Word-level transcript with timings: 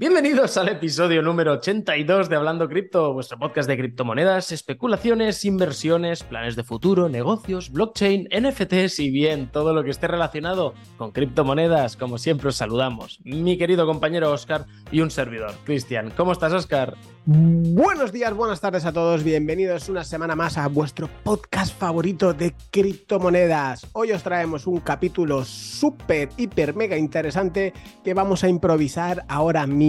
Bienvenidos 0.00 0.56
al 0.56 0.68
episodio 0.68 1.22
número 1.22 1.54
82 1.54 2.28
de 2.28 2.36
Hablando 2.36 2.68
Cripto, 2.68 3.12
vuestro 3.12 3.36
podcast 3.36 3.68
de 3.68 3.76
criptomonedas, 3.76 4.52
especulaciones, 4.52 5.44
inversiones, 5.44 6.22
planes 6.22 6.54
de 6.54 6.62
futuro, 6.62 7.08
negocios, 7.08 7.72
blockchain, 7.72 8.28
NFTs 8.30 9.00
y 9.00 9.10
bien, 9.10 9.50
todo 9.50 9.74
lo 9.74 9.82
que 9.82 9.90
esté 9.90 10.06
relacionado 10.06 10.74
con 10.98 11.10
criptomonedas. 11.10 11.96
Como 11.96 12.16
siempre 12.16 12.50
os 12.50 12.54
saludamos, 12.54 13.18
mi 13.24 13.58
querido 13.58 13.86
compañero 13.86 14.30
Oscar 14.30 14.66
y 14.92 15.00
un 15.00 15.10
servidor, 15.10 15.52
Cristian. 15.64 16.12
¿Cómo 16.16 16.30
estás, 16.30 16.52
Oscar? 16.52 16.94
Buenos 17.26 18.12
días, 18.12 18.32
buenas 18.32 18.60
tardes 18.60 18.86
a 18.86 18.92
todos, 18.92 19.24
bienvenidos 19.24 19.88
una 19.88 20.04
semana 20.04 20.36
más 20.36 20.56
a 20.56 20.68
vuestro 20.68 21.10
podcast 21.24 21.76
favorito 21.76 22.32
de 22.32 22.54
criptomonedas. 22.70 23.86
Hoy 23.92 24.12
os 24.12 24.22
traemos 24.22 24.66
un 24.66 24.78
capítulo 24.78 25.44
súper, 25.44 26.30
hiper, 26.38 26.74
mega 26.74 26.96
interesante 26.96 27.74
que 28.04 28.14
vamos 28.14 28.44
a 28.44 28.48
improvisar 28.48 29.24
ahora 29.28 29.66
mismo. 29.66 29.87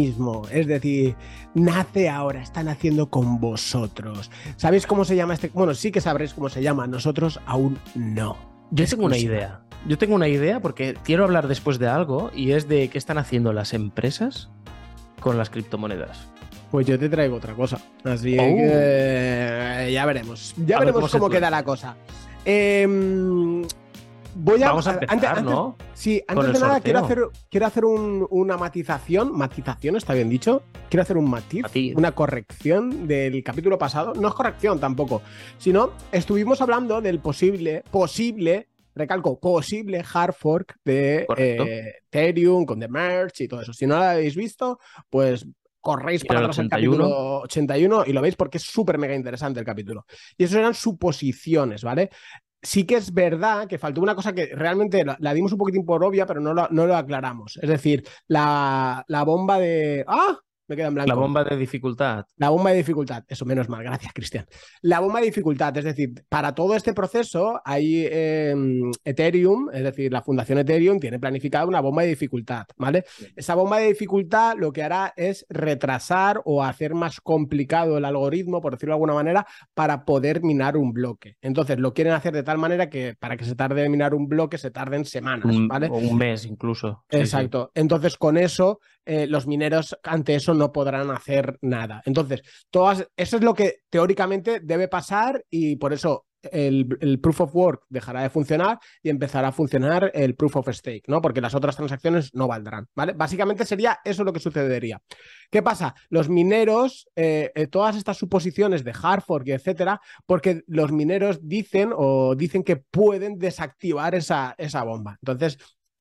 Es 0.52 0.68
decir, 0.68 1.16
nace 1.54 2.10
ahora, 2.10 2.42
están 2.42 2.68
haciendo 2.68 3.10
con 3.10 3.40
vosotros. 3.40 4.32
¿Sabéis 4.58 4.88
cómo 4.88 5.06
se 5.06 5.16
llama 5.16 5.34
este? 5.34 5.50
Bueno, 5.50 5.74
sí 5.74 5.92
que 5.92 6.02
sabréis 6.02 6.34
cómo 6.34 6.50
se 6.50 6.62
llama, 6.62 6.88
nosotros 6.88 7.40
aún 7.46 7.78
no. 7.96 8.38
Yo 8.72 8.86
tengo 8.86 9.06
una 9.06 9.18
idea. 9.18 9.62
Yo 9.88 9.98
tengo 9.98 10.16
una 10.16 10.28
idea 10.28 10.60
porque 10.60 10.96
quiero 11.04 11.24
hablar 11.24 11.48
después 11.48 11.80
de 11.80 11.88
algo 11.88 12.32
y 12.36 12.52
es 12.52 12.68
de 12.68 12.90
qué 12.90 12.98
están 12.98 13.18
haciendo 13.18 13.54
las 13.54 13.74
empresas 13.74 14.50
con 15.20 15.38
las 15.38 15.50
criptomonedas. 15.50 16.28
Pues 16.72 16.86
yo 16.86 17.00
te 17.00 17.10
traigo 17.10 17.38
otra 17.38 17.54
cosa. 17.54 17.80
Así 18.04 18.38
oh. 18.38 18.42
que 18.42 18.70
eh, 18.72 19.90
ya 19.94 20.06
veremos. 20.06 20.54
Ya 20.66 20.80
veremos 20.80 21.12
cómo, 21.12 21.30
queda 21.30 21.50
la 21.50 21.64
cosa. 21.64 21.96
Em, 22.46 23.64
voy 24.36 24.64
a, 24.64 24.70
Vamos 24.70 24.88
a 24.88 24.94
empezar, 24.94 25.44
¿no? 25.44 25.78
Sí, 25.94 26.24
antes 26.28 26.54
de 26.54 26.60
nada 26.60 26.82
quiero 26.82 27.00
hacer, 27.00 27.20
quiero 27.50 27.66
hacer 27.66 27.86
una 27.86 28.58
matización. 28.58 29.36
Matización, 29.38 29.96
está 29.96 30.14
bien 30.14 30.30
dicho. 30.30 30.64
Quiero 30.90 31.04
hacer 31.04 31.18
un 31.18 31.30
matiz, 31.30 31.66
una 31.96 32.14
corrección 32.14 33.08
del 33.08 33.44
capítulo 33.44 33.78
pasado. 33.78 34.14
No 34.14 34.28
es 34.28 34.34
corrección 34.34 34.80
tampoco, 34.80 35.22
sino 35.58 35.92
estuvimos 36.12 36.62
hablando 36.62 37.02
del 37.02 37.20
posible, 37.20 37.84
posible 37.92 38.70
recalco, 38.96 39.40
posible 39.40 40.04
hard 40.14 40.34
fork 40.34 40.76
de 40.84 41.26
eh, 41.38 41.94
Ethereum 42.12 42.66
con 42.66 42.80
The 42.80 42.88
Merge 42.88 43.46
y 43.46 43.48
todo 43.48 43.62
eso. 43.62 43.74
Si 43.74 43.88
no 43.88 43.98
lo 43.98 44.04
habéis 44.04 44.36
visto, 44.36 44.80
pues 45.10 45.46
corréis 45.82 46.26
para 46.26 46.42
atrás 46.42 46.60
el 46.60 46.70
capítulo 46.70 47.42
81 47.42 48.04
y 48.06 48.14
lo 48.14 48.22
veis 48.22 48.36
porque 48.36 48.58
es 48.58 48.64
súper 48.64 48.98
mega 48.98 49.16
interesante 49.16 49.60
el 49.60 49.66
capítulo. 49.66 50.06
Y 50.38 50.44
eso 50.44 50.60
eran 50.60 50.74
suposiciones, 50.74 51.84
¿vale? 51.84 52.10
Sí 52.62 52.86
que 52.86 52.96
es 52.96 53.14
verdad 53.14 53.68
que 53.68 53.78
faltó 53.78 54.02
una 54.02 54.16
cosa 54.16 54.34
que 54.34 54.48
realmente 54.54 55.06
la, 55.06 55.34
dimos 55.34 55.52
un 55.54 55.58
poquitín 55.58 55.86
por 55.86 56.04
obvia, 56.04 56.26
pero 56.26 56.42
no 56.42 56.54
lo, 56.54 56.68
no 56.70 56.86
lo 56.88 56.96
aclaramos. 56.98 57.58
Es 57.62 57.70
decir, 57.70 58.06
la, 58.28 59.04
la 59.08 59.24
bomba 59.24 59.60
de... 59.60 60.04
¡Ah! 60.08 60.40
Me 60.70 60.76
queda 60.76 60.88
en 60.88 60.94
blanco. 60.94 61.10
La 61.10 61.16
bomba 61.16 61.44
de 61.44 61.58
dificultad. 61.58 62.26
La 62.38 62.50
bomba 62.50 62.72
de 62.72 62.78
dificultad, 62.78 63.24
eso 63.28 63.46
menos 63.46 63.68
mal, 63.68 63.84
gracias 63.84 64.14
Cristian. 64.14 64.46
La 64.82 65.00
bomba 65.00 65.20
de 65.20 65.26
dificultad, 65.26 65.76
es 65.78 65.84
decir, 65.84 66.14
para 66.30 66.54
todo 66.54 66.76
este 66.76 66.94
proceso 66.94 67.60
hay 67.66 68.08
em, 68.10 68.92
Ethereum, 69.04 69.70
es 69.74 69.84
decir, 69.84 70.12
la 70.12 70.22
fundación 70.22 70.60
Ethereum 70.60 71.00
tiene 71.00 71.20
planificada 71.20 71.66
una 71.66 71.82
bomba 71.82 72.04
de 72.04 72.10
dificultad, 72.10 72.66
¿vale? 72.78 73.04
Esa 73.36 73.56
bomba 73.56 73.80
de 73.80 73.88
dificultad 73.88 74.56
lo 74.58 74.72
que 74.72 74.84
hará 74.84 75.14
es 75.16 75.46
retrasar 75.50 76.42
o 76.46 76.64
hacer 76.64 76.94
más 76.94 77.20
complicado 77.20 77.98
el 77.98 78.06
algoritmo, 78.06 78.62
por 78.62 78.74
decirlo 78.74 78.94
de 78.94 78.98
alguna 78.98 79.14
manera, 79.14 79.48
para 79.74 80.06
poder 80.06 80.44
minar 80.44 80.78
un 80.78 80.94
bloque. 80.94 81.38
Entonces, 81.42 81.80
lo 81.80 81.94
quieren 81.94 82.14
hacer 82.14 82.34
de 82.34 82.44
tal 82.44 82.58
manera 82.58 82.90
que 82.90 83.16
para 83.20 83.38
que 83.38 83.46
se 83.46 83.56
tarde 83.56 83.84
en 83.84 83.92
minar 83.92 84.14
un 84.14 84.28
bloque 84.28 84.58
se 84.58 84.72
tarden 84.72 85.06
semanas, 85.06 85.56
¿vale? 85.68 85.88
O 85.88 85.98
un 85.98 86.18
mes 86.18 86.46
incluso. 86.46 87.04
Exacto. 87.10 87.72
Entonces, 87.74 88.18
con 88.18 88.38
eso 88.38 88.80
eh, 89.06 89.28
los 89.28 89.48
mineros 89.48 89.98
ante 90.04 90.36
eso 90.36 90.54
no 90.54 90.72
podrán 90.72 91.12
hacer 91.12 91.58
nada. 91.62 92.02
Entonces, 92.06 92.42
todas, 92.70 93.08
eso 93.16 93.38
es 93.38 93.44
lo 93.44 93.54
que 93.54 93.80
teóricamente 93.90 94.60
debe 94.60 94.88
pasar 94.88 95.44
y 95.50 95.76
por 95.78 95.94
eso 95.94 96.26
el, 96.44 97.20
proof 97.22 97.42
of 97.42 97.56
work 97.56 97.84
dejará 97.90 98.22
de 98.24 98.30
funcionar 98.30 98.80
y 99.04 99.10
empezará 99.10 99.50
a 99.50 99.52
funcionar 99.52 100.12
el 100.14 100.36
proof 100.36 100.58
of 100.58 100.70
stake, 100.70 101.04
¿no? 101.08 101.22
Porque 101.22 101.42
las 101.42 101.56
otras 101.56 101.76
transacciones 101.76 102.34
no 102.34 102.48
valdrán, 102.48 102.88
¿vale? 102.96 103.14
Básicamente 103.14 103.66
sería 103.66 104.00
eso 104.04 104.24
lo 104.24 104.34
que 104.34 104.40
sucedería. 104.40 105.02
¿Qué 105.50 105.62
pasa? 105.62 105.96
Los 106.10 106.30
mineros, 106.30 107.08
eh, 107.16 107.52
eh, 107.56 107.68
todas 107.68 107.96
estas 107.96 108.18
suposiciones 108.18 108.84
de 108.84 108.94
hard 109.02 109.22
fork 109.22 109.48
etcétera, 109.48 110.02
porque 110.26 110.62
los 110.68 110.92
mineros 110.92 111.40
dicen 111.48 111.92
o 111.96 112.36
dicen 112.36 112.64
que 112.64 112.78
pueden 112.78 113.38
desactivar 113.38 114.16
esa, 114.16 114.56
esa 114.58 114.84
bomba. 114.84 115.18
Entonces, 115.22 115.58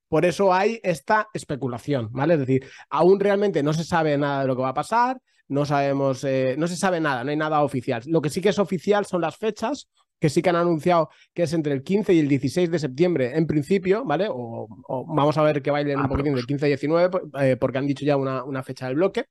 por 0.09 0.25
eso 0.25 0.53
hay 0.53 0.81
esta 0.83 1.29
especulación, 1.35 2.09
¿vale? 2.13 2.35
Es 2.35 2.41
decir, 2.41 2.67
aún 2.91 3.21
realmente 3.21 3.63
no 3.63 3.73
se 3.73 3.85
sabe 3.85 4.17
nada 4.19 4.43
de 4.43 4.47
lo 4.47 4.57
que 4.57 4.63
va 4.63 4.71
a 4.71 4.75
pasar, 4.75 5.21
no 5.49 5.65
sabemos, 5.65 6.25
eh, 6.25 6.55
no 6.59 6.67
se 6.67 6.77
sabe 6.77 7.01
nada, 7.01 7.25
no 7.25 7.31
hay 7.31 7.37
nada 7.37 7.63
oficial. 7.63 8.03
Lo 8.07 8.21
que 8.21 8.31
sí 8.31 8.41
que 8.41 8.51
es 8.51 8.59
oficial 8.59 9.07
son 9.07 9.21
las 9.21 9.37
fechas, 9.37 9.89
que 10.21 10.29
sí 10.29 10.43
que 10.43 10.51
han 10.51 10.57
anunciado 10.57 11.11
que 11.33 11.45
es 11.45 11.53
entre 11.53 11.73
el 11.73 11.83
15 11.83 12.13
y 12.13 12.19
el 12.19 12.29
16 12.29 12.71
de 12.71 12.79
septiembre 12.79 13.37
en 13.37 13.47
principio, 13.47 14.05
¿vale? 14.05 14.27
O, 14.31 14.69
vamos 15.07 15.39
a 15.39 15.43
ver 15.43 15.63
que 15.63 15.71
bailen 15.71 15.99
un 15.99 16.07
ah, 16.07 16.09
poquitín 16.09 16.35
del 16.35 16.47
15 16.47 16.67
y 16.67 16.69
19, 16.71 17.21
eh, 17.41 17.57
porque 17.57 17.79
han 17.79 17.87
dicho 17.87 18.05
ya 18.05 18.17
una, 18.17 18.63
fecha 18.63 18.87
del 18.87 18.97
bloque. 18.97 19.27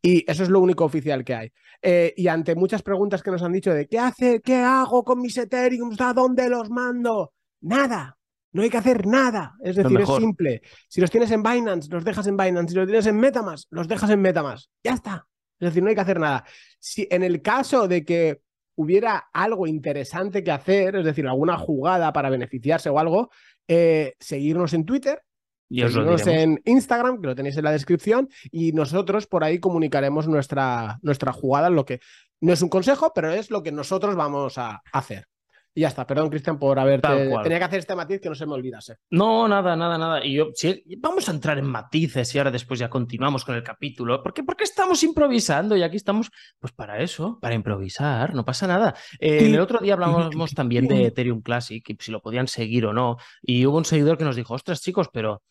Y 0.00 0.28
eso 0.30 0.42
es 0.42 0.48
lo 0.48 0.60
único 0.60 0.84
oficial 0.84 1.24
que 1.24 1.34
hay. 1.34 1.52
Eh, 1.82 2.14
y 2.16 2.28
ante 2.28 2.54
muchas 2.54 2.82
preguntas 2.82 3.22
que 3.22 3.30
nos 3.30 3.42
han 3.42 3.52
dicho 3.52 3.74
de 3.74 3.86
¿qué 3.86 3.98
hace? 3.98 4.40
¿Qué 4.40 4.56
hago 4.56 5.04
con 5.04 5.20
mis 5.20 5.36
Ethereum? 5.36 5.94
¿A 5.98 6.12
dónde 6.12 6.48
los 6.48 6.70
mando? 6.70 7.32
Nada, 7.60 8.16
no 8.52 8.62
hay 8.62 8.70
que 8.70 8.76
hacer 8.76 9.06
nada. 9.06 9.56
Es 9.62 9.76
decir, 9.76 10.00
es 10.00 10.08
simple. 10.08 10.62
Si 10.88 11.00
los 11.00 11.10
tienes 11.10 11.30
en 11.30 11.42
Binance, 11.42 11.88
los 11.90 12.04
dejas 12.04 12.26
en 12.26 12.36
Binance. 12.36 12.70
Si 12.70 12.76
los 12.76 12.86
tienes 12.86 13.06
en 13.06 13.18
Metamask, 13.18 13.68
los 13.70 13.88
dejas 13.88 14.10
en 14.10 14.20
Metamask. 14.20 14.70
Ya 14.84 14.92
está. 14.92 15.26
Es 15.58 15.70
decir, 15.70 15.82
no 15.82 15.88
hay 15.88 15.94
que 15.94 16.00
hacer 16.00 16.20
nada. 16.20 16.44
Si 16.78 17.06
en 17.10 17.22
el 17.22 17.40
caso 17.40 17.88
de 17.88 18.04
que 18.04 18.40
hubiera 18.74 19.28
algo 19.32 19.66
interesante 19.66 20.42
que 20.42 20.50
hacer, 20.50 20.96
es 20.96 21.04
decir, 21.04 21.26
alguna 21.26 21.56
jugada 21.56 22.12
para 22.12 22.30
beneficiarse 22.30 22.90
o 22.90 22.98
algo, 22.98 23.30
eh, 23.68 24.14
seguirnos 24.18 24.74
en 24.74 24.84
Twitter, 24.84 25.22
y 25.68 25.80
seguirnos 25.80 26.26
en 26.26 26.60
Instagram, 26.66 27.20
que 27.20 27.28
lo 27.28 27.34
tenéis 27.34 27.56
en 27.56 27.64
la 27.64 27.72
descripción, 27.72 28.28
y 28.50 28.72
nosotros 28.72 29.26
por 29.26 29.44
ahí 29.44 29.58
comunicaremos 29.58 30.28
nuestra, 30.28 30.98
nuestra 31.00 31.32
jugada, 31.32 31.70
lo 31.70 31.86
que 31.86 32.00
no 32.40 32.52
es 32.52 32.60
un 32.60 32.68
consejo, 32.68 33.12
pero 33.14 33.30
es 33.30 33.50
lo 33.50 33.62
que 33.62 33.72
nosotros 33.72 34.14
vamos 34.14 34.58
a 34.58 34.82
hacer. 34.92 35.28
Y 35.74 35.80
ya 35.82 35.88
está, 35.88 36.06
perdón, 36.06 36.28
Cristian, 36.28 36.58
por 36.58 36.78
haberte. 36.78 37.08
Tenía 37.42 37.58
que 37.58 37.64
hacer 37.64 37.78
este 37.78 37.94
matiz 37.94 38.20
que 38.20 38.28
no 38.28 38.34
se 38.34 38.44
me 38.46 38.52
olvidase. 38.52 38.96
No, 39.10 39.48
nada, 39.48 39.74
nada, 39.74 39.96
nada. 39.96 40.24
Y 40.24 40.34
yo, 40.34 40.48
si, 40.54 40.84
vamos 40.98 41.28
a 41.28 41.32
entrar 41.32 41.58
en 41.58 41.64
matices 41.64 42.34
y 42.34 42.38
ahora 42.38 42.50
después 42.50 42.78
ya 42.78 42.90
continuamos 42.90 43.44
con 43.44 43.54
el 43.54 43.62
capítulo. 43.62 44.22
¿Por 44.22 44.34
qué? 44.34 44.42
Porque 44.42 44.64
estamos 44.64 45.02
improvisando 45.02 45.74
y 45.76 45.82
aquí 45.82 45.96
estamos, 45.96 46.30
pues 46.58 46.72
para 46.74 47.00
eso, 47.00 47.38
para 47.40 47.54
improvisar, 47.54 48.34
no 48.34 48.44
pasa 48.44 48.66
nada. 48.66 48.94
Eh, 49.18 49.46
el 49.46 49.60
otro 49.60 49.78
día 49.78 49.94
hablábamos 49.94 50.52
también 50.54 50.86
de 50.86 51.06
Ethereum 51.06 51.40
Classic 51.40 51.88
y 51.88 51.96
si 51.98 52.12
lo 52.12 52.20
podían 52.20 52.48
seguir 52.48 52.84
o 52.84 52.92
no. 52.92 53.16
Y 53.40 53.64
hubo 53.64 53.78
un 53.78 53.86
seguidor 53.86 54.18
que 54.18 54.24
nos 54.24 54.36
dijo, 54.36 54.52
ostras, 54.54 54.82
chicos, 54.82 55.08
pero 55.10 55.42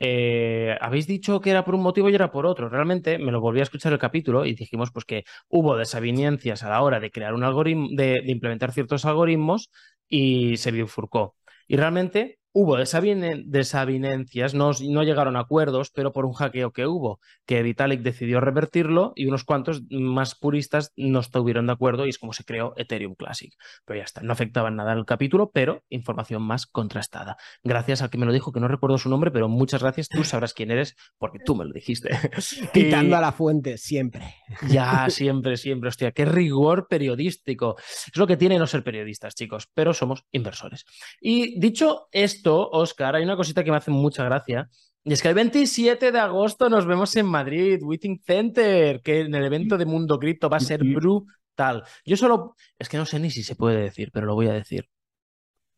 eh, 0.00 0.76
habéis 0.80 1.06
dicho 1.06 1.40
que 1.40 1.50
era 1.50 1.64
por 1.64 1.74
un 1.76 1.82
motivo 1.82 2.08
y 2.10 2.14
era 2.14 2.32
por 2.32 2.46
otro. 2.46 2.68
Realmente 2.68 3.18
me 3.18 3.32
lo 3.32 3.40
volví 3.40 3.60
a 3.60 3.62
escuchar 3.64 3.92
el 3.92 3.98
capítulo 3.98 4.44
y 4.46 4.54
dijimos 4.54 4.90
pues 4.92 5.04
que 5.04 5.24
hubo 5.48 5.76
desavenencias 5.76 6.62
a 6.64 6.70
la 6.70 6.82
hora 6.82 7.00
de 7.00 7.10
crear 7.10 7.34
un 7.34 7.44
algoritmo, 7.44 7.88
de, 7.92 8.22
de 8.22 8.32
implementar 8.32 8.72
ciertos 8.72 9.04
algoritmos 9.04 9.70
y 10.08 10.56
se 10.56 10.72
bifurcó. 10.72 11.36
Y 11.68 11.76
realmente 11.76 12.39
Hubo 12.52 12.76
desavenencias, 12.76 14.54
no, 14.54 14.72
no, 14.72 15.02
llegaron 15.04 15.36
a 15.36 15.40
acuerdos, 15.40 15.90
pero 15.90 16.12
por 16.12 16.26
un 16.26 16.32
hackeo 16.32 16.72
que 16.72 16.86
hubo, 16.86 17.20
que 17.46 17.62
Vitalik 17.62 18.00
decidió 18.00 18.40
revertirlo 18.40 19.12
y 19.14 19.26
unos 19.26 19.44
cuantos 19.44 19.82
más 19.90 20.34
puristas 20.34 20.92
no 20.96 21.20
estuvieron 21.20 21.68
de 21.68 21.72
acuerdo 21.74 22.06
y 22.06 22.08
es 22.08 22.18
como 22.18 22.32
se 22.32 22.44
creó 22.44 22.74
Ethereum 22.76 23.14
Classic. 23.14 23.54
Pero 23.84 23.98
ya 23.98 24.04
está, 24.04 24.22
no 24.22 24.32
afectaba 24.32 24.68
en 24.68 24.76
nada 24.76 24.92
el 24.92 25.04
capítulo, 25.04 25.50
pero 25.52 25.84
información 25.90 26.42
más 26.42 26.66
contrastada. 26.66 27.36
Gracias 27.62 28.02
al 28.02 28.10
que 28.10 28.18
me 28.18 28.26
lo 28.26 28.32
dijo, 28.32 28.50
que 28.50 28.60
no 28.60 28.66
recuerdo 28.66 28.98
su 28.98 29.08
nombre, 29.08 29.30
pero 29.30 29.48
muchas 29.48 29.82
gracias, 29.82 30.08
tú 30.08 30.24
sabrás 30.24 30.52
quién 30.52 30.72
eres 30.72 30.96
porque 31.18 31.38
tú 31.44 31.54
me 31.54 31.64
lo 31.64 31.72
dijiste. 31.72 32.10
Quitando 32.72 33.16
a 33.16 33.20
la 33.20 33.32
fuente, 33.32 33.78
siempre. 33.78 34.34
Ya, 34.68 35.08
siempre, 35.08 35.56
siempre. 35.56 35.88
Hostia, 35.88 36.10
qué 36.12 36.24
rigor 36.24 36.88
periodístico. 36.88 37.76
Es 37.78 38.16
lo 38.16 38.26
que 38.26 38.36
tiene 38.36 38.58
no 38.58 38.66
ser 38.66 38.82
periodistas, 38.82 39.34
chicos, 39.34 39.68
pero 39.72 39.94
somos 39.94 40.24
inversores. 40.32 40.84
Y 41.20 41.60
dicho 41.60 42.08
esto, 42.10 42.39
esto, 42.40 42.70
Oscar, 42.70 43.16
hay 43.16 43.22
una 43.22 43.36
cosita 43.36 43.62
que 43.62 43.70
me 43.70 43.76
hace 43.76 43.90
mucha 43.90 44.24
gracia. 44.24 44.70
Y 45.04 45.12
es 45.12 45.22
que 45.22 45.28
el 45.28 45.34
27 45.34 46.10
de 46.10 46.18
agosto 46.18 46.70
nos 46.70 46.86
vemos 46.86 47.14
en 47.16 47.26
Madrid, 47.26 47.80
Withing 47.82 48.22
Center, 48.24 49.02
que 49.02 49.20
en 49.20 49.34
el 49.34 49.44
evento 49.44 49.76
de 49.76 49.84
Mundo 49.84 50.18
Cripto 50.18 50.48
va 50.48 50.56
a 50.56 50.60
ser 50.60 50.82
brutal. 50.82 51.84
Yo 52.04 52.16
solo, 52.16 52.54
es 52.78 52.88
que 52.88 52.96
no 52.96 53.04
sé 53.04 53.18
ni 53.20 53.30
si 53.30 53.42
se 53.42 53.56
puede 53.56 53.82
decir, 53.82 54.10
pero 54.12 54.26
lo 54.26 54.34
voy 54.34 54.48
a 54.48 54.54
decir. 54.54 54.88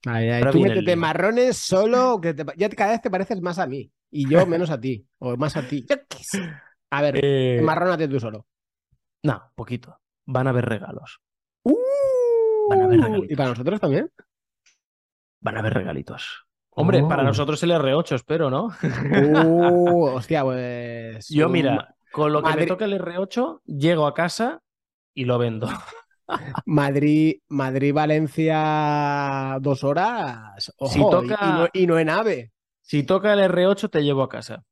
Ay, 0.07 0.29
ay, 0.29 0.43
tú 0.51 0.61
métete 0.61 0.97
marrones 0.97 1.57
solo, 1.57 2.21
que 2.21 2.35
ya 2.57 2.69
cada 2.71 2.93
vez 2.93 3.03
te 3.03 3.11
pareces 3.11 3.41
más 3.41 3.59
a 3.59 3.67
mí 3.67 3.91
y 4.11 4.29
yo 4.29 4.47
menos 4.47 4.71
a 4.71 4.81
ti, 4.81 5.05
o 5.19 5.37
más 5.37 5.57
a 5.57 5.67
ti. 5.67 5.85
A 6.91 7.03
ver, 7.03 7.21
eh... 7.23 7.61
marrónate 7.63 8.07
tú 8.07 8.21
solo. 8.21 8.47
No, 9.25 9.51
poquito. 9.55 10.01
Van 10.27 10.47
a 10.47 10.51
haber 10.51 10.65
regalos. 10.65 11.21
Uh, 11.65 12.69
Van 12.71 12.83
a 12.83 12.85
haber 12.85 13.01
regalitos. 13.01 13.31
¿Y 13.33 13.37
para 13.37 13.49
nosotros 13.51 13.81
también? 13.81 14.11
Van 15.41 15.57
a 15.57 15.61
haber 15.61 15.75
regalitos. 15.75 16.47
Hombre, 16.75 17.03
para 17.05 17.23
oh. 17.23 17.27
nosotros 17.27 17.63
el 17.63 17.71
R8, 17.73 18.15
espero, 18.15 18.49
¿no? 18.51 18.71
Uh, 18.83 20.07
hostia, 20.17 20.43
pues. 20.43 21.29
Yo, 21.29 21.49
mira. 21.49 21.95
con 22.11 22.33
lo 22.33 22.43
que 22.43 22.49
me 22.49 22.55
Madrid- 22.55 22.69
toca 22.69 22.85
el 22.87 22.95
R8, 23.01 23.61
llego 23.67 24.07
a 24.07 24.15
casa 24.15 24.61
y 25.15 25.25
lo 25.27 25.39
vendo. 25.39 25.69
Madrid, 26.67 27.41
Madrid-Valencia 27.49 29.59
dos 29.61 29.85
horas. 29.85 30.73
Ojo, 30.77 30.93
Si 30.93 31.01
toca- 31.01 31.39
y, 31.41 31.47
no, 31.53 31.69
y 31.73 31.87
no 31.87 31.99
en 31.99 32.11
AVE. 32.11 32.53
Si 32.81 33.03
toca 33.03 33.33
el 33.35 33.41
R8, 33.41 33.91
te 33.91 34.03
llevo 34.03 34.23
a 34.23 34.29
casa. 34.29 34.63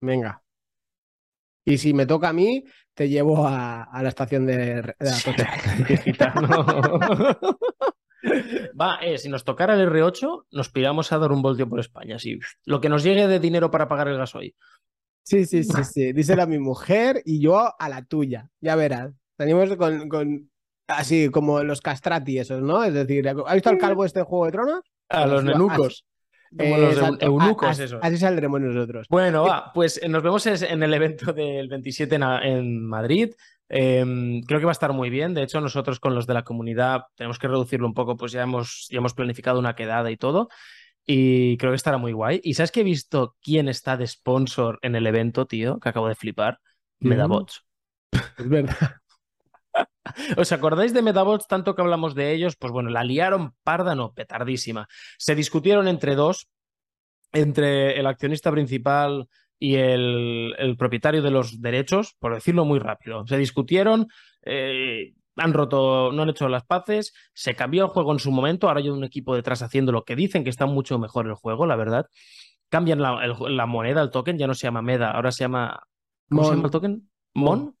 Venga. 0.00 0.42
Y 1.64 1.78
si 1.78 1.92
me 1.92 2.06
toca 2.06 2.28
a 2.28 2.32
mí, 2.32 2.62
te 2.94 3.08
llevo 3.08 3.44
a, 3.46 3.82
a 3.82 4.02
la 4.02 4.08
estación 4.10 4.46
de, 4.46 4.82
de 4.82 5.10
Atocha. 5.10 5.46
Gitano. 6.04 6.64
Va, 8.80 8.98
eh, 9.02 9.18
si 9.18 9.28
nos 9.28 9.44
tocara 9.44 9.74
el 9.74 9.88
R8, 9.90 10.46
nos 10.50 10.68
piramos 10.70 11.12
a 11.12 11.18
dar 11.18 11.32
un 11.32 11.42
voltio 11.42 11.68
por 11.68 11.80
España. 11.80 12.18
Sí. 12.18 12.38
Lo 12.64 12.80
que 12.80 12.88
nos 12.88 13.02
llegue 13.02 13.26
de 13.28 13.38
dinero 13.40 13.70
para 13.70 13.88
pagar 13.88 14.08
el 14.08 14.16
gasoil. 14.18 14.54
Sí, 15.22 15.44
sí, 15.44 15.64
sí, 15.64 15.84
sí. 15.84 16.12
Díselo 16.12 16.42
a 16.42 16.46
mi 16.46 16.58
mujer 16.58 17.22
y 17.24 17.40
yo 17.40 17.72
a 17.78 17.88
la 17.88 18.04
tuya. 18.04 18.48
Ya 18.60 18.76
verás. 18.76 19.12
Salimos 19.36 19.74
con, 19.76 20.08
con 20.08 20.50
así 20.88 21.28
como 21.30 21.62
los 21.62 21.80
castrati 21.80 22.38
esos, 22.38 22.62
¿no? 22.62 22.82
Es 22.84 22.94
decir, 22.94 23.28
¿ha 23.28 23.54
visto 23.54 23.70
el 23.70 23.78
calvo 23.78 24.04
este 24.04 24.22
Juego 24.22 24.46
de 24.46 24.52
Tronos? 24.52 24.80
A 25.08 25.26
los 25.26 25.42
Pues, 25.42 25.44
nenucos. 25.44 26.04
Como 26.56 26.76
Eh, 26.76 26.80
los 26.80 26.92
exacto. 26.96 27.26
eunucos, 27.26 27.68
A- 27.68 27.70
as- 27.72 27.78
esos. 27.80 27.98
Así 28.02 28.16
saldremos 28.18 28.60
nosotros. 28.60 29.06
Bueno, 29.10 29.42
va, 29.42 29.72
pues 29.74 30.00
eh, 30.02 30.08
nos 30.08 30.22
vemos 30.22 30.46
en 30.46 30.82
el 30.82 30.94
evento 30.94 31.32
del 31.32 31.68
27 31.68 32.14
en, 32.14 32.22
a- 32.22 32.46
en 32.46 32.80
Madrid. 32.86 33.34
Em, 33.68 34.42
creo 34.42 34.60
que 34.60 34.66
va 34.66 34.70
a 34.70 34.78
estar 34.78 34.92
muy 34.92 35.10
bien. 35.10 35.34
De 35.34 35.42
hecho, 35.42 35.60
nosotros 35.60 36.00
con 36.00 36.14
los 36.14 36.26
de 36.26 36.34
la 36.34 36.44
comunidad 36.44 37.02
tenemos 37.14 37.38
que 37.38 37.48
reducirlo 37.48 37.86
un 37.86 37.94
poco, 37.94 38.16
pues 38.16 38.32
ya 38.32 38.42
hemos, 38.42 38.86
ya 38.90 38.98
hemos 38.98 39.14
planificado 39.14 39.58
una 39.58 39.74
quedada 39.74 40.10
y 40.10 40.16
todo. 40.16 40.48
Y 41.04 41.56
creo 41.58 41.72
que 41.72 41.76
estará 41.76 41.98
muy 41.98 42.12
guay. 42.12 42.40
¿Y 42.42 42.54
sabes 42.54 42.72
que 42.72 42.80
he 42.80 42.84
visto 42.84 43.36
quién 43.40 43.68
está 43.68 43.96
de 43.96 44.06
sponsor 44.06 44.78
en 44.82 44.96
el 44.96 45.06
evento, 45.06 45.46
tío? 45.46 45.78
Que 45.78 45.88
acabo 45.88 46.08
de 46.08 46.16
flipar. 46.16 46.60
Medabots. 47.00 47.62
Es 48.38 48.48
verdad. 48.48 48.96
¿Os 50.36 50.52
acordáis 50.52 50.94
de 50.94 51.02
Medabots 51.02 51.46
tanto 51.46 51.74
que 51.74 51.82
hablamos 51.82 52.14
de 52.14 52.32
ellos? 52.32 52.56
Pues 52.56 52.72
bueno, 52.72 52.90
la 52.90 53.04
liaron 53.04 53.54
parda, 53.62 53.94
no, 53.94 54.12
petardísima. 54.14 54.88
Se 55.18 55.34
discutieron 55.34 55.88
entre 55.88 56.14
dos, 56.14 56.48
entre 57.32 57.98
el 57.98 58.06
accionista 58.06 58.50
principal 58.50 59.28
y 59.58 59.76
el, 59.76 60.54
el 60.58 60.76
propietario 60.76 61.22
de 61.22 61.30
los 61.30 61.60
derechos, 61.60 62.14
por 62.18 62.34
decirlo 62.34 62.64
muy 62.64 62.78
rápido. 62.78 63.26
Se 63.26 63.36
discutieron, 63.38 64.06
eh, 64.42 65.14
han 65.36 65.52
roto, 65.52 66.12
no 66.12 66.22
han 66.22 66.28
hecho 66.30 66.48
las 66.48 66.64
paces, 66.64 67.12
se 67.34 67.54
cambió 67.54 67.84
el 67.84 67.90
juego 67.90 68.12
en 68.12 68.18
su 68.18 68.30
momento, 68.30 68.68
ahora 68.68 68.80
hay 68.80 68.88
un 68.88 69.04
equipo 69.04 69.34
detrás 69.34 69.62
haciendo 69.62 69.92
lo 69.92 70.04
que 70.04 70.16
dicen 70.16 70.44
que 70.44 70.50
está 70.50 70.66
mucho 70.66 70.98
mejor 70.98 71.26
el 71.26 71.34
juego, 71.34 71.66
la 71.66 71.76
verdad. 71.76 72.06
Cambian 72.68 73.00
la, 73.00 73.24
el- 73.24 73.56
la 73.56 73.66
moneda, 73.66 74.02
el 74.02 74.10
token, 74.10 74.38
ya 74.38 74.46
no 74.46 74.54
se 74.54 74.66
llama 74.66 74.82
Meda, 74.82 75.10
ahora 75.12 75.30
se 75.32 75.44
llama... 75.44 75.82
¿Cómo 76.28 76.42
se 76.42 76.48
Mon. 76.48 76.56
llama 76.56 76.66
el 76.66 76.72
token? 76.72 77.10
¿Mon? 77.34 77.76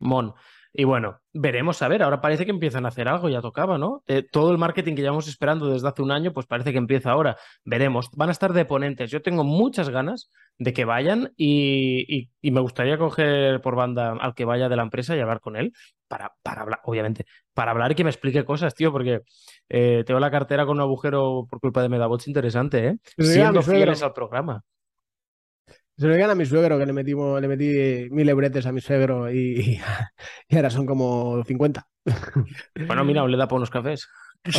Mon. 0.00 0.34
Y 0.76 0.82
bueno, 0.82 1.20
veremos 1.32 1.80
a 1.82 1.88
ver. 1.88 2.02
Ahora 2.02 2.20
parece 2.20 2.44
que 2.44 2.50
empiezan 2.50 2.84
a 2.84 2.88
hacer 2.88 3.06
algo, 3.06 3.28
ya 3.28 3.40
tocaba, 3.40 3.78
¿no? 3.78 4.02
Eh, 4.08 4.24
todo 4.28 4.50
el 4.50 4.58
marketing 4.58 4.96
que 4.96 5.02
llevamos 5.02 5.28
esperando 5.28 5.68
desde 5.70 5.86
hace 5.86 6.02
un 6.02 6.10
año, 6.10 6.32
pues 6.32 6.46
parece 6.46 6.72
que 6.72 6.78
empieza 6.78 7.12
ahora. 7.12 7.36
Veremos. 7.64 8.10
Van 8.16 8.28
a 8.28 8.32
estar 8.32 8.52
de 8.52 8.64
ponentes. 8.64 9.08
Yo 9.08 9.22
tengo 9.22 9.44
muchas 9.44 9.88
ganas 9.88 10.30
de 10.58 10.72
que 10.72 10.84
vayan 10.84 11.32
y, 11.36 12.04
y- 12.08 12.30
y 12.42 12.50
me 12.50 12.60
gustaría 12.60 12.98
coger 12.98 13.60
por 13.60 13.76
banda 13.76 14.16
al 14.20 14.34
que 14.34 14.44
vaya 14.44 14.68
de 14.68 14.74
la 14.76 14.82
empresa 14.82 15.16
y 15.16 15.20
hablar 15.20 15.38
con 15.38 15.54
él 15.56 15.72
para, 16.08 16.32
para 16.42 16.62
hablar, 16.62 16.80
obviamente, 16.82 17.24
para 17.54 17.70
hablar 17.70 17.92
y 17.92 17.94
que 17.94 18.04
me 18.04 18.10
explique 18.10 18.44
cosas, 18.44 18.74
tío, 18.74 18.90
porque 18.90 19.20
eh, 19.68 20.02
tengo 20.04 20.18
la 20.18 20.30
cartera 20.32 20.66
con 20.66 20.76
un 20.78 20.80
agujero 20.82 21.46
por 21.48 21.60
culpa 21.60 21.82
de 21.82 21.88
Medabots 21.88 22.26
interesante, 22.26 22.86
¿eh? 22.88 22.96
Mi 23.16 23.24
Siendo 23.26 23.62
fieles 23.62 24.02
al 24.02 24.12
programa. 24.12 24.62
Se 25.96 26.06
lo 26.08 26.14
digan 26.14 26.30
a 26.30 26.34
mi 26.34 26.44
suegro 26.44 26.78
que 26.78 26.86
le 26.86 26.92
metimos, 26.92 27.40
le 27.40 27.48
metí 27.48 28.08
mil 28.10 28.28
euretes 28.28 28.66
a 28.66 28.72
mi 28.72 28.80
suegro 28.80 29.30
y, 29.30 29.78
y 30.48 30.56
ahora 30.56 30.70
son 30.70 30.86
como 30.86 31.42
50. 31.44 31.86
Bueno, 32.86 33.04
mira, 33.04 33.26
le 33.26 33.36
da 33.36 33.46
por 33.46 33.58
unos 33.58 33.70
cafés. 33.70 34.08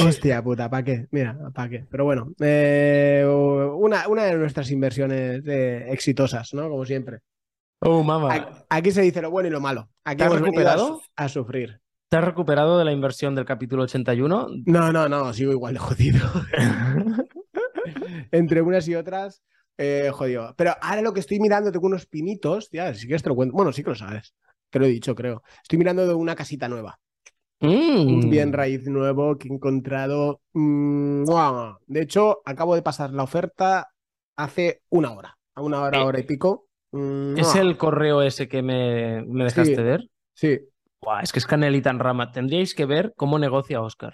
Hostia 0.03 0.41
puta, 0.41 0.69
¿para 0.69 0.83
qué? 0.83 1.05
Mira, 1.11 1.37
¿para 1.53 1.69
qué? 1.69 1.85
Pero 1.91 2.05
bueno, 2.05 2.31
eh, 2.39 3.23
una, 3.27 4.07
una 4.07 4.23
de 4.23 4.35
nuestras 4.35 4.71
inversiones 4.71 5.43
eh, 5.45 5.85
exitosas, 5.89 6.53
¿no? 6.53 6.69
Como 6.69 6.85
siempre. 6.85 7.19
Oh, 7.79 8.01
mamá. 8.01 8.65
Aquí 8.69 8.91
se 8.91 9.01
dice 9.01 9.21
lo 9.21 9.29
bueno 9.29 9.47
y 9.47 9.51
lo 9.51 9.59
malo. 9.61 9.89
Aquí 10.03 10.17
¿Te 10.17 10.23
has 10.23 10.31
hemos 10.31 10.41
recuperado? 10.41 11.01
a 11.15 11.29
sufrir. 11.29 11.81
¿Te 12.09 12.17
has 12.17 12.23
recuperado 12.23 12.79
de 12.79 12.85
la 12.85 12.93
inversión 12.93 13.35
del 13.35 13.45
capítulo 13.45 13.83
81? 13.83 14.47
No, 14.65 14.91
no, 14.91 15.07
no, 15.09 15.33
sigo 15.33 15.51
igual 15.51 15.73
de 15.73 15.79
jodido. 15.79 16.31
Entre 18.31 18.61
unas 18.61 18.87
y 18.87 18.95
otras, 18.95 19.43
eh, 19.77 20.09
jodido. 20.13 20.53
Pero 20.57 20.73
ahora 20.81 21.01
lo 21.01 21.13
que 21.13 21.19
estoy 21.19 21.39
mirando, 21.39 21.71
tengo 21.71 21.87
unos 21.87 22.05
pinitos, 22.05 22.69
ya, 22.71 22.93
si 22.93 23.05
quieres 23.07 23.23
te 23.23 23.29
lo 23.29 23.35
cuento. 23.35 23.53
Bueno, 23.55 23.71
sí 23.73 23.83
que 23.83 23.89
lo 23.91 23.95
sabes. 23.95 24.33
Te 24.69 24.79
lo 24.79 24.85
he 24.85 24.89
dicho, 24.89 25.15
creo. 25.15 25.41
Estoy 25.61 25.77
mirando 25.79 26.07
de 26.07 26.13
una 26.13 26.35
casita 26.35 26.67
nueva. 26.67 26.99
Un 27.61 28.19
Mm. 28.19 28.29
bien 28.29 28.53
raíz 28.53 28.85
nuevo 28.87 29.37
que 29.37 29.47
he 29.47 29.53
encontrado. 29.53 30.41
mm, 30.53 31.23
¡mua! 31.23 31.77
De 31.87 32.01
hecho, 32.01 32.41
acabo 32.45 32.75
de 32.75 32.81
pasar 32.81 33.11
la 33.11 33.23
oferta 33.23 33.89
hace 34.35 34.81
una 34.89 35.11
hora. 35.11 35.37
A 35.55 35.61
una 35.61 35.81
hora, 35.81 35.99
Eh, 36.01 36.03
hora 36.03 36.19
y 36.19 36.23
pico. 36.23 36.67
Mm, 36.91 37.37
¿Es 37.37 37.55
el 37.55 37.77
correo 37.77 38.21
ese 38.21 38.47
que 38.47 38.61
me, 38.61 39.23
me 39.25 39.45
dejaste 39.45 39.75
Sí. 39.75 39.81
ver? 39.83 40.09
Sí. 40.33 40.59
Buah, 41.01 41.21
es 41.21 41.31
que 41.31 41.39
es 41.39 41.45
canelita 41.45 41.89
en 41.89 41.99
rama. 41.99 42.31
Tendríais 42.31 42.73
que 42.75 42.85
ver 42.85 43.13
cómo 43.15 43.39
negocia 43.39 43.81
Oscar. 43.81 44.13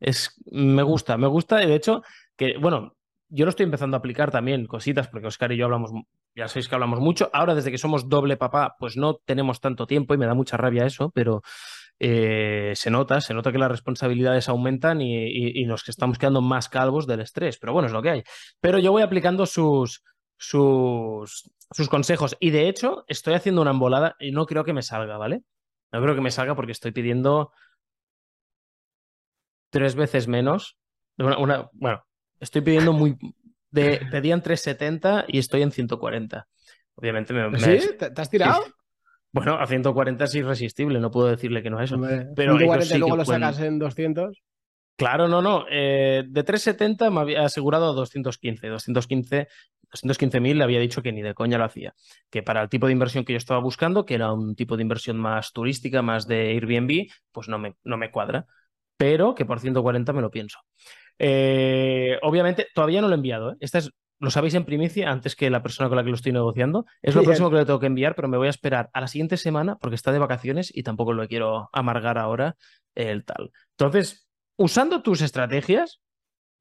Es, 0.00 0.34
me 0.50 0.82
gusta, 0.82 1.16
me 1.16 1.26
gusta. 1.28 1.62
y 1.62 1.66
De 1.68 1.74
hecho, 1.76 2.02
que, 2.36 2.58
bueno, 2.58 2.94
yo 3.28 3.44
lo 3.44 3.50
estoy 3.50 3.64
empezando 3.64 3.96
a 3.96 3.98
aplicar 3.98 4.30
también, 4.30 4.66
cositas, 4.66 5.08
porque 5.08 5.26
Oscar 5.26 5.52
y 5.52 5.56
yo 5.56 5.64
hablamos, 5.66 5.90
ya 6.34 6.48
sabéis 6.48 6.68
que 6.68 6.74
hablamos 6.74 7.00
mucho. 7.00 7.30
Ahora, 7.32 7.54
desde 7.54 7.70
que 7.70 7.78
somos 7.78 8.08
doble 8.08 8.36
papá, 8.36 8.76
pues 8.78 8.96
no 8.96 9.16
tenemos 9.24 9.60
tanto 9.60 9.86
tiempo 9.86 10.14
y 10.14 10.18
me 10.18 10.26
da 10.26 10.34
mucha 10.34 10.56
rabia 10.56 10.86
eso, 10.86 11.10
pero 11.10 11.42
eh, 11.98 12.72
se 12.76 12.90
nota, 12.90 13.20
se 13.20 13.34
nota 13.34 13.52
que 13.52 13.58
las 13.58 13.70
responsabilidades 13.70 14.48
aumentan 14.48 15.00
y, 15.00 15.14
y- 15.26 15.62
y 15.62 15.66
nos 15.66 15.88
estamos 15.88 16.18
quedando 16.18 16.42
más 16.42 16.68
calvos 16.68 17.06
del 17.06 17.20
estrés. 17.20 17.58
Pero 17.58 17.72
bueno, 17.72 17.86
es 17.86 17.92
lo 17.92 18.02
que 18.02 18.10
hay. 18.10 18.22
Pero 18.60 18.78
yo 18.78 18.92
voy 18.92 19.02
aplicando 19.02 19.46
sus, 19.46 20.02
sus, 20.36 21.50
sus 21.72 21.88
consejos. 21.88 22.36
Y 22.40 22.50
de 22.50 22.68
hecho, 22.68 23.04
estoy 23.08 23.34
haciendo 23.34 23.62
una 23.62 23.70
embolada 23.72 24.16
y 24.20 24.30
no 24.32 24.46
creo 24.46 24.64
que 24.64 24.72
me 24.74 24.82
salga, 24.82 25.16
¿vale? 25.18 25.42
No 25.92 26.02
creo 26.02 26.14
que 26.14 26.20
me 26.20 26.30
salga 26.30 26.54
porque 26.54 26.72
estoy 26.72 26.92
pidiendo 26.92 27.52
tres 29.70 29.94
veces 29.94 30.28
menos. 30.28 30.76
Una- 31.18 31.38
una- 31.38 31.68
bueno, 31.72 32.04
estoy 32.40 32.62
pidiendo 32.62 32.92
muy. 32.92 33.16
De, 33.70 34.00
pedían 34.10 34.42
370 34.42 35.24
y 35.28 35.38
estoy 35.38 35.62
en 35.62 35.70
140. 35.72 36.46
Obviamente 36.94 37.34
me, 37.34 37.48
me- 37.50 37.58
¿Sí? 37.60 37.90
¿Te, 37.98 38.10
te 38.10 38.20
has 38.22 38.30
tirado? 38.30 38.64
Bueno, 39.32 39.56
a 39.60 39.66
140 39.66 40.24
es 40.24 40.34
irresistible, 40.34 40.98
no 40.98 41.10
puedo 41.10 41.26
decirle 41.28 41.62
que 41.62 41.68
no 41.68 41.78
a 41.78 41.84
eso. 41.84 41.96
Hombre, 41.96 42.28
Pero 42.34 42.56
140 42.56 42.74
ellos 42.76 42.88
sí 42.88 42.98
luego 42.98 43.16
lo 43.16 43.24
pueden- 43.24 43.42
sacas 43.42 43.60
en 43.60 43.78
200. 43.78 44.42
Claro, 44.96 45.28
no, 45.28 45.42
no. 45.42 45.66
eh, 45.70 46.24
de 46.26 46.42
370 46.42 47.10
me 47.10 47.20
había 47.20 47.44
asegurado 47.44 47.92
215. 47.92 48.66
215 48.68 49.48
215.000 49.92 50.54
le 50.56 50.64
había 50.64 50.80
dicho 50.80 51.02
que 51.02 51.12
ni 51.12 51.20
de 51.22 51.34
coña 51.34 51.58
lo 51.58 51.64
hacía. 51.64 51.94
Que 52.30 52.42
para 52.42 52.62
el 52.62 52.68
tipo 52.70 52.86
de 52.86 52.92
inversión 52.92 53.24
que 53.24 53.34
yo 53.34 53.36
estaba 53.36 53.60
buscando, 53.60 54.06
que 54.06 54.14
era 54.14 54.32
un 54.32 54.56
tipo 54.56 54.76
de 54.76 54.82
inversión 54.82 55.18
más 55.18 55.52
turística, 55.52 56.00
más 56.02 56.26
de 56.26 56.48
Airbnb, 56.52 57.08
pues 57.30 57.48
no 57.48 57.58
me, 57.58 57.76
no 57.84 57.96
me 57.98 58.10
cuadra. 58.10 58.46
Pero 58.96 59.34
que 59.34 59.44
por 59.44 59.60
140 59.60 60.12
me 60.14 60.22
lo 60.22 60.30
pienso. 60.30 60.58
Eh, 61.18 62.18
obviamente, 62.22 62.66
todavía 62.74 63.00
no 63.00 63.08
lo 63.08 63.14
he 63.14 63.16
enviado. 63.16 63.52
¿eh? 63.52 63.56
Esta 63.60 63.78
es, 63.78 63.90
lo 64.18 64.30
sabéis 64.30 64.54
en 64.54 64.64
primicia 64.64 65.10
antes 65.10 65.36
que 65.36 65.50
la 65.50 65.62
persona 65.62 65.88
con 65.88 65.96
la 65.96 66.04
que 66.04 66.10
lo 66.10 66.16
estoy 66.16 66.32
negociando. 66.32 66.86
Es 67.02 67.14
lo 67.14 67.20
Bien. 67.20 67.28
próximo 67.30 67.50
que 67.50 67.56
le 67.56 67.66
tengo 67.66 67.80
que 67.80 67.86
enviar, 67.86 68.14
pero 68.14 68.28
me 68.28 68.36
voy 68.36 68.46
a 68.46 68.50
esperar 68.50 68.90
a 68.92 69.00
la 69.00 69.08
siguiente 69.08 69.36
semana 69.36 69.76
porque 69.76 69.96
está 69.96 70.12
de 70.12 70.18
vacaciones 70.18 70.70
y 70.74 70.82
tampoco 70.82 71.12
lo 71.12 71.26
quiero 71.28 71.68
amargar 71.72 72.18
ahora 72.18 72.56
el 72.94 73.24
tal. 73.24 73.50
Entonces, 73.78 74.26
usando 74.56 75.02
tus 75.02 75.20
estrategias, 75.20 76.00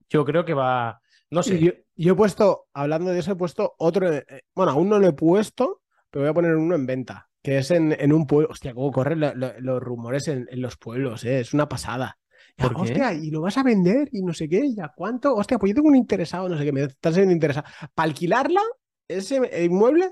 yo 0.09 0.25
creo 0.25 0.45
que 0.45 0.53
va. 0.53 0.99
No 1.31 1.43
sé. 1.43 1.59
Yo, 1.59 1.71
yo 1.95 2.13
he 2.13 2.15
puesto, 2.15 2.65
hablando 2.73 3.11
de 3.11 3.19
eso, 3.19 3.31
he 3.31 3.35
puesto 3.35 3.73
otro. 3.77 4.11
eh, 4.13 4.25
Bueno, 4.53 4.71
aún 4.73 4.89
no 4.89 4.99
lo 4.99 5.07
he 5.07 5.13
puesto, 5.13 5.81
pero 6.11 6.23
voy 6.23 6.29
a 6.29 6.33
poner 6.33 6.55
uno 6.55 6.75
en 6.75 6.85
venta, 6.85 7.29
que 7.41 7.57
es 7.57 7.71
en, 7.71 7.95
en 7.99 8.13
un 8.13 8.27
pueblo. 8.27 8.49
Hostia, 8.51 8.73
cómo 8.73 8.91
corren 8.91 9.19
lo- 9.21 9.33
lo- 9.33 9.59
los 9.59 9.81
rumores 9.81 10.27
en, 10.27 10.47
en 10.51 10.61
los 10.61 10.77
pueblos, 10.77 11.23
eh, 11.23 11.39
es 11.39 11.53
una 11.53 11.67
pasada. 11.69 12.17
Ya. 12.57 12.65
Hostia, 12.83 13.13
y 13.13 13.31
lo 13.31 13.41
vas 13.41 13.57
a 13.57 13.63
vender 13.63 14.09
y 14.11 14.21
no 14.21 14.33
sé 14.33 14.47
qué, 14.47 14.73
ya 14.73 14.91
cuánto. 14.95 15.35
Hostia, 15.35 15.57
pues 15.59 15.71
yo 15.71 15.75
tengo 15.75 15.89
un 15.89 15.95
interesado, 15.95 16.47
no 16.49 16.57
sé 16.57 16.63
qué, 16.63 16.71
me 16.71 16.83
está 16.83 17.11
siendo 17.11 17.33
interesado. 17.33 17.67
Para 17.93 18.07
alquilarla, 18.07 18.61
ese 19.07 19.41
inmueble 19.65 20.11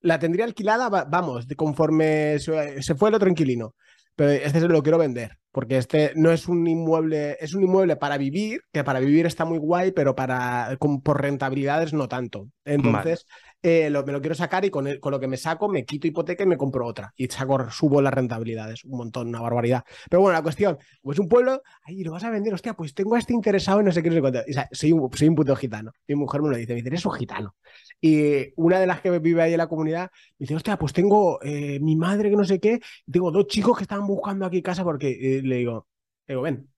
la 0.00 0.18
tendría 0.18 0.44
alquilada, 0.44 0.88
va- 0.88 1.04
vamos, 1.04 1.46
conforme 1.56 2.38
se, 2.38 2.94
fue 2.96 3.08
el 3.10 3.14
otro 3.14 3.28
inquilino. 3.30 3.74
Pero 4.16 4.32
este 4.32 4.60
se 4.60 4.68
lo 4.68 4.82
quiero 4.82 4.98
vender, 4.98 5.38
porque 5.50 5.78
este 5.78 6.12
no 6.16 6.30
es 6.30 6.46
un 6.48 6.66
inmueble, 6.66 7.36
es 7.40 7.54
un 7.54 7.62
inmueble 7.62 7.96
para 7.96 8.18
vivir, 8.18 8.60
que 8.72 8.84
para 8.84 9.00
vivir 9.00 9.24
está 9.26 9.44
muy 9.46 9.58
guay, 9.58 9.92
pero 9.92 10.14
para 10.14 10.76
con- 10.78 11.00
por 11.02 11.20
rentabilidades 11.22 11.92
no 11.94 12.08
tanto. 12.08 12.48
Entonces, 12.64 13.26
eh, 13.62 13.90
lo, 13.90 14.04
me 14.04 14.12
lo 14.12 14.20
quiero 14.20 14.34
sacar 14.34 14.64
y 14.64 14.70
con, 14.70 14.98
con, 14.98 15.10
lo 15.10 15.20
que 15.20 15.28
me 15.28 15.36
saco 15.36 15.68
me 15.68 15.84
quito 15.84 16.06
hipoteca 16.06 16.44
y 16.44 16.46
me 16.46 16.56
compro 16.56 16.86
otra. 16.86 17.12
Y 17.16 17.26
saco, 17.26 17.70
subo 17.70 18.00
las 18.00 18.14
rentabilidades, 18.14 18.84
un 18.84 18.96
montón, 18.96 19.28
una 19.28 19.40
barbaridad. 19.40 19.84
Pero 20.08 20.22
bueno, 20.22 20.36
la 20.38 20.42
cuestión, 20.42 20.78
pues 21.02 21.18
un 21.18 21.28
pueblo, 21.28 21.62
ahí 21.82 22.02
lo 22.02 22.12
vas 22.12 22.24
a 22.24 22.30
vender, 22.30 22.54
hostia, 22.54 22.74
pues 22.74 22.94
tengo 22.94 23.16
a 23.16 23.18
este 23.18 23.34
interesado 23.34 23.80
y 23.80 23.84
no 23.84 23.92
sé 23.92 24.02
qué, 24.02 24.08
no 24.08 24.14
sé 24.14 24.20
cuánto. 24.20 24.40
O 24.40 24.52
sea, 24.52 24.68
soy, 24.72 24.92
un, 24.92 25.10
soy 25.12 25.28
un 25.28 25.34
puto 25.34 25.54
gitano. 25.56 25.92
Mi 26.08 26.14
mujer 26.14 26.42
me 26.42 26.50
lo 26.50 26.56
dice, 26.56 26.72
me 26.72 26.76
dice, 26.76 26.88
eres 26.88 27.04
un 27.04 27.12
gitano. 27.12 27.54
Y 28.00 28.52
una 28.56 28.80
de 28.80 28.86
las 28.86 29.00
que 29.02 29.18
vive 29.18 29.42
ahí 29.42 29.52
en 29.52 29.58
la 29.58 29.68
comunidad 29.68 30.10
me 30.38 30.44
dice, 30.44 30.54
hostia, 30.54 30.78
pues 30.78 30.92
tengo 30.92 31.38
eh, 31.42 31.78
mi 31.80 31.96
madre 31.96 32.30
que 32.30 32.36
no 32.36 32.44
sé 32.44 32.60
qué, 32.60 32.80
tengo 33.10 33.30
dos 33.30 33.46
chicos 33.46 33.76
que 33.76 33.84
están 33.84 34.06
buscando 34.06 34.46
aquí 34.46 34.62
casa 34.62 34.84
porque 34.84 35.10
eh, 35.10 35.42
le 35.42 35.56
digo, 35.56 35.86
le 36.26 36.34
digo, 36.34 36.42
ven. 36.42 36.68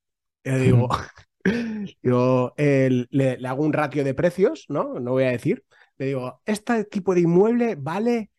Le 0.44 0.58
digo, 0.58 0.88
yo 2.02 2.54
le, 2.56 3.06
le 3.10 3.48
hago 3.48 3.64
un 3.64 3.72
ratio 3.72 4.04
de 4.04 4.14
precios, 4.14 4.66
¿no? 4.68 4.98
No 5.00 5.12
voy 5.12 5.24
a 5.24 5.30
decir 5.30 5.64
le 5.98 6.06
digo, 6.06 6.40
este 6.44 6.84
tipo 6.84 7.14
de 7.14 7.20
inmueble 7.20 7.76
vale 7.76 8.30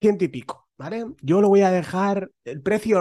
ciento 0.00 0.24
y 0.24 0.28
pico, 0.28 0.68
¿vale? 0.76 1.04
Yo 1.22 1.40
lo 1.40 1.48
voy 1.48 1.62
a 1.62 1.70
dejar 1.70 2.30
el 2.44 2.62
precio 2.62 3.00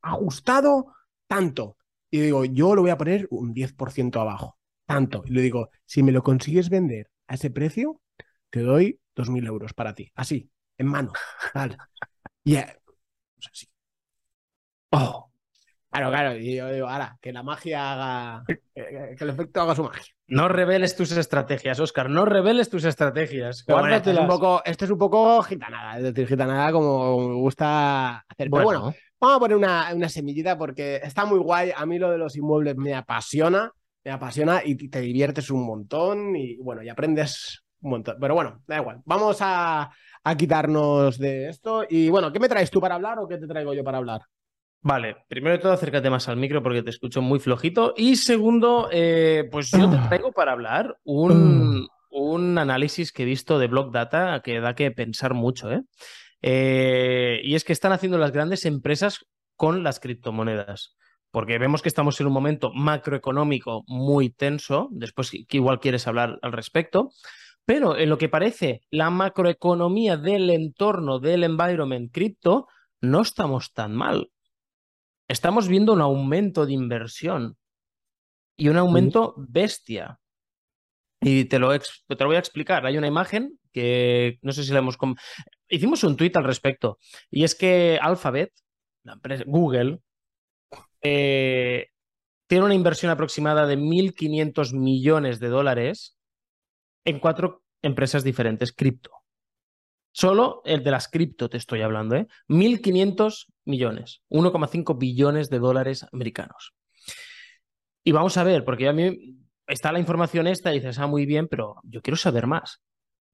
ajustado 0.00 0.94
tanto. 1.26 1.76
Y 2.10 2.20
digo, 2.20 2.44
yo 2.44 2.74
lo 2.74 2.82
voy 2.82 2.90
a 2.90 2.98
poner 2.98 3.26
un 3.30 3.52
10% 3.52 4.20
abajo, 4.20 4.58
tanto. 4.86 5.24
Y 5.26 5.30
le 5.32 5.42
digo, 5.42 5.70
si 5.84 6.02
me 6.02 6.12
lo 6.12 6.22
consigues 6.22 6.70
vender 6.70 7.10
a 7.26 7.34
ese 7.34 7.50
precio, 7.50 8.00
te 8.50 8.60
doy 8.60 9.00
2.000 9.16 9.46
euros 9.46 9.74
para 9.74 9.94
ti. 9.94 10.12
Así, 10.14 10.50
en 10.78 10.86
mano. 10.86 11.12
Y 12.44 12.56
así. 12.56 13.68
Oh, 14.92 15.30
Claro, 15.94 16.10
claro, 16.10 16.36
y 16.36 16.56
yo 16.56 16.72
digo, 16.72 16.88
ahora, 16.88 17.16
que 17.22 17.32
la 17.32 17.44
magia 17.44 17.92
haga, 17.92 18.44
que, 18.46 19.16
el 19.16 19.30
efecto 19.30 19.60
haga 19.60 19.76
su 19.76 19.84
magia. 19.84 20.12
No 20.26 20.48
reveles 20.48 20.96
tus 20.96 21.12
estrategias, 21.12 21.78
Oscar, 21.78 22.10
no 22.10 22.24
reveles 22.24 22.68
tus 22.68 22.84
estrategias. 22.84 23.64
Bueno, 23.68 23.94
esto, 23.94 24.10
es 24.10 24.18
un 24.18 24.26
poco, 24.26 24.60
esto 24.64 24.86
es 24.86 24.90
un 24.90 24.98
poco 24.98 25.40
gitanada, 25.42 25.98
es 25.98 26.02
decir, 26.02 26.26
gitanada 26.26 26.72
como 26.72 27.28
me 27.28 27.34
gusta 27.36 28.24
hacer. 28.28 28.50
Pero 28.50 28.64
bueno, 28.64 28.92
vamos 29.20 29.36
a 29.36 29.38
poner 29.38 29.56
una, 29.56 29.94
una 29.94 30.08
semillita 30.08 30.58
porque 30.58 30.96
está 30.96 31.26
muy 31.26 31.38
guay. 31.38 31.70
A 31.76 31.86
mí 31.86 32.00
lo 32.00 32.10
de 32.10 32.18
los 32.18 32.34
inmuebles 32.34 32.76
me 32.76 32.92
apasiona, 32.92 33.70
me 34.04 34.10
apasiona 34.10 34.62
y 34.64 34.74
te 34.88 35.00
diviertes 35.00 35.48
un 35.50 35.64
montón 35.64 36.34
y 36.34 36.56
bueno, 36.56 36.82
y 36.82 36.88
aprendes 36.88 37.62
un 37.82 37.90
montón. 37.90 38.16
Pero 38.20 38.34
bueno, 38.34 38.62
da 38.66 38.78
igual. 38.78 39.00
Vamos 39.04 39.38
a, 39.42 39.92
a 40.24 40.36
quitarnos 40.36 41.18
de 41.18 41.50
esto. 41.50 41.84
Y 41.88 42.08
bueno, 42.08 42.32
¿qué 42.32 42.40
me 42.40 42.48
traes 42.48 42.72
tú 42.72 42.80
para 42.80 42.96
hablar 42.96 43.20
o 43.20 43.28
qué 43.28 43.38
te 43.38 43.46
traigo 43.46 43.74
yo 43.74 43.84
para 43.84 43.98
hablar? 43.98 44.22
Vale, 44.84 45.16
primero 45.28 45.56
de 45.56 45.62
todo 45.62 45.72
acércate 45.72 46.10
más 46.10 46.28
al 46.28 46.36
micro 46.36 46.62
porque 46.62 46.82
te 46.82 46.90
escucho 46.90 47.22
muy 47.22 47.40
flojito. 47.40 47.94
Y 47.96 48.16
segundo, 48.16 48.90
eh, 48.92 49.48
pues 49.50 49.70
yo 49.70 49.88
te 49.88 49.96
traigo 49.96 50.30
para 50.30 50.52
hablar 50.52 50.98
un, 51.04 51.88
un, 52.10 52.58
análisis 52.58 53.10
que 53.10 53.22
he 53.22 53.26
visto 53.26 53.58
de 53.58 53.68
Block 53.68 53.94
Data 53.94 54.42
que 54.44 54.60
da 54.60 54.74
que 54.74 54.90
pensar 54.90 55.32
mucho. 55.32 55.72
¿eh? 55.72 55.84
¿eh? 56.42 57.40
y 57.42 57.54
es 57.54 57.64
que 57.64 57.72
están 57.72 57.92
haciendo 57.92 58.18
las 58.18 58.32
grandes 58.32 58.66
empresas 58.66 59.24
con 59.56 59.82
las 59.82 60.00
criptomonedas. 60.00 60.98
Porque 61.30 61.56
vemos 61.56 61.80
que 61.80 61.88
estamos 61.88 62.20
en 62.20 62.26
un 62.26 62.34
momento 62.34 62.70
macroeconómico 62.74 63.84
muy 63.86 64.28
tenso, 64.28 64.88
después 64.90 65.30
que 65.30 65.56
igual 65.56 65.80
quieres 65.80 66.06
hablar 66.06 66.38
al 66.42 66.52
respecto, 66.52 67.08
pero 67.64 67.96
en 67.96 68.10
lo 68.10 68.18
que 68.18 68.28
parece 68.28 68.82
la 68.90 69.08
macroeconomía 69.08 70.18
del 70.18 70.50
entorno 70.50 71.20
del 71.20 71.42
environment 71.42 72.12
cripto, 72.12 72.68
no 73.00 73.22
estamos 73.22 73.72
tan 73.72 73.94
mal 73.94 74.28
estamos 75.28 75.68
viendo 75.68 75.92
un 75.92 76.00
aumento 76.00 76.66
de 76.66 76.72
inversión 76.72 77.56
y 78.56 78.68
un 78.68 78.76
aumento 78.76 79.34
bestia. 79.36 80.18
Y 81.20 81.46
te 81.46 81.58
lo, 81.58 81.76
te 81.78 82.16
lo 82.18 82.26
voy 82.26 82.36
a 82.36 82.40
explicar. 82.40 82.84
Hay 82.86 82.98
una 82.98 83.06
imagen 83.06 83.58
que 83.72 84.38
no 84.42 84.52
sé 84.52 84.64
si 84.64 84.72
la 84.72 84.78
hemos... 84.78 84.98
Hicimos 85.68 86.04
un 86.04 86.16
tweet 86.16 86.32
al 86.34 86.44
respecto. 86.44 86.98
Y 87.30 87.44
es 87.44 87.54
que 87.54 87.98
Alphabet, 88.00 88.52
Google, 89.46 90.00
eh, 91.02 91.88
tiene 92.46 92.64
una 92.64 92.74
inversión 92.74 93.10
aproximada 93.10 93.66
de 93.66 93.78
1.500 93.78 94.74
millones 94.74 95.40
de 95.40 95.48
dólares 95.48 96.16
en 97.04 97.18
cuatro 97.18 97.64
empresas 97.82 98.24
diferentes, 98.24 98.72
cripto. 98.72 99.10
Solo 100.12 100.62
el 100.64 100.84
de 100.84 100.90
las 100.90 101.08
cripto 101.08 101.50
te 101.50 101.56
estoy 101.56 101.82
hablando, 101.82 102.16
¿eh? 102.16 102.28
1.500 102.48 103.46
millones, 103.64 104.22
1,5 104.30 104.98
billones 104.98 105.50
de 105.50 105.58
dólares 105.58 106.06
americanos. 106.12 106.74
Y 108.02 108.12
vamos 108.12 108.36
a 108.36 108.44
ver, 108.44 108.64
porque 108.64 108.88
a 108.88 108.92
mí 108.92 109.38
está 109.66 109.92
la 109.92 109.98
información 109.98 110.46
esta 110.46 110.72
y 110.72 110.80
dices, 110.80 110.98
ah, 110.98 111.06
muy 111.06 111.26
bien, 111.26 111.48
pero 111.48 111.76
yo 111.84 112.02
quiero 112.02 112.16
saber 112.16 112.46
más. 112.46 112.82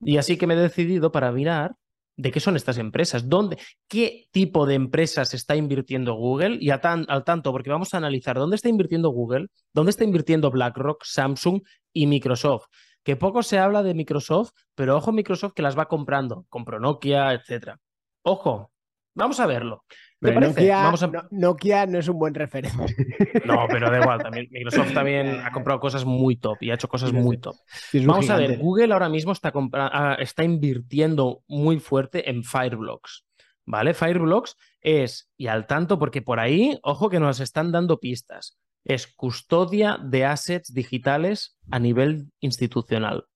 Y 0.00 0.16
así 0.16 0.36
que 0.36 0.46
me 0.46 0.54
he 0.54 0.58
decidido 0.58 1.10
para 1.12 1.32
mirar 1.32 1.74
de 2.16 2.30
qué 2.30 2.40
son 2.40 2.56
estas 2.56 2.78
empresas, 2.78 3.28
dónde, 3.28 3.58
qué 3.88 4.26
tipo 4.30 4.66
de 4.66 4.74
empresas 4.74 5.32
está 5.34 5.56
invirtiendo 5.56 6.14
Google 6.14 6.58
y 6.60 6.70
al 6.70 6.80
tanto, 7.24 7.50
porque 7.52 7.70
vamos 7.70 7.94
a 7.94 7.96
analizar 7.96 8.36
dónde 8.36 8.56
está 8.56 8.68
invirtiendo 8.68 9.10
Google, 9.10 9.48
dónde 9.72 9.90
está 9.90 10.04
invirtiendo 10.04 10.50
BlackRock, 10.50 11.02
Samsung 11.04 11.62
y 11.92 12.06
Microsoft 12.06 12.66
que 13.02 13.16
poco 13.16 13.42
se 13.42 13.58
habla 13.58 13.82
de 13.82 13.94
Microsoft, 13.94 14.52
pero 14.74 14.96
ojo 14.96 15.12
Microsoft 15.12 15.54
que 15.54 15.62
las 15.62 15.78
va 15.78 15.88
comprando, 15.88 16.46
compró 16.48 16.78
Nokia, 16.78 17.32
etcétera. 17.32 17.78
Ojo, 18.22 18.72
vamos 19.14 19.40
a 19.40 19.46
verlo. 19.46 19.84
Nokia, 20.20 20.92
Nokia, 21.30 21.86
no 21.86 21.98
es 21.98 22.08
un 22.08 22.18
buen 22.18 22.34
referente. 22.34 22.94
No, 23.46 23.66
pero 23.68 23.90
da 23.90 24.00
igual, 24.00 24.22
también 24.22 24.48
Microsoft 24.50 24.92
también 24.92 25.40
ha 25.40 25.50
comprado 25.50 25.80
cosas 25.80 26.04
muy 26.04 26.36
top 26.36 26.58
y 26.60 26.70
ha 26.70 26.74
hecho 26.74 26.88
cosas 26.88 27.12
muy 27.12 27.38
top. 27.38 27.56
Vamos 28.04 28.28
a 28.30 28.36
ver, 28.36 28.58
Google 28.58 28.92
ahora 28.92 29.08
mismo 29.08 29.32
está, 29.32 29.52
ah, 29.74 30.16
está 30.18 30.44
invirtiendo 30.44 31.42
muy 31.48 31.80
fuerte 31.80 32.30
en 32.30 32.44
Fireblocks. 32.44 33.24
¿Vale? 33.66 33.94
Fireblocks 33.94 34.56
es, 34.80 35.30
y 35.36 35.46
al 35.46 35.66
tanto, 35.66 35.98
porque 35.98 36.22
por 36.22 36.38
ahí, 36.38 36.78
ojo 36.82 37.08
que 37.08 37.20
nos 37.20 37.40
están 37.40 37.72
dando 37.72 37.98
pistas 37.98 38.58
es 38.84 39.06
custodia 39.06 39.98
de 40.02 40.24
assets 40.24 40.72
digitales 40.72 41.58
a 41.70 41.78
nivel 41.78 42.30
institucional. 42.40 43.26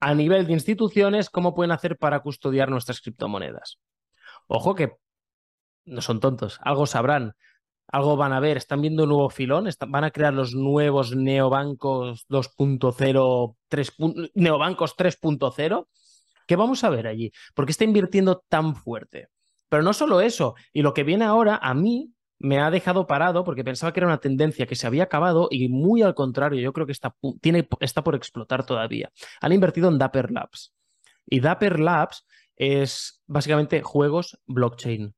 A 0.00 0.14
nivel 0.14 0.46
de 0.46 0.52
instituciones, 0.52 1.30
¿cómo 1.30 1.54
pueden 1.54 1.72
hacer 1.72 1.96
para 1.96 2.20
custodiar 2.20 2.68
nuestras 2.70 3.00
criptomonedas? 3.00 3.78
Ojo 4.46 4.74
que 4.74 4.96
no 5.86 6.00
son 6.00 6.20
tontos, 6.20 6.58
algo 6.62 6.86
sabrán, 6.86 7.34
algo 7.88 8.16
van 8.16 8.32
a 8.32 8.40
ver, 8.40 8.56
están 8.56 8.82
viendo 8.82 9.04
un 9.04 9.10
nuevo 9.10 9.30
filón, 9.30 9.68
van 9.88 10.04
a 10.04 10.10
crear 10.10 10.34
los 10.34 10.54
nuevos 10.54 11.14
neobancos 11.14 12.26
2.0, 12.28 13.56
neobancos 14.34 14.96
3.0. 14.96 15.88
¿Qué 16.46 16.56
vamos 16.56 16.84
a 16.84 16.90
ver 16.90 17.06
allí? 17.06 17.32
¿Por 17.54 17.64
qué 17.64 17.72
está 17.72 17.84
invirtiendo 17.84 18.44
tan 18.48 18.74
fuerte? 18.74 19.28
Pero 19.68 19.82
no 19.82 19.92
solo 19.92 20.20
eso, 20.20 20.54
y 20.72 20.82
lo 20.82 20.94
que 20.94 21.04
viene 21.04 21.24
ahora 21.24 21.58
a 21.60 21.74
mí 21.74 22.12
me 22.38 22.60
ha 22.60 22.70
dejado 22.70 23.06
parado 23.06 23.44
porque 23.44 23.64
pensaba 23.64 23.92
que 23.92 24.00
era 24.00 24.06
una 24.06 24.20
tendencia 24.20 24.66
que 24.66 24.76
se 24.76 24.86
había 24.86 25.04
acabado 25.04 25.48
y 25.50 25.68
muy 25.68 26.02
al 26.02 26.14
contrario, 26.14 26.60
yo 26.60 26.72
creo 26.72 26.86
que 26.86 26.92
está, 26.92 27.14
tiene, 27.40 27.66
está 27.80 28.04
por 28.04 28.14
explotar 28.14 28.66
todavía. 28.66 29.10
Han 29.40 29.52
invertido 29.52 29.88
en 29.88 29.98
Dapper 29.98 30.30
Labs 30.30 30.74
y 31.26 31.40
Dapper 31.40 31.80
Labs 31.80 32.26
es 32.56 33.22
básicamente 33.26 33.82
juegos 33.82 34.38
blockchain. 34.46 35.14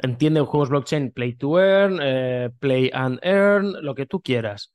Entiende 0.00 0.40
juegos 0.42 0.68
blockchain, 0.68 1.10
play 1.10 1.34
to 1.34 1.58
earn, 1.58 1.98
eh, 2.00 2.50
play 2.60 2.90
and 2.94 3.18
earn, 3.22 3.84
lo 3.84 3.94
que 3.96 4.06
tú 4.06 4.20
quieras. 4.20 4.72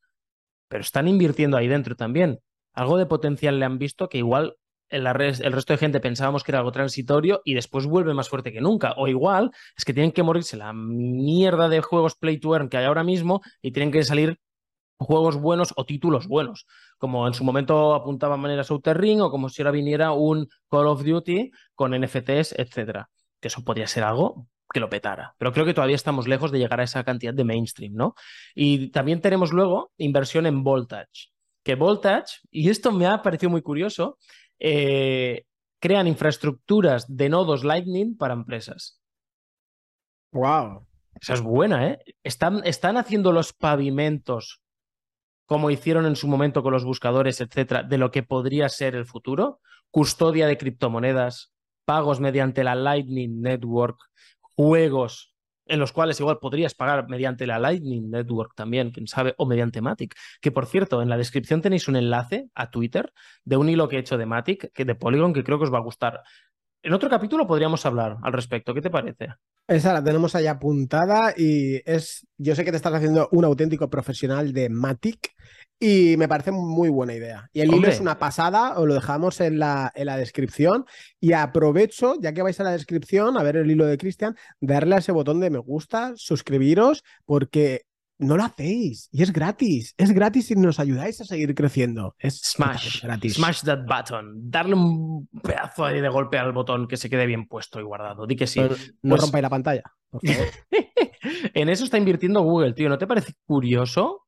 Pero 0.68 0.82
están 0.82 1.08
invirtiendo 1.08 1.56
ahí 1.56 1.68
dentro 1.68 1.96
también. 1.96 2.40
Algo 2.74 2.98
de 2.98 3.06
potencial 3.06 3.58
le 3.58 3.66
han 3.66 3.78
visto 3.78 4.10
que 4.10 4.18
igual 4.18 4.58
el, 4.90 5.06
resto 5.06 5.74
de 5.74 5.78
gente 5.78 6.00
pensábamos 6.02 6.44
que 6.44 6.52
era 6.52 6.60
algo 6.60 6.72
transitorio 6.72 7.42
y 7.46 7.54
después 7.54 7.86
vuelve 7.86 8.14
más 8.14 8.28
fuerte 8.30 8.52
que 8.52 8.60
nunca. 8.60 8.94
O 8.98 9.08
igual 9.08 9.52
es 9.78 9.86
que 9.86 9.94
tienen 9.94 10.12
que 10.12 10.24
morirse 10.24 10.58
la 10.58 10.74
mierda 10.74 11.70
de 11.70 11.82
juegos 11.82 12.16
play 12.16 12.38
to 12.38 12.54
earn 12.54 12.70
que 12.70 12.78
hay 12.78 12.86
ahora 12.86 13.04
mismo 13.04 13.42
y 13.62 13.72
tienen 13.72 13.92
que 13.92 14.04
salir 14.04 14.40
juegos 14.98 15.38
buenos 15.38 15.74
o 15.76 15.86
títulos 15.86 16.28
buenos, 16.28 16.66
como 16.98 17.28
en 17.28 17.34
su 17.34 17.44
momento 17.44 17.94
apuntaba 17.94 18.38
manera 18.38 18.64
Outer 18.70 18.98
Ring 18.98 19.22
o 19.22 19.32
como 19.32 19.50
si 19.50 19.62
ahora 19.62 19.72
viniera 19.72 20.12
un 20.12 20.48
Call 20.70 20.88
of 20.88 21.04
Duty 21.04 21.52
con 21.76 21.92
NFTs, 22.00 22.54
etcétera. 22.58 23.10
Que 23.40 23.48
eso 23.48 23.64
podría 23.64 23.88
ser 23.88 24.04
algo 24.04 24.48
que 24.74 24.80
lo 24.80 24.90
petara. 24.90 25.36
Pero 25.38 25.54
creo 25.54 25.66
que 25.66 25.74
todavía 25.74 25.96
estamos 25.96 26.28
lejos 26.28 26.52
de 26.52 26.60
llegar 26.60 26.80
a 26.82 26.84
esa 26.84 27.04
cantidad 27.04 27.34
de 27.34 27.44
mainstream, 27.44 27.94
¿no? 27.94 28.16
Y 28.54 28.90
también 28.90 29.22
tenemos 29.22 29.54
luego 29.54 29.92
inversión 29.98 30.46
en 30.46 30.64
Voltage. 30.64 31.32
Que 31.64 31.76
Voltage, 31.76 32.40
y 32.52 32.70
esto 32.70 32.92
me 32.92 33.08
ha 33.08 33.22
parecido 33.22 33.50
muy 33.50 33.62
curioso, 33.62 34.18
eh, 34.60 35.46
crean 35.80 36.08
infraestructuras 36.08 37.06
de 37.08 37.30
nodos 37.30 37.64
Lightning 37.64 38.18
para 38.18 38.34
empresas. 38.34 39.00
Wow. 40.32 40.88
Esa 41.22 41.36
es 41.36 41.42
buena, 41.42 41.88
¿eh? 41.88 42.00
Están, 42.24 42.62
están 42.66 42.98
haciendo 42.98 43.32
los 43.32 43.54
pavimentos 43.54 44.64
como 45.46 45.70
hicieron 45.70 46.06
en 46.06 46.16
su 46.16 46.28
momento 46.28 46.64
con 46.64 46.74
los 46.74 46.86
buscadores, 46.86 47.42
etcétera, 47.42 47.84
de 47.84 47.98
lo 47.98 48.12
que 48.12 48.24
podría 48.24 48.70
ser 48.70 48.96
el 48.96 49.06
futuro. 49.06 49.60
Custodia 49.92 50.48
de 50.48 50.58
criptomonedas, 50.58 51.54
pagos 51.86 52.20
mediante 52.20 52.64
la 52.64 52.76
Lightning 52.76 53.42
Network, 53.42 54.00
juegos 54.56 55.34
en 55.66 55.80
los 55.80 55.92
cuales 55.92 56.20
igual 56.20 56.40
podrías 56.40 56.74
pagar 56.74 57.08
mediante 57.08 57.48
la 57.48 57.60
Lightning 57.60 58.10
Network 58.10 58.54
también, 58.56 58.92
quién 58.92 59.08
sabe, 59.08 59.34
o 59.38 59.46
mediante 59.46 59.82
Matic. 59.82 60.16
Que 60.42 60.52
por 60.52 60.66
cierto, 60.66 61.02
en 61.02 61.10
la 61.10 61.18
descripción 61.18 61.62
tenéis 61.62 61.88
un 61.88 61.96
enlace 61.96 62.50
a 62.54 62.70
Twitter 62.70 63.14
de 63.46 63.58
un 63.58 63.70
hilo 63.70 63.88
que 63.88 63.98
he 63.98 64.00
hecho 64.00 64.18
de 64.18 64.26
Matic, 64.26 64.72
que 64.74 64.86
de 64.86 64.96
Polygon, 64.96 65.34
que 65.34 65.44
creo 65.44 65.58
que 65.58 65.66
os 65.66 65.74
va 65.74 65.78
a 65.78 65.84
gustar. 65.84 66.22
En 66.82 66.94
otro 66.94 67.10
capítulo 67.10 67.48
podríamos 67.48 67.86
hablar 67.86 68.18
al 68.24 68.34
respecto. 68.34 68.74
¿Qué 68.74 68.82
te 68.82 68.90
parece? 68.90 69.30
Esa 69.68 69.94
la 69.94 70.04
tenemos 70.04 70.36
ahí 70.36 70.48
apuntada 70.48 71.34
y 71.38 71.78
es, 71.90 72.28
yo 72.38 72.54
sé 72.56 72.66
que 72.66 72.72
te 72.72 72.78
estás 72.78 72.94
haciendo 72.94 73.30
un 73.32 73.46
auténtico 73.46 73.90
profesional 73.90 74.52
de 74.52 74.68
Matic 74.70 75.34
y 75.80 76.16
me 76.18 76.28
parece 76.28 76.52
muy 76.52 76.90
buena 76.90 77.14
idea. 77.14 77.50
Y 77.52 77.62
el 77.62 77.74
hilo 77.74 77.88
es 77.88 78.00
una 78.00 78.18
pasada, 78.18 78.80
os 78.80 78.88
lo 78.88 78.94
dejamos 78.94 79.42
en 79.42 79.60
la, 79.60 79.92
en 79.96 80.06
la 80.06 80.18
descripción. 80.18 80.86
Y 81.20 81.34
aprovecho, 81.34 82.16
ya 82.22 82.34
que 82.34 82.42
vais 82.42 82.60
a 82.60 82.64
la 82.64 82.72
descripción, 82.72 83.38
a 83.38 83.44
ver 83.44 83.58
el 83.58 83.70
hilo 83.70 83.86
de 83.86 83.98
Cristian, 83.98 84.36
darle 84.62 84.96
a 84.96 85.00
ese 85.00 85.12
botón 85.12 85.40
de 85.40 85.50
me 85.50 85.60
gusta, 85.60 86.14
suscribiros, 86.16 87.04
porque 87.26 87.86
no 88.20 88.38
lo 88.38 88.44
hacéis 88.44 89.10
y 89.12 89.24
es 89.24 89.34
gratis. 89.34 89.94
Es 89.98 90.12
gratis 90.12 90.52
y 90.52 90.56
nos 90.56 90.80
ayudáis 90.80 91.20
a 91.22 91.26
seguir 91.26 91.54
creciendo. 91.56 92.16
Es 92.20 92.40
smash, 92.42 93.04
gratis. 93.04 93.36
Smash 93.36 93.62
that 93.64 93.86
button. 93.86 94.50
Darle 94.50 94.76
un 94.76 95.28
pedazo 95.42 95.86
de 95.86 96.10
golpe 96.10 96.38
al 96.38 96.54
botón 96.54 96.88
que 96.88 96.98
se 96.98 97.10
quede 97.10 97.26
bien 97.26 97.48
puesto 97.48 97.80
y 97.80 97.84
guardado. 97.84 98.26
Di 98.26 98.36
que 98.36 98.48
sí. 98.48 98.62
no 98.62 98.70
pues 99.02 99.22
rompáis 99.22 99.42
la 99.42 99.50
pantalla, 99.50 99.84
por 100.10 100.26
favor. 100.26 100.48
en 101.54 101.70
eso 101.70 101.84
está 101.84 101.98
invirtiendo 101.98 102.42
Google, 102.42 102.74
tío. 102.74 102.90
¿No 102.90 102.98
te 102.98 103.08
parece 103.08 103.34
curioso 103.46 104.23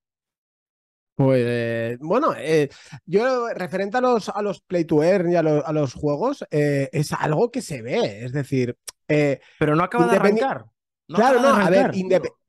pues 1.15 1.97
bueno, 1.99 2.33
eh, 2.37 2.69
yo 3.05 3.47
referente 3.49 3.97
a 3.97 4.01
los, 4.01 4.29
a 4.29 4.41
los 4.41 4.61
play 4.61 4.85
to 4.85 5.03
earn 5.03 5.31
y 5.31 5.35
a, 5.35 5.41
los 5.41 5.93
juegos, 5.93 6.45
eh, 6.51 6.89
es 6.91 7.13
algo 7.13 7.51
que 7.51 7.61
se 7.61 7.81
ve, 7.81 8.25
es 8.25 8.33
decir... 8.33 8.77
Eh, 9.07 9.39
Pero 9.59 9.75
no 9.75 9.83
acaba 9.83 10.07
de 10.07 10.17
arrancar 10.17 10.65
claro, 11.07 11.41
no, 11.41 11.49
a 11.55 11.69
ver, 11.69 11.91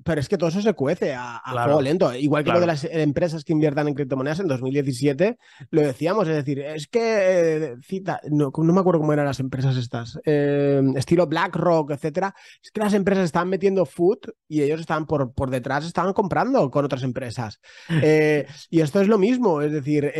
pero 0.06 0.20
es 0.20 0.28
que 0.28 0.38
todo 0.38 0.48
eso 0.48 0.62
se 0.62 0.72
cuece 0.72 1.14
a, 1.14 1.36
a 1.36 1.80
lento. 1.82 2.14
Igual 2.14 2.44
que 2.44 2.52
lo 2.52 2.60
de 2.60 2.66
las 2.66 2.84
empresas 2.84 3.42
que 3.42 3.52
inviertan 3.52 3.88
en 3.88 3.94
criptomonedas 3.94 4.38
en 4.38 4.46
2017, 4.46 5.36
lo 5.70 5.80
decíamos, 5.80 6.28
es 6.28 6.36
decir, 6.36 6.60
es 6.60 6.86
que 6.86 7.00
eh, 7.02 7.76
cita, 7.82 8.20
no, 8.30 8.52
me 8.56 8.80
acuerdo 8.80 9.00
cómo 9.00 9.12
eran 9.12 9.26
las 9.26 9.40
empresas 9.40 9.76
estas, 9.76 10.18
eh, 10.24 10.80
estilo 10.94 11.26
BlackRock, 11.26 11.90
etcétera. 11.90 12.32
Es 12.62 12.70
que 12.70 12.80
las 12.80 12.94
empresas 12.94 13.24
estaban 13.24 13.48
metiendo 13.48 13.84
food 13.84 14.18
y 14.46 14.62
ellos 14.62 14.80
estaban 14.80 15.06
por, 15.06 15.34
por 15.34 15.50
detrás, 15.50 15.84
estaban 15.84 16.12
comprando 16.12 16.70
con 16.70 16.84
otras 16.84 17.02
empresas. 17.02 17.60
Eh, 18.08 18.46
y 18.70 18.82
esto 18.82 19.00
es 19.00 19.08
lo 19.08 19.18
mismo, 19.18 19.62
es 19.62 19.72
decir, 19.72 20.12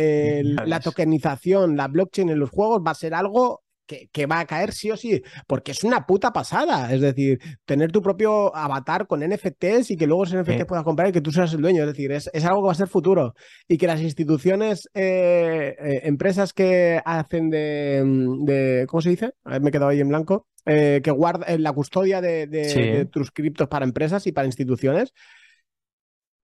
la 0.65 0.79
tokenización, 0.79 1.77
la 1.77 1.87
blockchain 1.87 2.29
en 2.29 2.39
los 2.39 2.49
juegos 2.49 2.81
va 2.85 2.91
a 2.91 2.95
ser 2.95 3.13
algo 3.13 3.61
que, 3.87 4.25
va 4.25 4.41
a 4.41 4.45
caer 4.45 4.73
sí 4.73 4.91
o 4.91 4.97
sí, 4.97 5.23
porque 5.47 5.71
es 5.71 5.83
una 5.83 6.05
puta 6.05 6.31
pasada. 6.33 6.93
Es 6.93 7.01
decir, 7.01 7.39
tener 7.65 7.91
tu 7.91 8.01
propio 8.01 8.55
avatar 8.55 9.07
con 9.07 9.21
NFTs 9.21 9.91
y 9.91 9.97
que 9.97 10.05
luego 10.05 10.25
ese 10.25 10.41
NFT 10.41 10.65
puedas 10.65 10.83
comprar 10.83 11.09
y 11.09 11.11
que 11.11 11.21
tú 11.21 11.31
seas 11.31 11.53
el 11.53 11.61
dueño. 11.61 11.83
Es 11.83 11.87
decir, 11.87 12.11
es, 12.11 12.27
algo 12.45 12.61
que 12.61 12.65
va 12.67 12.71
a 12.73 12.75
ser 12.75 12.87
futuro. 12.87 13.33
Y 13.67 13.77
que 13.77 13.87
las 13.87 14.01
instituciones, 14.01 14.89
eh, 14.93 15.75
eh, 15.79 16.01
empresas 16.03 16.53
que 16.53 17.01
hacen 17.05 17.49
de, 17.49 18.85
¿Cómo 18.87 19.01
se 19.01 19.09
dice? 19.09 19.33
A 19.45 19.51
ver, 19.51 19.61
me 19.61 19.69
he 19.69 19.71
quedado 19.71 19.89
ahí 19.89 20.01
en 20.01 20.09
blanco. 20.09 20.47
Eh, 20.69 20.99
que 21.01 21.11
guardan 21.11 21.63
la 21.63 21.71
custodia 21.71 22.19
de, 22.19 23.07
tus 23.09 23.31
criptos 23.31 23.69
para 23.69 23.85
empresas 23.85 24.27
y 24.27 24.33
para 24.33 24.47
instituciones. 24.47 25.13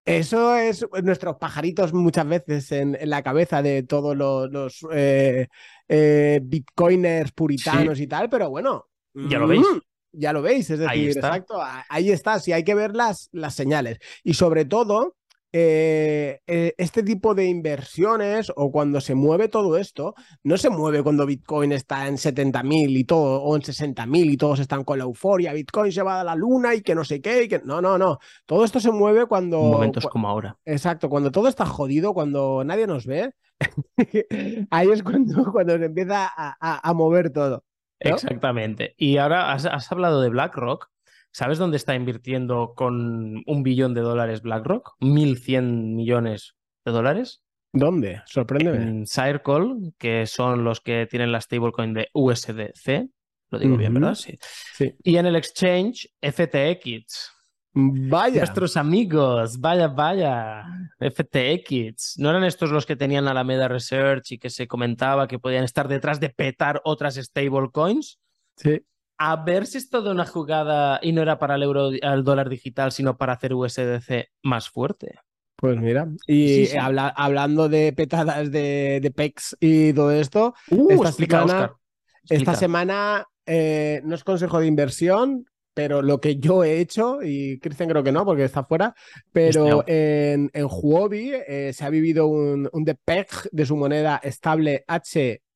Eso 0.05 0.57
es 0.57 0.85
nuestros 1.05 1.37
pajaritos 1.37 1.93
muchas 1.93 2.27
veces 2.27 2.73
en, 2.73 2.99
la 3.05 3.23
cabeza 3.23 3.63
de 3.63 3.85
todos 3.85 4.17
los, 4.17 4.85
eh, 4.93 5.47
bitcoiners 6.43 7.33
puritanos 7.33 8.01
y 8.01 8.07
tal, 8.07 8.29
pero 8.29 8.51
bueno. 8.51 8.89
Ya 9.15 9.39
lo 9.39 9.47
veis. 9.47 9.61
Mm, 9.61 9.79
ya 10.13 10.33
lo 10.33 10.43
veis, 10.43 10.71
es 10.71 10.79
decir, 10.79 10.89
ahí 10.89 11.07
está. 11.07 11.29
exacto, 11.29 11.61
ahí 11.89 12.11
está, 12.11 12.39
si 12.39 12.53
hay 12.53 12.65
que 12.65 12.75
ver 12.75 12.95
las, 12.95 13.29
las 13.33 13.55
señales. 13.55 13.99
Y 14.23 14.35
sobre 14.35 14.65
todo, 14.65 15.17
eh, 15.55 16.41
eh, 16.47 16.75
este 16.79 17.03
tipo 17.03 17.35
de 17.35 17.45
inversiones 17.45 18.51
o 18.57 18.73
cuando 18.73 19.03
se 19.03 19.15
mueve 19.15 19.49
todo 19.49 19.77
esto, 19.77 20.15
no 20.45 20.57
se 20.57 20.71
mueve 20.71 21.03
cuando 21.03 21.27
Bitcoin 21.27 21.73
está 21.73 22.09
en 22.09 22.17
70.000 22.17 22.97
y 22.97 23.05
todo, 23.05 23.43
o 23.43 23.55
en 23.55 23.61
60.000 23.61 24.33
y 24.33 24.37
todos 24.39 24.61
están 24.61 24.83
con 24.83 24.97
la 24.97 25.05
euforia, 25.05 25.53
Bitcoin 25.53 25.93
se 25.93 26.03
va 26.03 26.23
a 26.23 26.25
la 26.25 26.35
luna 26.35 26.75
y 26.75 26.81
que 26.81 26.95
no 26.95 27.05
sé 27.05 27.21
qué, 27.21 27.45
y 27.45 27.49
que 27.49 27.61
no, 27.65 27.83
no, 27.83 27.99
no. 27.99 28.19
Todo 28.47 28.65
esto 28.65 28.81
se 28.81 28.91
mueve 28.91 29.27
cuando... 29.27 29.59
Momentos 29.61 30.07
como 30.07 30.27
ahora. 30.27 30.57
Exacto, 30.65 31.11
cuando 31.11 31.31
todo 31.31 31.49
está 31.49 31.67
jodido, 31.67 32.15
cuando 32.15 32.65
nadie 32.65 32.87
nos 32.87 33.05
ve, 33.05 33.33
ahí 34.71 34.91
es 34.91 35.03
cuando, 35.03 35.51
cuando 35.53 35.79
se 35.79 35.85
empieza 35.87 36.31
a, 36.37 36.93
mover 36.95 37.31
todo. 37.31 37.65
Exactamente. 38.01 38.95
Y 38.97 39.19
ahora 39.19 39.53
has, 39.53 39.93
hablado 39.93 40.21
de 40.21 40.29
BlackRock. 40.29 40.91
¿Sabes 41.31 41.59
dónde 41.59 41.79
está 41.79 41.95
invirtiendo 41.95 42.75
con 42.77 43.43
un 43.47 43.63
billón 43.63 43.95
de 43.95 44.03
dólares 44.03 44.43
BlackRock? 44.43 44.97
1.100 45.01 45.95
millones 45.95 46.57
de 46.85 46.93
dólares. 46.93 47.43
¿Dónde? 47.73 48.21
Sorpréndeme. 48.27 48.83
En 48.83 49.07
Circle, 49.07 49.93
que 49.97 50.27
son 50.27 50.63
los 50.63 50.81
que 50.81 51.07
tienen 51.07 51.33
la 51.33 51.41
stablecoin 51.41 51.95
de 51.95 52.09
USDC. 52.13 53.09
Lo 53.51 53.59
digo 53.59 53.77
bien, 53.79 53.95
¿verdad? 53.95 54.15
Sí. 54.15 54.39
sí. 54.75 54.95
Y 55.03 55.17
en 55.17 55.27
el 55.27 55.37
exchange 55.37 56.11
FTX. 56.21 57.33
Vaya. 57.75 58.41
Nuestros 58.41 58.77
amigos, 58.77 59.59
vaya, 59.59 59.89
vaya. 59.89 60.65
FTX. 61.01 62.19
¿No 62.19 62.31
eran 62.31 62.45
estos 62.45 62.71
los 62.71 62.87
que 62.87 62.97
tenían 62.97 63.27
Alameda 63.29 63.69
Research 63.69 64.33
y 64.33 64.39
que 64.39 64.51
se 64.51 64.69
comentaba 64.69 65.27
que 65.27 65.39
podían 65.39 65.65
estar 65.65 65.89
detrás 65.89 66.21
de 66.21 66.29
petar 66.29 66.81
otras 66.85 67.15
stablecoins? 67.17 68.19
Sí. 68.57 68.83
A 69.19 69.37
ver 69.37 69.67
si 69.67 69.79
es 69.79 69.89
toda 69.89 70.13
una 70.13 70.27
jugada 70.27 70.99
y 71.03 71.13
no 71.13 71.23
era 71.23 71.39
para 71.39 71.55
el 71.55 71.63
euro, 71.63 71.91
al 72.03 72.25
dólar 72.25 72.49
digital, 72.49 72.93
sino 72.93 73.17
para 73.17 73.35
hacer 73.35 73.55
USDC 73.55 74.29
más 74.43 74.69
fuerte. 74.69 75.19
Pues 75.57 75.79
mira, 75.79 76.09
y 76.27 76.67
hablando 76.77 77.69
de 77.69 77.93
petadas 77.93 78.51
de, 78.51 78.99
de 79.01 79.11
PEX 79.13 79.57
y 79.61 79.93
todo 79.93 80.11
esto, 80.11 80.55
uh, 80.71 80.91
esta, 80.91 81.13
semana, 81.13 81.73
esta 82.29 82.55
semana 82.57 83.27
eh, 83.47 84.01
no 84.05 84.17
es 84.17 84.25
consejo 84.25 84.59
de 84.59 84.67
inversión, 84.67 85.47
pero 85.75 86.03
lo 86.03 86.21
que 86.21 86.37
yo 86.37 86.65
he 86.65 86.81
hecho, 86.81 87.23
y 87.23 87.59
Cristian 87.59 87.89
creo 87.89 88.03
que 88.03 88.13
no, 88.13 88.25
porque 88.25 88.45
está 88.45 88.65
fuera, 88.65 88.95
pero 89.33 89.85
en, 89.87 90.51
en 90.53 90.67
Huobi 90.71 91.33
eh, 91.47 91.73
se 91.73 91.85
ha 91.85 91.91
vivido 91.91 92.27
un, 92.27 92.69
un 92.73 92.85
depeg 92.85 93.29
de 93.51 93.67
su 93.67 93.77
moneda 93.77 94.21
estable 94.23 94.85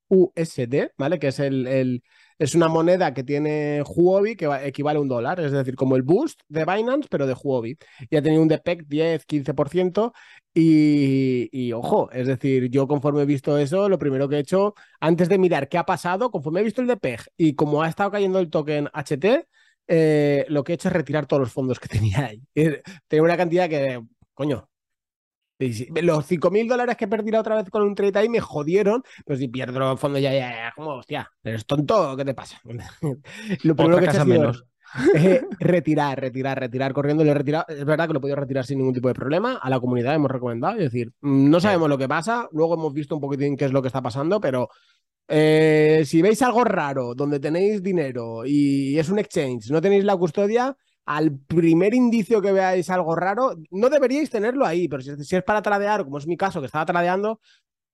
HUSD, 0.08 0.90
¿vale? 0.96 1.18
Que 1.18 1.28
es 1.28 1.40
el, 1.40 1.66
el 1.66 2.02
es 2.38 2.54
una 2.54 2.68
moneda 2.68 3.14
que 3.14 3.24
tiene 3.24 3.82
Huobi 3.82 4.36
que 4.36 4.46
equivale 4.64 4.98
a 4.98 5.02
un 5.02 5.08
dólar, 5.08 5.40
es 5.40 5.52
decir, 5.52 5.74
como 5.74 5.96
el 5.96 6.02
boost 6.02 6.40
de 6.48 6.64
Binance, 6.66 7.08
pero 7.10 7.26
de 7.26 7.34
Huobi. 7.34 7.78
Y 8.10 8.16
ha 8.16 8.22
tenido 8.22 8.42
un 8.42 8.48
DPEG 8.48 8.86
10-15%. 8.86 10.12
Y, 10.52 11.48
y, 11.52 11.72
ojo, 11.72 12.10
es 12.12 12.26
decir, 12.26 12.68
yo 12.70 12.86
conforme 12.86 13.22
he 13.22 13.26
visto 13.26 13.56
eso, 13.58 13.88
lo 13.88 13.98
primero 13.98 14.28
que 14.28 14.36
he 14.36 14.40
hecho, 14.40 14.74
antes 15.00 15.28
de 15.28 15.38
mirar 15.38 15.68
qué 15.68 15.78
ha 15.78 15.86
pasado, 15.86 16.30
conforme 16.30 16.60
he 16.60 16.64
visto 16.64 16.82
el 16.82 16.88
DPEG 16.88 17.20
y 17.36 17.54
como 17.54 17.82
ha 17.82 17.88
estado 17.88 18.10
cayendo 18.10 18.38
el 18.38 18.50
token 18.50 18.88
HT, 18.92 19.46
eh, 19.88 20.44
lo 20.48 20.64
que 20.64 20.72
he 20.72 20.74
hecho 20.74 20.88
es 20.88 20.94
retirar 20.94 21.26
todos 21.26 21.40
los 21.40 21.52
fondos 21.52 21.80
que 21.80 21.88
tenía 21.88 22.26
ahí. 22.26 22.42
Tenía 23.08 23.22
una 23.22 23.36
cantidad 23.36 23.68
que, 23.68 24.02
coño, 24.34 24.68
los 25.58 26.30
5.000 26.30 26.68
dólares 26.68 26.96
que 26.96 27.08
perdí 27.08 27.30
la 27.30 27.40
otra 27.40 27.56
vez 27.56 27.70
con 27.70 27.82
un 27.82 27.94
trade 27.94 28.18
ahí 28.18 28.28
me 28.28 28.40
jodieron. 28.40 29.02
Pues 29.24 29.38
si 29.38 29.48
pierdo 29.48 29.78
los 29.78 29.98
fondos 29.98 30.20
ya, 30.20 30.32
ya, 30.32 30.50
ya, 30.50 30.72
como, 30.74 30.90
hostia, 30.90 31.30
¿eres 31.42 31.66
tonto? 31.66 32.16
¿Qué 32.16 32.24
te 32.24 32.34
pasa? 32.34 32.60
lo 33.62 33.76
primero 33.76 33.98
que 33.98 34.06
he 34.06 34.10
hecho 34.10 34.26
menos. 34.26 34.64
retirar, 35.58 36.20
retirar, 36.20 36.60
retirar 36.60 36.92
corriendo. 36.92 37.24
Lo 37.24 37.30
he 37.30 37.34
retirado. 37.34 37.64
Es 37.68 37.84
verdad 37.84 38.06
que 38.06 38.12
lo 38.12 38.18
he 38.18 38.20
podido 38.20 38.36
retirar 38.36 38.66
sin 38.66 38.78
ningún 38.78 38.94
tipo 38.94 39.08
de 39.08 39.14
problema. 39.14 39.54
A 39.54 39.70
la 39.70 39.80
comunidad 39.80 40.14
hemos 40.14 40.30
recomendado. 40.30 40.74
Es 40.74 40.84
decir, 40.84 41.12
no 41.22 41.58
sabemos 41.58 41.88
lo 41.88 41.98
que 41.98 42.08
pasa. 42.08 42.48
Luego 42.52 42.74
hemos 42.74 42.92
visto 42.92 43.14
un 43.14 43.20
poquitín 43.20 43.56
qué 43.56 43.64
es 43.64 43.72
lo 43.72 43.80
que 43.80 43.88
está 43.88 44.02
pasando, 44.02 44.40
pero 44.40 44.68
eh, 45.28 46.02
si 46.06 46.22
veis 46.22 46.40
algo 46.42 46.64
raro 46.64 47.14
donde 47.14 47.40
tenéis 47.40 47.82
dinero 47.82 48.44
y 48.46 48.98
es 48.98 49.08
un 49.08 49.18
exchange, 49.18 49.70
no 49.70 49.80
tenéis 49.80 50.04
la 50.04 50.16
custodia, 50.16 50.76
al 51.06 51.38
primer 51.38 51.94
indicio 51.94 52.42
que 52.42 52.52
veáis 52.52 52.90
algo 52.90 53.14
raro, 53.14 53.56
no 53.70 53.88
deberíais 53.88 54.28
tenerlo 54.28 54.66
ahí, 54.66 54.88
pero 54.88 55.02
si, 55.02 55.36
es 55.36 55.42
para 55.44 55.62
tradear, 55.62 56.04
como 56.04 56.18
es 56.18 56.26
mi 56.26 56.36
caso, 56.36 56.60
que 56.60 56.66
estaba 56.66 56.84
tradeando, 56.84 57.40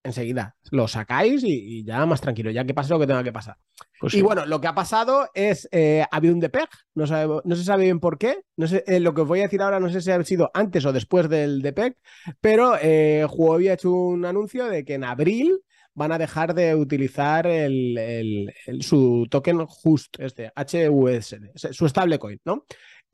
enseguida 0.03 0.57
lo 0.71 0.89
sacáis 0.89 1.43
y, 1.45 1.85
ya 1.85 2.05
más 2.07 2.21
tranquilo, 2.21 2.51
ya 2.51 2.65
que 2.65 2.75
pase 2.75 2.93
lo 2.93 2.99
que 2.99 3.07
tenga 3.07 3.23
que 3.23 3.33
pasar. 3.33 3.57
Pues 4.01 4.15
y 4.15 4.23
bueno, 4.23 4.47
lo 4.47 4.61
que 4.61 4.67
ha 4.67 4.75
pasado 4.75 5.29
es, 5.35 5.69
eh, 5.71 6.05
ha 6.11 6.17
habido 6.17 6.35
un 6.35 6.41
DPEG, 6.41 6.69
no, 6.95 7.05
no 7.45 7.57
se 7.57 7.65
sabe 7.65 7.85
bien 7.85 8.01
por 8.01 8.19
qué, 8.19 8.43
no 8.57 8.67
sé, 8.67 8.83
eh, 8.87 8.99
lo 8.99 9.15
que 9.15 9.21
os 9.21 9.29
voy 9.29 9.41
a 9.41 9.45
decir 9.45 9.63
ahora 9.63 9.79
no 9.79 9.91
sé 9.91 10.01
si 10.01 10.11
ha 10.11 10.25
sido 10.25 10.51
antes 10.55 10.85
o 10.87 10.93
después 10.93 11.29
del 11.29 11.63
DPEG, 11.63 11.97
pero 12.41 12.77
eh, 12.81 13.27
había 13.53 13.75
hecho 13.75 13.93
un 13.93 14.25
anuncio 14.25 14.67
de 14.67 14.85
que 14.85 14.95
en 14.95 15.05
abril 15.05 15.61
van 15.95 16.13
a 16.13 16.19
dejar 16.19 16.55
de 16.55 16.75
utilizar 16.75 17.47
el, 17.47 18.53
su 18.81 19.27
token 19.31 19.67
Just, 19.67 20.19
este, 20.21 20.53
HUSD, 20.57 21.51
su 21.55 21.89
stablecoin, 21.89 22.41
¿no? 22.45 22.65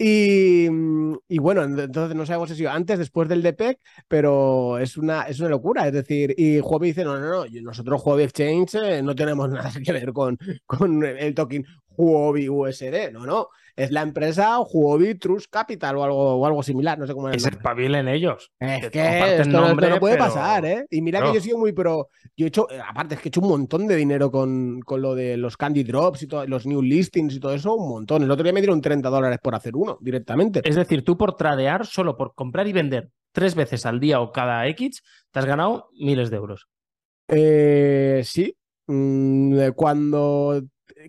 Y, 0.00 0.68
bueno, 1.38 1.64
entonces 1.64 2.14
no 2.16 2.24
sabemos 2.24 2.50
si 2.50 2.64
antes, 2.66 3.00
después 3.00 3.28
del 3.28 3.42
DPEC, 3.42 3.80
pero 4.06 4.78
es 4.78 4.96
una, 4.96 5.22
es 5.22 5.40
una 5.40 5.48
locura. 5.48 5.88
Es 5.88 5.92
decir, 5.92 6.34
y 6.36 6.60
Huobi 6.60 6.88
dice: 6.88 7.04
no, 7.04 7.18
no, 7.18 7.44
no, 7.44 7.46
nosotros 7.62 8.00
Huobi 8.04 8.22
Exchange 8.22 8.76
eh, 8.76 9.02
no 9.02 9.16
tenemos 9.16 9.50
nada 9.50 9.72
que 9.84 9.92
ver 9.92 10.12
con, 10.12 10.38
con 10.66 11.04
el 11.04 11.34
token 11.34 11.64
Huobi 11.96 12.48
USD, 12.48 13.10
no, 13.12 13.26
no. 13.26 13.48
Es 13.78 13.92
la 13.92 14.02
empresa 14.02 14.58
Huobi 14.60 15.14
Trust 15.14 15.46
Capital 15.50 15.96
o 15.96 16.04
algo, 16.04 16.34
o 16.36 16.46
algo 16.46 16.62
similar, 16.62 16.98
no 16.98 17.06
sé 17.06 17.14
cómo 17.14 17.28
es. 17.28 17.34
Que 17.34 17.40
se 17.40 17.50
espabilen 17.50 18.08
ellos. 18.08 18.50
Es 18.58 18.90
que, 18.90 19.36
esto, 19.36 19.48
nombre, 19.48 19.88
no 19.88 20.00
puede 20.00 20.16
pasar, 20.16 20.64
¿eh? 20.66 20.86
Y 20.90 21.00
mira 21.00 21.20
que 21.22 21.28
yo 21.28 21.38
he 21.38 21.40
sido 21.40 21.58
muy 21.58 21.72
pro. 21.72 22.08
Yo 22.36 22.46
he 22.46 22.48
hecho, 22.48 22.66
aparte, 22.86 23.14
es 23.14 23.20
que 23.20 23.28
he 23.28 23.30
hecho 23.30 23.40
un 23.40 23.48
montón 23.48 23.86
de 23.86 23.94
dinero 23.94 24.30
con, 24.30 24.80
con 24.80 25.00
lo 25.00 25.14
de 25.14 25.36
los 25.36 25.56
Candy 25.56 25.84
Drops 25.84 26.22
y 26.24 26.26
todo, 26.26 26.46
los 26.46 26.66
new 26.66 26.82
listings 26.82 27.34
y 27.34 27.40
todo 27.40 27.54
eso, 27.54 27.74
un 27.74 27.88
montón. 27.88 28.22
El 28.22 28.30
otro 28.30 28.42
día 28.42 28.52
me 28.52 28.60
dieron 28.60 28.80
30 28.80 29.08
dólares 29.08 29.38
por 29.42 29.54
hacer 29.54 29.76
uno 29.76 29.98
directamente. 30.00 30.60
Es 30.64 30.76
decir, 30.76 31.04
tú 31.04 31.16
por 31.16 31.36
tradear, 31.36 31.86
solo 31.86 32.16
por 32.16 32.34
comprar 32.34 32.66
y 32.66 32.72
vender 32.72 33.10
tres 33.32 33.54
veces 33.54 33.86
al 33.86 34.00
día 34.00 34.20
o 34.20 34.32
cada 34.32 34.66
X, 34.68 35.02
te 35.30 35.38
has 35.38 35.46
ganado 35.46 35.90
miles 35.92 36.30
de 36.30 36.36
euros. 36.36 36.66
Eh, 37.28 38.22
sí. 38.24 38.56
Mm, 38.86 39.68
cuando 39.76 40.62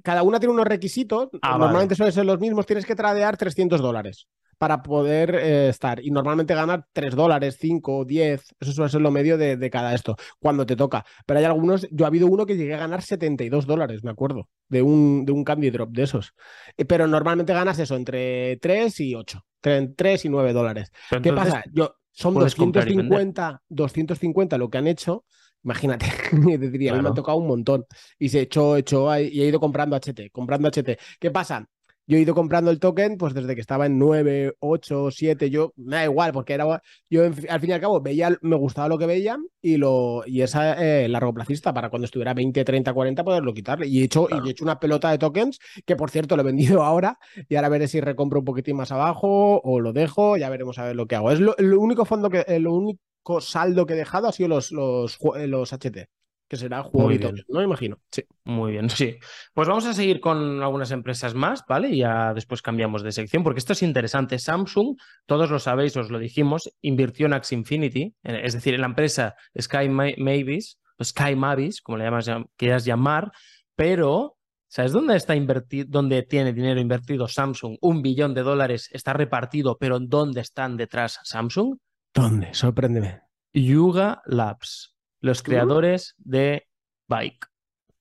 cada 0.03 0.23
una 0.23 0.39
tiene 0.39 0.53
unos 0.53 0.67
requisitos, 0.67 1.29
Ah, 1.41 1.57
normalmente 1.57 1.95
suelen 1.95 2.13
ser 2.13 2.25
los 2.25 2.39
mismos, 2.39 2.65
tienes 2.65 2.85
que 2.85 2.95
tradear 2.95 3.37
300 3.37 3.81
dólares 3.81 4.27
para 4.59 4.83
poder 4.83 5.35
eh, 5.35 5.69
estar. 5.69 6.03
Y 6.03 6.11
normalmente 6.11 6.53
ganar 6.53 6.85
3 6.91 7.15
dólares, 7.15 7.57
5, 7.59 8.03
10, 8.05 8.55
eso 8.59 8.71
suele 8.73 8.91
ser 8.91 9.01
lo 9.01 9.09
medio 9.09 9.37
de, 9.37 9.55
de 9.55 9.69
cada 9.69 9.93
esto, 9.93 10.17
cuando 10.37 10.65
te 10.65 10.75
toca. 10.75 11.05
Pero 11.25 11.39
hay 11.39 11.45
algunos, 11.45 11.87
yo 11.91 12.05
ha 12.05 12.09
habido 12.09 12.27
uno 12.27 12.45
que 12.45 12.57
llegué 12.57 12.75
a 12.75 12.79
ganar 12.79 13.01
72 13.01 13.65
dólares, 13.65 14.03
me 14.03 14.11
acuerdo, 14.11 14.49
de 14.67 14.81
un, 14.81 15.25
de 15.25 15.31
un 15.31 15.45
Candy 15.45 15.69
Drop 15.69 15.91
de 15.91 16.03
esos. 16.03 16.33
Eh, 16.75 16.83
Pero 16.83 17.07
normalmente 17.07 17.53
ganas 17.53 17.79
eso, 17.79 17.95
entre 17.95 18.57
3 18.57 18.99
y 18.99 19.15
8, 19.15 19.45
entre 19.63 19.93
3 19.95 20.25
y 20.25 20.29
9 20.29 20.51
dólares. 20.51 20.91
Pero 21.09 21.21
¿Qué 21.21 21.29
entonces, 21.29 21.53
pasa? 21.53 21.65
Yo, 21.71 21.95
son 22.11 22.33
puedes 22.33 22.53
comprar 22.53 22.89
y 22.89 22.95
250, 22.95 23.63
250 23.69 24.57
lo 24.57 24.69
que 24.69 24.77
han 24.77 24.87
hecho. 24.87 25.23
Imagínate, 25.63 26.05
te 26.31 26.69
diría, 26.69 26.91
a 26.91 26.93
mí 26.95 26.97
me 26.99 27.01
Claro. 27.01 27.07
han 27.09 27.13
tocado 27.15 27.37
un 27.37 27.47
montón. 27.47 27.85
Y 28.17 28.29
se 28.29 28.41
echó, 28.41 28.77
echó 28.77 29.15
y 29.19 29.41
he 29.41 29.45
ido 29.47 29.59
comprando 29.59 29.95
HT, 29.97 30.31
comprando 30.31 30.69
HT. 30.69 30.97
¿Qué 31.19 31.31
pasa? 31.31 31.67
Yo 32.07 32.17
he 32.17 32.21
ido 32.21 32.33
comprando 32.33 32.71
el 32.71 32.79
token 32.79 33.17
pues 33.17 33.35
desde 33.35 33.53
que 33.53 33.61
estaba 33.61 33.85
en 33.85 33.99
9, 33.99 34.55
8, 34.61 35.11
7, 35.11 35.51
yo 35.51 35.73
me 35.75 35.97
da 35.97 36.05
igual, 36.05 36.31
porque 36.33 36.53
era 36.53 36.81
yo 37.07 37.23
al 37.23 37.33
fin 37.59 37.69
y 37.69 37.71
al 37.71 37.79
cabo 37.79 38.01
veía, 38.01 38.35
me 38.41 38.55
gustaba 38.55 38.87
lo 38.87 38.97
que 38.97 39.05
veía 39.05 39.37
y 39.61 39.77
lo 39.77 40.23
y 40.25 40.41
esa 40.41 40.73
eh, 40.83 41.07
largoplacista 41.07 41.71
para 41.71 41.91
cuando 41.91 42.05
estuviera 42.05 42.33
20, 42.33 42.65
30, 42.65 42.93
40 42.95 43.23
poderlo 43.23 43.53
quitarle. 43.53 43.85
Y 43.85 44.01
he 44.01 44.05
hecho, 44.05 44.25
Claro. 44.25 44.43
y 44.43 44.47
he 44.47 44.51
hecho 44.53 44.63
una 44.63 44.79
pelota 44.79 45.11
de 45.11 45.19
tokens 45.19 45.59
que 45.85 45.95
por 45.95 46.09
cierto 46.09 46.35
lo 46.35 46.41
he 46.41 46.45
vendido 46.45 46.81
ahora 46.83 47.19
y 47.47 47.55
ahora 47.55 47.69
veré 47.69 47.87
si 47.87 48.01
recompro 48.01 48.39
un 48.39 48.45
poquitín 48.45 48.77
más 48.77 48.91
abajo 48.91 49.61
o 49.63 49.79
lo 49.79 49.93
dejo, 49.93 50.35
ya 50.35 50.49
veremos 50.49 50.79
a 50.79 50.85
ver 50.85 50.95
lo 50.95 51.05
que 51.05 51.15
hago. 51.15 51.29
Es 51.29 51.39
lo, 51.39 51.55
el 51.57 51.75
único 51.75 52.05
fondo 52.05 52.31
que, 52.31 52.39
el 52.47 52.65
único 52.65 52.99
saldo 53.41 53.85
que 53.85 53.93
he 53.93 53.97
dejado 53.97 54.27
ha 54.27 54.31
sido 54.31 54.49
los, 54.49 54.71
los, 54.71 55.17
eh, 55.35 55.47
los 55.47 55.71
HT, 55.73 56.09
que 56.47 56.57
será 56.57 56.81
juego 56.83 57.09
¿no? 57.47 57.61
Imagino. 57.61 57.99
Sí. 58.11 58.23
Muy 58.45 58.71
bien, 58.71 58.89
sí. 58.89 59.17
Pues 59.53 59.67
vamos 59.67 59.85
a 59.85 59.93
seguir 59.93 60.19
con 60.19 60.61
algunas 60.63 60.91
empresas 60.91 61.35
más, 61.35 61.63
¿vale? 61.67 61.95
Ya 61.95 62.33
después 62.33 62.61
cambiamos 62.61 63.03
de 63.03 63.11
sección, 63.11 63.43
porque 63.43 63.59
esto 63.59 63.73
es 63.73 63.83
interesante. 63.83 64.39
Samsung, 64.39 64.95
todos 65.25 65.51
lo 65.51 65.59
sabéis, 65.59 65.95
os 65.97 66.09
lo 66.09 66.19
dijimos, 66.19 66.71
invirtió 66.81 67.27
en 67.27 67.33
Axie 67.33 67.57
Infinity, 67.57 68.15
es 68.23 68.53
decir, 68.53 68.73
en 68.73 68.81
la 68.81 68.87
empresa 68.87 69.35
Sky 69.59 69.89
Ma- 69.89 70.13
Mavis, 70.17 70.79
Sky 71.03 71.35
Mavis, 71.35 71.81
como 71.81 71.97
le 71.97 72.05
llamas, 72.05 72.27
llam- 72.27 72.47
quieras 72.57 72.83
llamar, 72.83 73.31
pero 73.75 74.35
¿sabes 74.67 74.91
dónde 74.91 75.15
está 75.15 75.35
invertido, 75.35 75.85
dónde 75.89 76.23
tiene 76.23 76.51
dinero 76.53 76.79
invertido 76.79 77.27
Samsung? 77.27 77.77
Un 77.81 78.01
billón 78.01 78.33
de 78.33 78.41
dólares 78.43 78.89
está 78.91 79.13
repartido, 79.13 79.77
pero 79.77 79.99
¿dónde 79.99 80.41
están 80.41 80.75
detrás 80.77 81.19
Samsung? 81.23 81.77
¿Dónde? 82.13 82.53
Sorpréndeme. 82.53 83.21
Yuga 83.53 84.21
Labs, 84.25 84.95
los 85.21 85.41
creadores 85.41 86.15
de 86.17 86.67
Bike, 87.07 87.47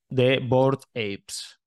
de 0.08 0.40
Board 0.40 0.80
Apes. 0.90 1.60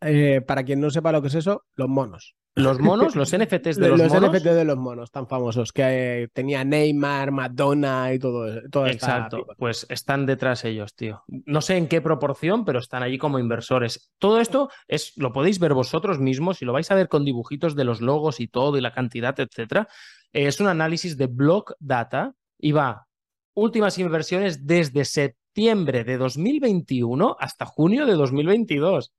Eh, 0.00 0.40
para 0.40 0.64
quien 0.64 0.80
no 0.80 0.90
sepa 0.90 1.12
lo 1.12 1.20
que 1.20 1.28
es 1.28 1.34
eso, 1.34 1.64
los 1.74 1.88
monos. 1.88 2.36
Los 2.56 2.80
monos, 2.80 3.14
los 3.14 3.30
NFTs 3.36 3.76
de 3.76 3.88
los, 3.90 3.98
los 3.98 4.12
monos. 4.12 4.30
NFT 4.30 4.44
de 4.46 4.64
los 4.64 4.78
monos 4.78 5.10
tan 5.10 5.28
famosos 5.28 5.72
que 5.72 5.82
eh, 6.22 6.28
tenía 6.32 6.64
Neymar, 6.64 7.30
Madonna 7.30 8.14
y 8.14 8.18
todo 8.18 8.48
eso. 8.48 8.60
esta 8.60 8.88
Exacto, 8.90 9.46
pues 9.58 9.86
están 9.90 10.24
detrás 10.24 10.64
ellos, 10.64 10.94
tío. 10.94 11.22
No 11.28 11.60
sé 11.60 11.76
en 11.76 11.86
qué 11.86 12.00
proporción, 12.00 12.64
pero 12.64 12.78
están 12.78 13.02
allí 13.02 13.18
como 13.18 13.38
inversores. 13.38 14.10
Todo 14.18 14.40
esto 14.40 14.70
es, 14.88 15.12
lo 15.16 15.32
podéis 15.32 15.58
ver 15.58 15.74
vosotros 15.74 16.18
mismos 16.18 16.62
y 16.62 16.64
lo 16.64 16.72
vais 16.72 16.90
a 16.90 16.94
ver 16.94 17.08
con 17.08 17.26
dibujitos 17.26 17.76
de 17.76 17.84
los 17.84 18.00
logos 18.00 18.40
y 18.40 18.48
todo 18.48 18.78
y 18.78 18.80
la 18.80 18.94
cantidad, 18.94 19.38
etcétera. 19.38 19.88
Eh, 20.36 20.46
es 20.48 20.60
un 20.60 20.66
análisis 20.68 21.16
de 21.16 21.26
Block 21.26 21.72
Data 21.80 22.34
y 22.58 22.72
va 22.72 23.06
últimas 23.54 23.98
inversiones 23.98 24.66
desde 24.66 25.04
septiembre 25.06 26.04
de 26.04 26.18
2021 26.18 27.36
hasta 27.40 27.64
junio 27.64 28.04
de 28.04 28.12
2022. 28.12 29.12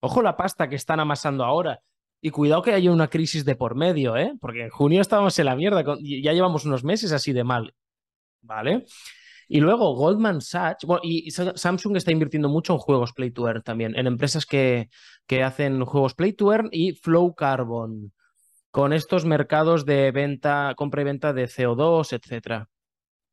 Ojo 0.00 0.22
la 0.22 0.36
pasta 0.36 0.68
que 0.68 0.74
están 0.76 0.98
amasando 0.98 1.44
ahora. 1.44 1.80
Y 2.20 2.30
cuidado 2.30 2.62
que 2.62 2.72
haya 2.74 2.90
una 2.90 3.08
crisis 3.08 3.44
de 3.44 3.54
por 3.54 3.76
medio, 3.76 4.16
¿eh? 4.16 4.34
Porque 4.40 4.64
en 4.64 4.70
junio 4.70 5.00
estábamos 5.00 5.38
en 5.38 5.46
la 5.46 5.54
mierda, 5.56 5.82
ya 6.02 6.32
llevamos 6.32 6.66
unos 6.66 6.84
meses 6.84 7.12
así 7.12 7.32
de 7.32 7.44
mal, 7.44 7.72
¿vale? 8.42 8.84
Y 9.48 9.60
luego 9.60 9.94
Goldman 9.94 10.40
Sachs, 10.40 10.84
bueno, 10.84 11.00
y 11.04 11.28
y 11.28 11.30
Sa- 11.30 11.56
Samsung 11.56 11.96
está 11.96 12.12
invirtiendo 12.12 12.48
mucho 12.48 12.74
en 12.74 12.78
juegos 12.80 13.12
Play 13.14 13.30
to 13.30 13.48
Earn 13.48 13.62
también, 13.62 13.96
en 13.96 14.06
empresas 14.06 14.44
que, 14.46 14.90
que 15.26 15.42
hacen 15.42 15.82
juegos 15.86 16.14
Play 16.14 16.34
to 16.34 16.52
Earn 16.52 16.68
y 16.72 16.92
Flow 16.92 17.34
Carbon, 17.34 18.12
con 18.70 18.92
estos 18.92 19.24
mercados 19.24 19.84
de 19.84 20.10
venta, 20.12 20.74
compra 20.76 21.02
y 21.02 21.04
venta 21.04 21.32
de 21.32 21.44
CO2, 21.44 22.12
etcétera. 22.12 22.68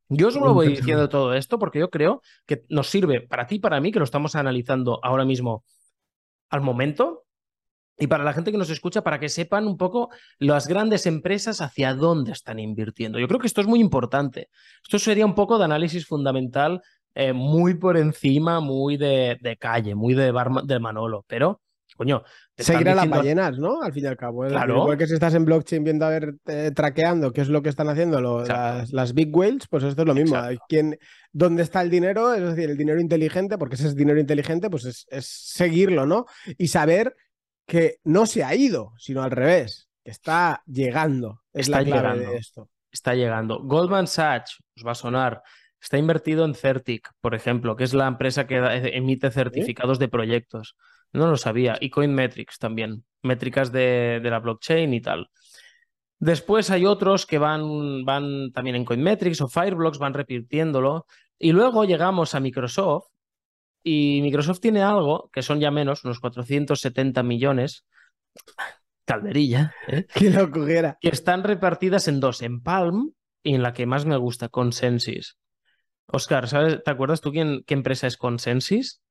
Yo 0.09 0.31
solo 0.31 0.53
voy 0.53 0.69
diciendo 0.69 1.09
todo 1.09 1.33
esto 1.33 1.59
porque 1.59 1.79
yo 1.79 1.89
creo 1.89 2.21
que 2.45 2.63
nos 2.69 2.87
sirve 2.87 3.21
para 3.21 3.45
ti 3.45 3.55
y 3.55 3.59
para 3.59 3.81
mí, 3.81 3.91
que 3.91 3.99
lo 3.99 4.05
estamos 4.05 4.35
analizando 4.35 4.99
ahora 5.03 5.25
mismo 5.25 5.65
al 6.49 6.61
momento, 6.61 7.25
y 7.99 8.07
para 8.07 8.23
la 8.23 8.33
gente 8.33 8.51
que 8.51 8.57
nos 8.57 8.69
escucha, 8.69 9.01
para 9.01 9.19
que 9.19 9.27
sepan 9.27 9.67
un 9.67 9.75
poco 9.75 10.09
las 10.37 10.67
grandes 10.67 11.07
empresas 11.07 11.61
hacia 11.61 11.95
dónde 11.95 12.31
están 12.31 12.59
invirtiendo. 12.59 13.19
Yo 13.19 13.27
creo 13.27 13.39
que 13.39 13.47
esto 13.47 13.61
es 13.61 13.67
muy 13.67 13.79
importante. 13.79 14.49
Esto 14.83 14.99
sería 14.99 15.25
un 15.25 15.33
poco 15.33 15.57
de 15.57 15.65
análisis 15.65 16.05
fundamental, 16.05 16.81
eh, 17.15 17.33
muy 17.33 17.73
por 17.73 17.97
encima, 17.97 18.59
muy 18.59 18.97
de, 18.97 19.37
de 19.41 19.57
calle, 19.57 19.95
muy 19.95 20.13
de, 20.13 20.31
bar, 20.31 20.51
de 20.63 20.79
Manolo, 20.79 21.25
pero, 21.27 21.61
coño, 21.97 22.23
Seguir 22.57 22.87
a 22.89 22.95
las 22.95 23.03
diciendo- 23.03 23.17
ballenas, 23.17 23.59
¿no? 23.59 23.81
Al 23.81 23.91
fin 23.91 24.05
y 24.05 24.07
al 24.07 24.15
cabo. 24.15 24.45
Claro. 24.47 24.77
Igual 24.83 24.97
que 24.97 25.07
si 25.07 25.13
estás 25.15 25.33
en 25.33 25.43
blockchain 25.43 25.83
viendo 25.83 26.05
a 26.05 26.09
ver, 26.09 26.35
eh, 26.45 26.71
traqueando 26.73 27.33
qué 27.33 27.41
es 27.41 27.49
lo 27.49 27.61
que 27.61 27.69
están 27.69 27.89
haciendo 27.89 28.21
lo- 28.21 28.45
las, 28.45 28.93
las 28.93 29.13
big 29.13 29.35
whales, 29.35 29.67
pues 29.69 29.83
esto 29.83 30.03
es 30.03 30.07
lo 30.07 30.13
mismo. 30.13 30.37
Exacto. 30.37 30.65
¿Quién, 30.69 30.97
¿Dónde 31.33 31.63
está 31.63 31.81
el 31.81 31.89
dinero? 31.89 32.33
Es 32.33 32.41
decir, 32.41 32.69
el 32.69 32.77
dinero 32.77 33.01
inteligente, 33.01 33.57
porque 33.57 33.75
ese 33.75 33.87
es 33.87 33.95
dinero 33.95 34.19
inteligente, 34.19 34.69
pues 34.69 34.85
es, 34.85 35.05
es 35.09 35.25
seguirlo, 35.27 36.05
¿no? 36.05 36.25
Y 36.57 36.67
saber 36.69 37.15
que 37.65 37.97
no 38.05 38.25
se 38.25 38.43
ha 38.45 38.55
ido, 38.55 38.93
sino 38.97 39.21
al 39.23 39.31
revés, 39.31 39.89
que 40.05 40.11
está 40.11 40.61
llegando. 40.65 41.41
Es 41.53 41.67
Está 41.67 41.79
la 41.81 41.85
clave 41.85 42.01
llegando. 42.13 42.31
de 42.31 42.37
esto. 42.37 42.69
está 42.91 43.13
llegando. 43.13 43.59
Goldman 43.63 44.07
Sachs, 44.07 44.57
os 44.77 44.85
va 44.87 44.91
a 44.93 44.95
sonar, 44.95 45.43
está 45.79 45.97
invertido 45.97 46.45
en 46.45 46.55
Certic, 46.55 47.09
por 47.21 47.35
ejemplo, 47.35 47.75
que 47.75 47.83
es 47.83 47.93
la 47.93 48.07
empresa 48.07 48.47
que 48.47 48.57
emite 48.95 49.29
certificados 49.29 49.99
de 49.99 50.07
proyectos. 50.07 50.75
No 51.17 51.27
lo 51.27 51.35
sabía. 51.37 51.77
Y 51.81 51.89
Coinmetrics 51.89 52.59
también, 52.59 53.03
métricas 53.23 53.71
de, 53.71 54.19
de 54.21 54.29
la 54.29 54.39
blockchain 54.39 54.93
y 54.93 55.01
tal. 55.01 55.29
Después 56.19 56.69
hay 56.69 56.85
otros 56.85 57.25
que 57.25 57.39
van, 57.39 58.05
van 58.05 58.51
también 58.51 58.75
en 58.75 58.85
Coinmetrics 58.85 59.41
o 59.41 59.47
Fireblocks, 59.47 59.97
van 59.97 60.13
repitiéndolo. 60.13 61.07
Y 61.39 61.51
luego 61.53 61.85
llegamos 61.85 62.35
a 62.35 62.39
Microsoft. 62.39 63.07
Y 63.83 64.19
Microsoft 64.21 64.59
tiene 64.59 64.83
algo 64.83 65.29
que 65.33 65.41
son 65.41 65.59
ya 65.59 65.71
menos, 65.71 66.03
unos 66.03 66.19
470 66.19 67.23
millones. 67.23 67.85
Calderilla, 69.05 69.73
¿eh? 69.87 70.05
Que 70.13 70.29
lo 70.29 70.51
cogiera. 70.51 70.97
que 71.01 71.09
están 71.09 71.43
repartidas 71.43 72.07
en 72.07 72.19
dos, 72.19 72.41
en 72.41 72.61
Palm 72.61 73.13
y 73.41 73.55
en 73.55 73.63
la 73.63 73.73
que 73.73 73.85
más 73.85 74.05
me 74.05 74.17
gusta, 74.17 74.49
Consensus. 74.49 75.39
Oscar, 76.07 76.47
¿sabes, 76.47 76.83
¿te 76.83 76.91
acuerdas 76.91 77.21
tú 77.21 77.31
quién, 77.31 77.63
qué 77.65 77.73
empresa 77.73 78.07
es 78.07 78.17
Consensus? 78.17 79.01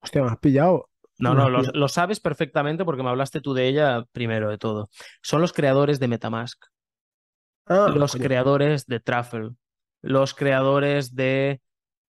Hostia, 0.00 0.22
me 0.22 0.30
has 0.30 0.38
pillado. 0.38 0.88
No, 1.24 1.34
no, 1.34 1.48
lo, 1.48 1.88
sabes 1.88 2.20
perfectamente 2.20 2.84
porque 2.84 3.02
me 3.02 3.10
hablaste 3.10 3.40
tú 3.40 3.54
de 3.54 3.68
ella 3.68 4.04
primero 4.12 4.50
de 4.50 4.58
todo. 4.58 4.90
Son 5.22 5.40
los 5.40 5.52
creadores 5.52 6.00
de 6.00 6.08
Metamask, 6.08 6.62
Ah, 7.66 7.90
los 7.94 8.12
coño. 8.12 8.24
creadores 8.24 8.86
de 8.86 9.00
Truffle, 9.00 9.50
los 10.02 10.34
creadores 10.34 11.14
de... 11.14 11.60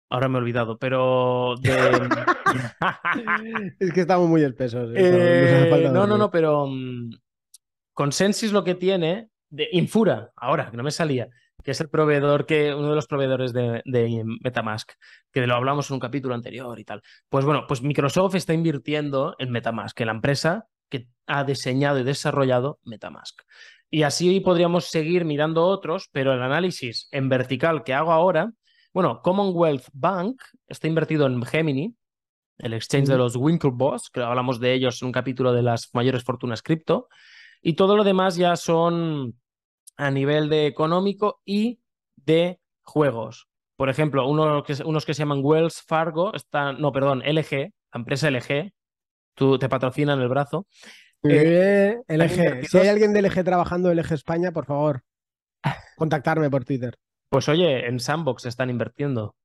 Ahora 0.09 0.29
me 0.29 0.37
he 0.37 0.41
olvidado, 0.41 0.77
pero 0.77 1.55
de... 1.61 1.71
Es 3.79 3.93
que 3.93 4.01
estamos 4.01 4.27
muy 4.29 4.41
espesos. 4.43 4.91
eh, 4.95 5.69
Eh, 5.73 5.89
no, 5.91 6.07
no, 6.07 6.17
no, 6.17 6.31
pero 6.31 6.67
mm, 6.67 7.09
Consensus 7.93 8.51
lo 8.51 8.63
que 8.63 8.75
tiene 8.75 9.29
de 9.49 9.67
Infura, 9.71 10.31
ahora 10.35 10.69
que 10.69 10.77
no 10.77 10.83
me 10.83 10.91
salía, 10.91 11.29
que 11.63 11.71
es 11.71 11.81
el 11.81 11.89
proveedor 11.89 12.45
que, 12.45 12.73
uno 12.73 12.89
de 12.89 12.95
los 12.95 13.07
proveedores 13.07 13.53
de, 13.53 13.81
de 13.85 14.23
Metamask, 14.43 14.91
que 15.31 15.45
lo 15.45 15.55
hablamos 15.55 15.89
en 15.89 15.95
un 15.95 15.99
capítulo 15.99 16.35
anterior 16.35 16.79
y 16.79 16.85
tal. 16.85 17.01
Pues 17.29 17.45
bueno, 17.45 17.65
pues 17.67 17.81
Microsoft 17.81 18.35
está 18.35 18.53
invirtiendo 18.53 19.35
en 19.39 19.51
Metamask, 19.51 19.99
en 19.99 20.07
la 20.07 20.13
empresa 20.13 20.67
que 20.89 21.09
ha 21.25 21.43
diseñado 21.43 21.99
y 21.99 22.03
desarrollado 22.03 22.79
Metamask. 22.83 23.41
Y 23.89 24.03
así 24.03 24.39
podríamos 24.41 24.85
seguir 24.85 25.25
mirando 25.25 25.65
otros, 25.65 26.09
pero 26.11 26.33
el 26.33 26.41
análisis 26.41 27.07
en 27.11 27.29
vertical 27.29 27.83
que 27.83 27.93
hago 27.93 28.11
ahora, 28.11 28.51
bueno, 28.93 29.21
Commonwealth 29.21 29.87
Bank 29.93 30.41
está 30.67 30.87
invertido 30.87 31.25
en 31.25 31.41
Gemini, 31.43 31.95
el 32.57 32.73
exchange 32.73 33.07
de 33.07 33.17
los 33.17 33.35
Winklevoss, 33.35 34.09
que 34.09 34.21
hablamos 34.21 34.59
de 34.59 34.73
ellos 34.73 35.01
en 35.01 35.07
un 35.07 35.11
capítulo 35.11 35.53
de 35.53 35.61
las 35.61 35.89
mayores 35.93 36.23
fortunas 36.23 36.61
cripto. 36.61 37.07
Y 37.61 37.73
todo 37.73 37.95
lo 37.95 38.03
demás 38.03 38.35
ya 38.35 38.55
son 38.55 39.39
a 39.97 40.11
nivel 40.11 40.49
de 40.49 40.67
económico 40.67 41.41
y 41.43 41.79
de 42.15 42.59
juegos. 42.83 43.47
Por 43.75 43.89
ejemplo, 43.89 44.27
uno 44.27 44.63
que, 44.63 44.75
unos 44.83 45.05
que 45.05 45.13
se 45.13 45.19
llaman 45.19 45.41
Wells 45.43 45.81
Fargo, 45.81 46.33
están, 46.33 46.79
no, 46.79 46.91
perdón, 46.91 47.21
LG, 47.25 47.51
la 47.51 47.99
empresa 47.99 48.31
LG, 48.31 48.71
tú 49.35 49.59
te 49.59 49.69
patrocinan 49.69 50.19
el 50.19 50.29
brazo. 50.29 50.67
Eh, 51.23 51.97
LG. 52.07 52.67
Si 52.67 52.77
hay 52.77 52.87
alguien 52.87 53.13
de 53.13 53.21
LG 53.21 53.43
trabajando 53.43 53.91
en 53.91 53.97
LG 53.97 54.13
España, 54.13 54.51
por 54.51 54.65
favor, 54.65 55.03
contactarme 55.97 56.49
por 56.49 56.63
Twitter. 56.63 56.95
Pues 57.29 57.49
oye, 57.49 57.87
en 57.87 57.99
Sandbox 57.99 58.45
están 58.45 58.69
invirtiendo. 58.69 59.35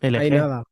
LG. 0.00 0.20
Ahí 0.20 0.30
nada. 0.30 0.64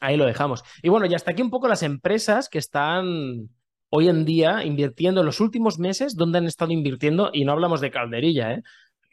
Ahí 0.00 0.16
lo 0.16 0.26
dejamos. 0.26 0.64
Y 0.82 0.88
bueno, 0.88 1.06
y 1.06 1.14
hasta 1.14 1.30
aquí 1.30 1.42
un 1.42 1.50
poco 1.50 1.68
las 1.68 1.82
empresas 1.82 2.48
que 2.48 2.58
están 2.58 3.48
hoy 3.96 4.08
en 4.08 4.24
día 4.24 4.64
invirtiendo 4.64 5.20
en 5.20 5.26
los 5.26 5.38
últimos 5.38 5.78
meses, 5.78 6.16
donde 6.16 6.38
han 6.38 6.46
estado 6.46 6.72
invirtiendo, 6.72 7.30
y 7.32 7.44
no 7.44 7.52
hablamos 7.52 7.80
de 7.80 7.92
calderilla, 7.92 8.54
¿eh? 8.54 8.62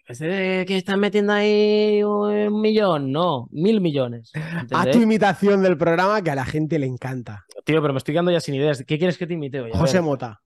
Que 0.07 0.77
están 0.77 0.99
metiendo 0.99 1.33
ahí 1.33 2.03
un 2.03 2.59
millón, 2.59 3.11
no, 3.11 3.47
mil 3.51 3.79
millones. 3.79 4.31
Haz 4.33 4.63
¿entendéis? 4.63 4.97
tu 4.97 5.01
imitación 5.03 5.61
del 5.61 5.77
programa 5.77 6.21
que 6.23 6.31
a 6.31 6.35
la 6.35 6.45
gente 6.45 6.79
le 6.79 6.87
encanta. 6.87 7.45
Tío, 7.63 7.79
pero 7.79 7.93
me 7.93 7.99
estoy 7.99 8.15
quedando 8.15 8.31
ya 8.31 8.39
sin 8.39 8.55
ideas. 8.55 8.83
¿Qué 8.85 8.97
quieres 8.97 9.17
que 9.17 9.27
te 9.27 9.35
imite 9.35 9.61
hoy? 9.61 9.71
A 9.71 9.77
José 9.77 9.97
ver. 9.97 10.03
Mota. 10.03 10.41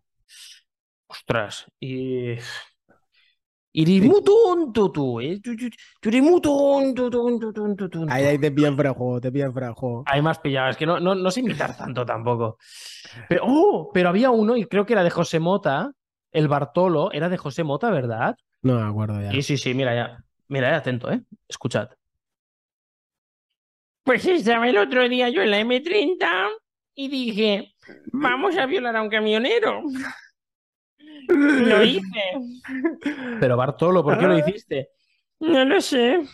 Ostras. 1.07 1.65
Y. 1.79 2.35
Eres 3.77 4.01
muy 4.03 4.23
tonto 4.23 4.89
tú, 4.91 5.19
¿eh? 5.19 5.39
Tú, 5.43 5.53
tú- 5.55 5.69
tú 5.99 6.09
eres 6.09 6.23
muy 6.23 6.39
tonto, 6.39 7.09
tonto, 7.09 7.51
tonto, 7.51 7.89
tonto. 7.89 8.13
Ahí, 8.13 8.23
ahí 8.23 8.39
te 8.39 8.49
pillan 8.51 8.75
juego, 8.77 9.19
te 9.19 9.31
pillan 9.31 9.51
juego. 9.51 10.03
Hay 10.05 10.21
más 10.21 10.39
pillado, 10.39 10.69
es 10.69 10.77
que 10.77 10.85
no, 10.85 10.99
no, 11.01 11.13
no 11.13 11.29
sé 11.29 11.41
imitar 11.41 11.75
tanto 11.75 12.05
tampoco. 12.05 12.57
Pero, 13.27 13.41
oh, 13.45 13.91
pero 13.93 14.09
había 14.09 14.31
uno, 14.31 14.55
y 14.55 14.65
creo 14.65 14.85
que 14.85 14.93
era 14.93 15.03
de 15.03 15.09
José 15.09 15.39
Mota, 15.39 15.91
el 16.31 16.47
Bartolo, 16.47 17.11
era 17.11 17.27
de 17.27 17.37
José 17.37 17.63
Mota, 17.65 17.89
¿verdad? 17.91 18.35
No 18.61 18.79
me 18.79 18.87
acuerdo 18.87 19.21
ya. 19.21 19.31
Sí, 19.31 19.41
sí, 19.41 19.57
sí, 19.57 19.73
mira 19.73 19.93
ya. 19.93 20.23
Mira, 20.47 20.69
eh, 20.71 20.75
atento, 20.75 21.11
¿eh? 21.11 21.21
Escuchad. 21.49 21.89
Pues 24.03 24.25
estaba 24.25 24.69
el 24.69 24.77
otro 24.77 25.09
día 25.09 25.29
yo 25.29 25.41
en 25.41 25.51
la 25.51 25.59
M30 25.59 26.47
y 26.93 27.07
dije, 27.09 27.73
vamos 28.13 28.55
a 28.57 28.65
violar 28.67 28.95
a 28.95 29.01
un 29.01 29.09
camionero. 29.09 29.81
Lo 31.27 31.83
hice. 31.83 32.01
Pero 33.39 33.57
Bartolo, 33.57 34.03
¿por 34.03 34.17
qué 34.19 34.25
lo 34.27 34.37
hiciste? 34.37 34.89
No 35.39 35.65
lo 35.65 35.81
sé. 35.81 36.21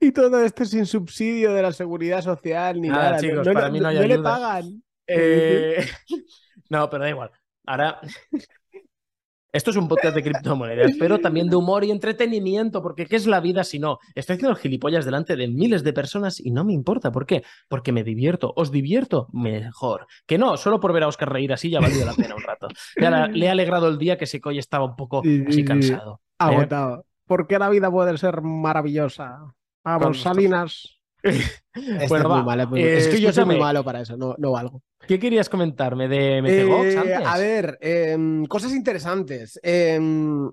Y 0.00 0.12
todo 0.12 0.42
esto 0.44 0.64
sin 0.64 0.86
subsidio 0.86 1.52
de 1.52 1.62
la 1.62 1.72
seguridad 1.72 2.20
social 2.22 2.80
ni 2.80 2.88
Nada, 2.88 3.04
nada. 3.10 3.18
chicos, 3.20 3.46
no, 3.46 3.52
para 3.52 3.66
no- 3.68 3.72
mí 3.72 3.80
no 3.80 3.88
hay 3.88 3.96
no 3.96 4.02
le 4.06 4.14
ayuda. 4.14 4.30
pagan. 4.32 4.82
Eh, 5.06 5.86
No, 6.70 6.90
pero 6.90 7.04
da 7.04 7.10
igual. 7.10 7.30
Ahora. 7.66 8.00
Esto 9.50 9.70
es 9.70 9.76
un 9.78 9.88
podcast 9.88 10.14
de 10.14 10.22
criptomonedas, 10.22 10.92
pero 10.98 11.18
también 11.20 11.48
de 11.48 11.56
humor 11.56 11.82
y 11.82 11.90
entretenimiento, 11.90 12.82
porque 12.82 13.06
¿qué 13.06 13.16
es 13.16 13.26
la 13.26 13.40
vida 13.40 13.64
si 13.64 13.78
no? 13.78 13.98
Estoy 14.14 14.34
haciendo 14.34 14.50
el 14.54 14.58
gilipollas 14.58 15.06
delante 15.06 15.36
de 15.36 15.48
miles 15.48 15.82
de 15.82 15.94
personas 15.94 16.38
y 16.38 16.50
no 16.50 16.64
me 16.64 16.74
importa. 16.74 17.10
¿Por 17.10 17.24
qué? 17.24 17.42
Porque 17.66 17.90
me 17.90 18.04
divierto. 18.04 18.52
¿Os 18.56 18.70
divierto? 18.70 19.28
Mejor. 19.32 20.06
Que 20.26 20.36
no, 20.36 20.58
solo 20.58 20.80
por 20.80 20.92
ver 20.92 21.04
a 21.04 21.08
Oscar 21.08 21.32
reír 21.32 21.52
así 21.54 21.70
ya 21.70 21.78
ha 21.78 21.80
valido 21.80 22.04
la 22.04 22.12
pena 22.12 22.34
un 22.34 22.42
rato. 22.42 22.68
Ya 23.00 23.08
la- 23.10 23.26
le 23.28 23.48
ha 23.48 23.52
alegrado 23.52 23.88
el 23.88 23.96
día 23.96 24.18
que 24.18 24.24
ese 24.24 24.38
coy 24.40 24.58
estaba 24.58 24.84
un 24.84 24.96
poco 24.96 25.22
Sí, 25.22 25.38
sí, 25.38 25.44
así 25.46 25.52
sí. 25.54 25.64
cansado. 25.64 26.20
¿eh? 26.22 26.34
Agotado. 26.38 27.06
Porque 27.26 27.58
la 27.58 27.70
vida 27.70 27.90
puede 27.90 28.18
ser 28.18 28.42
maravillosa. 28.42 29.38
Vamos, 29.82 30.20
Salinas. 30.20 30.98
Este 31.22 32.06
Bueno, 32.08 32.24
es, 32.24 32.30
muy 32.30 32.38
va. 32.38 32.42
malo, 32.44 32.62
es 32.64 32.68
muy- 32.68 32.80
Eh, 32.82 32.96
es 32.98 33.08
que 33.08 33.20
yo 33.20 33.32
soy 33.32 33.44
muy 33.44 33.58
malo 33.58 33.82
para 33.84 34.00
eso, 34.02 34.16
no, 34.16 34.34
no 34.38 34.52
valgo. 34.52 34.82
¿Qué 35.06 35.18
querías 35.18 35.48
comentarme 35.48 36.08
de 36.08 36.42
MTGOX 36.42 36.94
Eh, 36.94 36.98
antes? 36.98 37.26
a 37.26 37.38
ver, 37.38 37.78
em, 37.80 38.44
cosas 38.46 38.72
interesantes. 38.74 39.58
Em, 39.62 40.48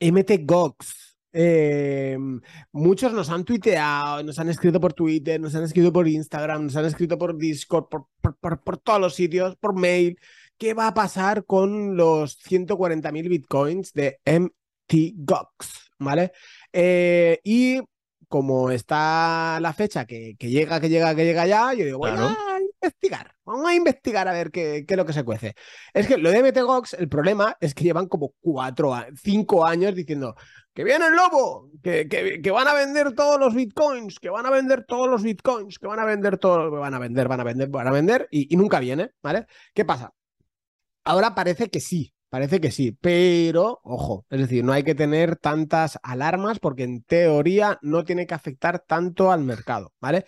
MTGOX. 0.00 1.16
Em, 1.36 2.40
muchos 2.72 3.12
nos 3.12 3.28
han 3.30 3.44
tuiteado, 3.44 4.22
nos 4.22 4.38
han 4.38 4.48
escrito 4.48 4.80
por 4.80 4.92
Twitter, 4.92 5.40
nos 5.40 5.54
han 5.54 5.64
escrito 5.64 5.92
por 5.92 6.06
Instagram, 6.06 6.64
nos 6.64 6.76
han 6.76 6.84
escrito 6.84 7.18
por 7.18 7.36
Discord, 7.36 7.88
por, 7.88 8.06
por- 8.20 8.36
por- 8.36 8.62
por 8.62 8.76
todos 8.78 9.00
los 9.00 9.14
sitios, 9.14 9.56
por 9.56 9.74
mail. 9.78 10.16
¿Qué 10.56 10.74
va 10.74 10.86
a 10.88 10.94
pasar 10.94 11.44
con 11.44 11.96
los 11.96 12.38
140.000 12.38 13.28
bitcoins 13.28 13.92
de 13.92 14.20
MTGOX? 14.24 15.90
¿Vale? 15.98 16.32
Eh, 16.72 17.40
y 17.44 17.80
como 18.28 18.70
está 18.70 19.58
la 19.60 19.72
fecha 19.72 20.04
que, 20.06 20.36
que 20.38 20.50
llega, 20.50 20.80
que 20.80 20.88
llega, 20.88 21.14
que 21.14 21.24
llega 21.24 21.46
ya, 21.46 21.72
yo 21.74 21.84
digo, 21.84 22.00
Claro. 22.00 22.36
Vamos 23.44 23.66
a 23.68 23.74
investigar 23.74 24.26
a 24.28 24.32
ver 24.32 24.50
qué, 24.50 24.84
es 24.88 24.96
lo 24.96 25.04
que 25.04 25.12
se 25.12 25.24
cuece. 25.24 25.54
Es 25.92 26.06
que 26.06 26.16
lo 26.16 26.30
de 26.30 26.42
MTGOX, 26.42 26.94
el 26.94 27.08
problema 27.08 27.56
es 27.60 27.74
que 27.74 27.84
llevan 27.84 28.08
como 28.08 28.34
cuatro, 28.40 28.94
cinco 29.22 29.66
años 29.66 29.94
diciendo 29.94 30.34
que 30.72 30.84
viene 30.84 31.06
el 31.06 31.14
lobo, 31.14 31.70
que, 31.82 32.50
van 32.52 32.68
a 32.68 32.74
vender 32.74 33.12
todos 33.12 33.38
los 33.38 33.54
bitcoins, 33.54 34.18
que 34.18 34.30
van 34.30 34.46
a 34.46 34.50
vender 34.50 34.84
todos 34.86 35.08
los 35.08 35.22
bitcoins, 35.22 35.78
que 35.78 35.86
van 35.86 36.00
a 36.00 36.04
vender 36.04 36.38
todo, 36.38 36.70
van 36.70 36.94
a 36.94 36.98
vender, 36.98 37.28
van 37.28 37.40
a 37.40 37.44
vender, 37.44 37.68
van 37.68 37.86
a 37.86 37.92
vender, 37.92 38.28
y, 38.30 38.52
y 38.52 38.56
nunca 38.56 38.80
viene, 38.80 39.10
¿vale? 39.22 39.46
¿Qué 39.72 39.84
pasa? 39.84 40.12
Ahora 41.04 41.34
parece 41.34 41.68
que 41.68 41.80
sí, 41.80 42.14
parece 42.34 42.60
que 42.60 42.72
sí, 42.72 42.90
pero 43.00 43.80
ojo, 43.84 44.26
es 44.28 44.40
decir, 44.40 44.64
no 44.64 44.72
hay 44.72 44.82
que 44.82 44.96
tener 44.96 45.36
tantas 45.36 46.00
alarmas 46.02 46.58
porque 46.58 46.82
en 46.82 47.04
teoría 47.04 47.78
no 47.80 48.02
tiene 48.02 48.26
que 48.26 48.34
afectar 48.34 48.80
tanto 48.80 49.30
al 49.30 49.44
mercado, 49.44 49.92
¿vale? 50.00 50.24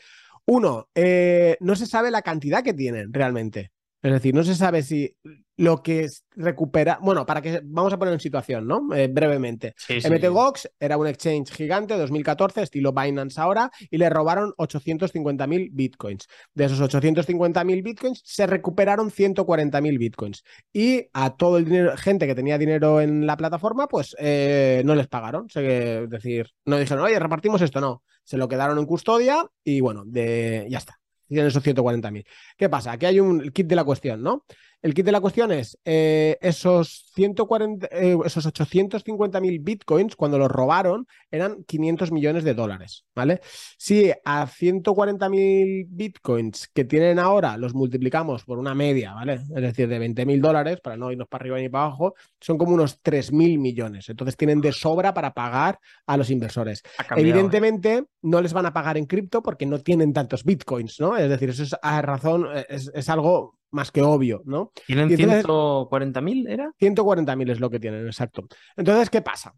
Uno, 0.49 0.89
eh, 0.95 1.57
no 1.61 1.75
se 1.75 1.87
sabe 1.87 2.11
la 2.13 2.23
cantidad 2.23 2.63
que 2.63 2.73
tienen 2.73 3.13
realmente. 3.13 3.71
Es 4.03 4.13
decir, 4.13 4.35
no 4.35 4.45
se 4.45 4.55
sabe 4.55 4.83
si 4.83 5.17
lo 5.57 5.83
que 5.83 6.07
recupera. 6.37 6.99
Bueno, 7.01 7.25
para 7.25 7.41
que 7.41 7.61
vamos 7.65 7.93
a 7.93 7.99
poner 7.99 8.15
en 8.15 8.21
situación, 8.21 8.67
¿no? 8.67 8.95
Eh, 8.95 9.09
brevemente. 9.09 9.75
Sí, 9.77 10.01
sí. 10.01 10.11
MTGOX 10.11 10.71
era 10.79 10.97
un 10.99 11.07
exchange 11.07 11.51
gigante, 11.51 11.97
2014, 11.97 12.63
estilo 12.63 12.93
Binance 12.93 13.41
ahora, 13.41 13.71
y 13.91 13.97
le 13.97 14.11
robaron 14.11 14.53
850.000 14.59 15.71
bitcoins. 15.73 16.27
De 16.55 16.67
esos 16.67 16.81
850.000 16.81 17.83
bitcoins 17.83 18.23
se 18.25 18.47
recuperaron 18.47 19.11
140.000 19.11 19.99
bitcoins. 19.99 20.45
Y 20.73 21.09
a 21.13 21.37
todo 21.37 21.57
el 21.59 21.65
dinero, 21.65 21.97
gente 21.97 22.27
que 22.27 22.35
tenía 22.35 22.59
dinero 22.59 23.01
en 23.01 23.27
la 23.27 23.37
plataforma, 23.37 23.89
pues 23.89 24.15
eh, 24.19 24.83
no 24.85 24.95
les 24.95 25.09
pagaron. 25.09 25.47
O 25.47 25.49
sea 25.49 25.63
que, 25.63 26.05
es 26.05 26.11
decir, 26.11 26.51
no 26.67 26.79
dijeron, 26.79 27.05
oye, 27.05 27.19
repartimos 27.19 27.63
esto, 27.63 27.81
no. 27.81 28.03
Se 28.25 28.37
lo 28.37 28.49
quedaron 28.49 28.79
en 28.79 28.87
custodia 28.87 29.47
y 29.65 29.81
bueno, 29.81 30.03
de, 30.05 30.67
ya 30.69 30.79
está. 30.79 30.99
Tienen 31.29 31.49
esos 31.49 31.63
140.000. 31.63 32.25
¿Qué 32.57 32.69
pasa? 32.69 32.93
Aquí 32.93 33.07
hay 33.07 33.21
un 33.21 33.51
kit 33.51 33.67
de 33.67 33.77
la 33.77 33.85
cuestión, 33.85 34.23
¿no? 34.23 34.45
El 34.83 34.95
kit 34.95 35.07
de 35.07 35.13
la 35.13 35.21
cuestión 35.21 35.51
es 35.53 35.79
eh, 35.85 36.39
esos 36.41 37.11
140, 37.15 37.89
eh, 37.91 38.17
esos 38.25 38.47
850.000 38.47 39.59
bitcoins, 39.63 40.15
cuando 40.15 40.39
los 40.39 40.51
robaron, 40.51 41.07
eran 41.31 41.65
500 41.65 42.13
millones 42.13 42.45
de 42.45 42.55
dólares, 42.55 43.05
¿vale? 43.15 43.41
Si 43.79 44.13
a 44.25 44.47
140.000 44.47 45.87
bitcoins 45.89 46.69
que 46.69 46.85
tienen 46.85 47.19
ahora 47.19 47.57
los 47.57 47.75
multiplicamos 47.75 48.45
por 48.45 48.59
una 48.59 48.75
media, 48.75 49.15
¿vale? 49.15 49.35
Es 49.35 49.49
decir, 49.49 49.89
de 49.89 49.99
20.000 49.99 50.41
dólares, 50.41 50.81
para 50.81 50.97
no 50.97 51.11
irnos 51.11 51.27
para 51.27 51.43
arriba 51.43 51.59
ni 51.59 51.69
para 51.69 51.87
abajo, 51.87 52.15
son 52.41 52.59
como 52.59 52.75
unos 52.75 53.03
3.000 53.03 53.59
millones. 53.59 54.09
Entonces 54.11 54.37
tienen 54.37 54.61
de 54.61 54.73
sobra 54.73 55.15
para 55.15 55.33
pagar 55.33 55.81
a 56.07 56.17
los 56.17 56.31
inversores. 56.31 56.83
¿eh? 57.01 57.05
Evidentemente, 57.17 58.05
no 58.23 58.43
les 58.43 58.53
van 58.53 58.67
a 58.67 58.73
pagar 58.73 58.99
en 58.99 59.07
cripto 59.07 59.43
porque 59.43 59.67
no 59.67 59.81
tienen 59.81 60.13
tantos 60.13 60.45
bitcoins, 60.45 61.01
¿no? 61.01 61.17
Es 61.17 61.31
decir, 61.31 61.49
eso 61.49 61.63
es 61.63 61.75
a 61.81 62.03
razón, 62.03 62.47
es, 62.69 62.91
es 62.95 63.09
algo 63.09 63.57
más 63.71 63.91
que 63.91 64.03
obvio, 64.03 64.43
¿no? 64.45 64.73
¿Tienen 64.87 65.11
y 65.11 65.15
entonces- 65.15 65.45
140.000, 65.45 66.49
era? 66.49 66.73
140.000 66.79 67.51
es 67.51 67.61
lo 67.61 67.71
que 67.71 67.81
tienen, 67.81 68.07
exacto. 68.07 68.47
Entonces, 68.77 69.11
¿qué 69.11 69.23
pasa? 69.23 69.55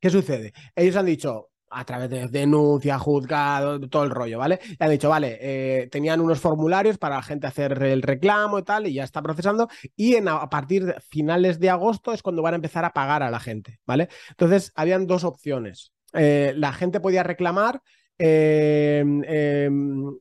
¿Qué 0.00 0.10
sucede? 0.10 0.52
Ellos 0.74 0.96
han 0.96 1.06
dicho, 1.06 1.48
a 1.70 1.84
través 1.84 2.08
de 2.08 2.28
denuncia, 2.28 2.98
juzgado, 2.98 3.80
todo 3.88 4.04
el 4.04 4.10
rollo, 4.10 4.38
¿vale? 4.38 4.60
Y 4.78 4.82
han 4.82 4.90
dicho, 4.90 5.08
vale, 5.08 5.38
eh, 5.40 5.88
tenían 5.90 6.20
unos 6.20 6.38
formularios 6.40 6.96
para 6.96 7.16
la 7.16 7.22
gente 7.22 7.46
hacer 7.46 7.82
el 7.82 8.02
reclamo 8.02 8.58
y 8.58 8.62
tal, 8.62 8.86
y 8.86 8.94
ya 8.94 9.04
está 9.04 9.20
procesando, 9.22 9.68
y 9.96 10.14
en, 10.14 10.28
a 10.28 10.48
partir 10.48 10.84
de 10.86 10.94
finales 11.00 11.58
de 11.58 11.70
agosto 11.70 12.12
es 12.12 12.22
cuando 12.22 12.42
van 12.42 12.54
a 12.54 12.56
empezar 12.56 12.84
a 12.84 12.92
pagar 12.92 13.22
a 13.22 13.30
la 13.30 13.40
gente, 13.40 13.80
¿vale? 13.86 14.08
Entonces, 14.30 14.72
habían 14.76 15.06
dos 15.06 15.24
opciones. 15.24 15.92
Eh, 16.12 16.54
la 16.56 16.72
gente 16.72 17.00
podía 17.00 17.22
reclamar... 17.22 17.82
eh, 18.18 19.04
em, 19.26 20.16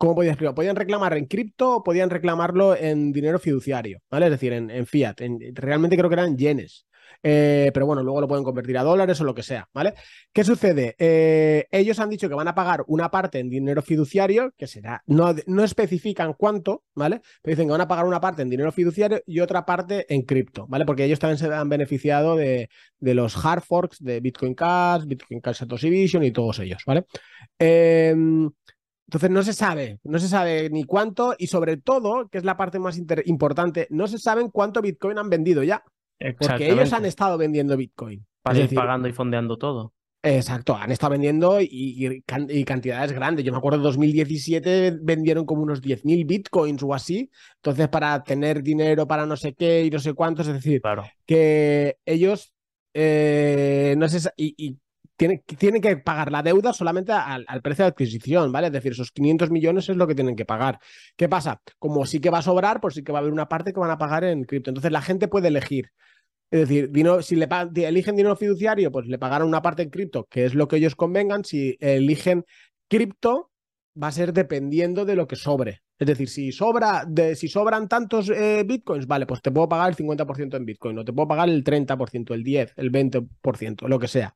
¿Cómo 0.00 0.14
podían 0.14 0.32
explicar? 0.32 0.54
Podían 0.54 0.76
reclamar 0.76 1.14
en 1.14 1.26
cripto 1.26 1.76
o 1.76 1.82
podían 1.82 2.08
reclamarlo 2.08 2.74
en 2.74 3.12
dinero 3.12 3.38
fiduciario, 3.38 3.98
¿vale? 4.10 4.26
Es 4.26 4.32
decir, 4.32 4.50
en, 4.54 4.86
fiat. 4.86 5.20
En- 5.20 5.38
realmente 5.54 5.94
creo 5.94 6.08
que 6.08 6.14
eran 6.14 6.38
yenes. 6.38 6.86
Eh, 7.22 7.70
pero 7.74 7.84
bueno, 7.84 8.02
luego 8.02 8.22
lo 8.22 8.26
pueden 8.26 8.42
convertir 8.42 8.78
a 8.78 8.82
dólares 8.82 9.20
o 9.20 9.24
lo 9.24 9.34
que 9.34 9.42
sea, 9.42 9.68
¿vale? 9.74 9.92
¿Qué 10.32 10.42
sucede? 10.42 10.96
Eh, 10.98 11.66
ellos 11.70 11.98
han 12.00 12.08
dicho 12.08 12.30
que 12.30 12.34
van 12.34 12.48
a 12.48 12.54
pagar 12.54 12.82
una 12.86 13.10
parte 13.10 13.40
en 13.40 13.50
dinero 13.50 13.82
fiduciario, 13.82 14.54
que 14.56 14.66
será, 14.66 15.02
no, 15.06 15.34
no 15.46 15.64
especifican 15.64 16.32
cuánto, 16.32 16.82
¿vale? 16.94 17.20
Pero 17.42 17.52
dicen 17.52 17.66
que 17.66 17.72
van 17.72 17.82
a 17.82 17.88
pagar 17.88 18.06
una 18.06 18.22
parte 18.22 18.40
en 18.40 18.48
dinero 18.48 18.72
fiduciario 18.72 19.20
y 19.26 19.40
otra 19.40 19.66
parte 19.66 20.06
en 20.08 20.22
cripto, 20.22 20.66
¿vale? 20.66 20.86
Porque 20.86 21.04
ellos 21.04 21.18
también 21.18 21.36
se 21.36 21.52
han 21.52 21.68
beneficiado 21.68 22.36
de, 22.36 22.70
de 23.00 23.14
los 23.14 23.36
hard 23.44 23.60
forks 23.64 24.02
de 24.02 24.20
Bitcoin 24.20 24.54
Cash, 24.54 25.04
Bitcoin 25.04 25.42
Cash 25.42 25.56
Satoshi 25.58 25.90
Vision 25.90 26.22
y 26.24 26.30
todos 26.30 26.58
ellos, 26.60 26.82
¿vale? 26.86 27.04
Em, 27.58 28.50
Entonces 29.10 29.30
no 29.30 29.42
se 29.42 29.54
sabe, 29.54 29.98
no 30.04 30.20
se 30.20 30.28
sabe 30.28 30.70
ni 30.70 30.84
cuánto 30.84 31.34
y 31.36 31.48
sobre 31.48 31.76
todo, 31.78 32.28
que 32.28 32.38
es 32.38 32.44
la 32.44 32.56
parte 32.56 32.78
más 32.78 32.96
importante, 33.24 33.88
no 33.90 34.06
se 34.06 34.18
saben 34.18 34.50
cuánto 34.50 34.80
Bitcoin 34.80 35.18
han 35.18 35.28
vendido 35.28 35.64
ya. 35.64 35.82
Porque 36.38 36.70
ellos 36.70 36.92
han 36.92 37.04
estado 37.06 37.36
vendiendo 37.36 37.76
Bitcoin. 37.76 38.24
Para 38.40 38.60
ir 38.60 38.72
pagando 38.72 39.08
y 39.08 39.12
fondeando 39.12 39.58
todo. 39.58 39.94
Exacto, 40.22 40.76
han 40.76 40.92
estado 40.92 41.10
vendiendo 41.10 41.58
y, 41.60 42.22
cantidades 42.64 43.10
grandes. 43.10 43.44
Yo 43.44 43.50
me 43.50 43.58
acuerdo 43.58 43.78
en 43.78 43.82
2017 43.82 44.98
vendieron 45.02 45.44
como 45.44 45.62
unos 45.62 45.82
10.000 45.82 46.24
bitcoins 46.24 46.80
o 46.84 46.94
así. 46.94 47.32
Entonces, 47.56 47.88
para 47.88 48.22
tener 48.22 48.62
dinero 48.62 49.08
para 49.08 49.26
no 49.26 49.36
sé 49.36 49.54
qué 49.54 49.84
y 49.84 49.90
no 49.90 49.98
sé 49.98 50.14
cuántos, 50.14 50.46
es 50.46 50.54
decir, 50.54 50.80
que 51.26 51.96
ellos 52.06 52.54
eh, 52.94 53.94
no 53.98 54.08
sé, 54.08 54.30
y, 54.36 54.78
tienen, 55.20 55.82
que 55.82 55.96
pagar 55.98 56.32
la 56.32 56.42
deuda 56.42 56.72
solamente 56.72 57.12
al, 57.12 57.44
precio 57.62 57.84
de 57.84 57.90
adquisición, 57.90 58.50
¿vale? 58.52 58.68
Es 58.68 58.72
decir, 58.72 58.92
esos 58.92 59.10
500 59.12 59.50
millones 59.50 59.88
es 59.88 59.96
lo 59.96 60.06
que 60.06 60.14
tienen 60.14 60.34
que 60.34 60.46
pagar. 60.46 60.78
¿Qué 61.16 61.28
pasa? 61.28 61.60
Como 61.78 62.06
sí 62.06 62.20
que 62.20 62.30
va 62.30 62.38
a 62.38 62.42
sobrar, 62.42 62.80
pues 62.80 62.94
sí 62.94 63.02
que 63.02 63.12
va 63.12 63.18
a 63.18 63.20
haber 63.20 63.32
una 63.32 63.48
parte 63.48 63.74
que 63.74 63.80
van 63.80 63.90
a 63.90 63.98
pagar 63.98 64.24
en 64.24 64.44
cripto. 64.44 64.70
Entonces 64.70 64.90
la 64.90 65.02
gente 65.02 65.28
puede 65.28 65.48
elegir. 65.48 65.90
Es 66.50 66.60
decir, 66.60 66.90
si 67.22 67.36
le 67.36 67.48
eligen 67.86 68.16
dinero 68.16 68.34
fiduciario, 68.34 68.90
pues 68.90 69.06
le 69.06 69.18
pagarán 69.18 69.46
una 69.46 69.62
parte 69.62 69.82
en 69.82 69.90
cripto, 69.90 70.26
que 70.28 70.46
es 70.46 70.54
lo 70.54 70.66
que 70.68 70.76
ellos 70.76 70.96
convengan. 70.96 71.44
Si 71.44 71.76
eligen 71.80 72.44
cripto, 72.88 73.50
va 74.02 74.08
a 74.08 74.12
ser 74.12 74.32
dependiendo 74.32 75.04
de 75.04 75.16
lo 75.16 75.28
que 75.28 75.36
sobre. 75.36 75.82
Es 75.98 76.06
decir, 76.06 76.30
si, 76.30 76.50
sobra 76.50 77.06
si 77.34 77.48
sobran 77.48 77.88
tantos 77.88 78.30
eh, 78.30 78.64
bitcoins, 78.66 79.06
vale, 79.06 79.26
pues 79.26 79.42
te 79.42 79.50
puedo 79.50 79.68
pagar 79.68 79.90
el 79.90 79.96
50% 79.96 80.56
en 80.56 80.64
bitcoin, 80.64 80.98
o 80.98 81.04
te 81.04 81.12
puedo 81.12 81.28
pagar 81.28 81.50
el 81.50 81.62
30%, 81.62 82.34
el 82.34 82.42
10%, 82.42 82.72
el 82.76 82.90
20%, 82.90 83.86
lo 83.86 83.98
que 83.98 84.08
sea. 84.08 84.34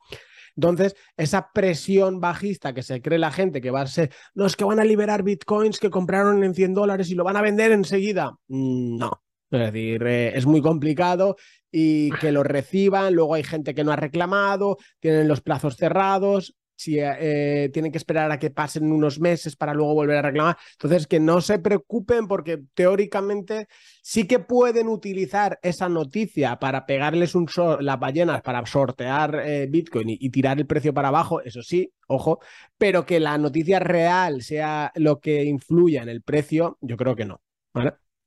Entonces, 0.57 0.95
esa 1.17 1.51
presión 1.53 2.21
bajista 2.21 2.73
que 2.73 2.83
se 2.83 3.03
cree 3.03 3.19
la 3.19 3.33
gente 3.33 3.61
que 3.61 3.71
va 3.71 3.83
a 3.83 3.87
ser, 3.87 4.11
no, 4.35 4.47
es 4.47 4.57
que 4.57 4.65
van 4.65 4.81
a 4.81 4.85
liberar 4.85 5.23
bitcoins 5.23 5.79
que 5.79 5.91
compraron 5.91 6.45
en 6.45 6.55
100 6.55 6.75
dólares 6.75 7.11
y 7.11 7.15
lo 7.15 7.25
van 7.25 7.37
a 7.37 7.43
vender 7.43 7.73
enseguida. 7.73 8.37
Mm, 8.49 8.99
no. 8.99 9.23
Es 9.51 9.61
decir, 9.61 10.03
eh, 10.05 10.37
es 10.37 10.47
muy 10.47 10.61
complicado 10.61 11.37
y 11.71 12.11
que 12.13 12.33
lo 12.33 12.43
reciban, 12.43 13.15
luego 13.15 13.35
hay 13.35 13.45
gente 13.45 13.75
que 13.75 13.85
no 13.85 13.93
ha 13.93 13.97
reclamado, 13.97 14.79
tienen 15.01 15.29
los 15.29 15.41
plazos 15.41 15.77
cerrados, 15.77 16.57
si 16.77 16.99
eh, 16.99 17.71
tienen 17.73 17.93
que 17.93 17.99
esperar 17.99 18.31
a 18.31 18.39
que 18.39 18.51
pasen 18.51 18.91
unos 18.91 19.21
meses 19.21 19.57
para 19.57 19.75
luego 19.75 19.95
volver 19.95 20.19
a 20.19 20.23
reclamar. 20.23 20.57
Entonces, 20.73 21.07
que 21.07 21.21
no 21.21 21.41
se 21.41 21.59
preocupen 21.59 22.27
porque 22.27 22.63
teóricamente 22.75 23.69
sí 24.03 24.27
que 24.27 24.39
pueden 24.39 24.89
utilizar 24.89 25.59
esa 25.63 25.89
noticia 25.89 26.59
para 26.59 26.87
pegarles 26.87 27.35
las 27.81 27.99
ballenas 27.99 28.43
para 28.43 28.65
sortear 28.67 29.43
eh, 29.45 29.67
Bitcoin 29.69 30.09
y, 30.11 30.31
tirar 30.31 30.59
el 30.59 30.67
precio 30.67 30.93
para 30.93 31.09
abajo, 31.09 31.41
eso 31.43 31.63
sí, 31.63 31.93
ojo, 32.09 32.41
pero 32.77 33.07
que 33.07 33.21
la 33.21 33.39
noticia 33.39 33.79
real 33.79 34.43
sea 34.43 34.93
lo 34.97 35.21
que 35.21 35.45
influya 35.45 36.03
en 36.03 36.09
el 36.09 36.23
precio, 36.23 36.77
yo 36.81 36.97
creo 36.97 37.15
que 37.15 37.25
no. 37.25 37.41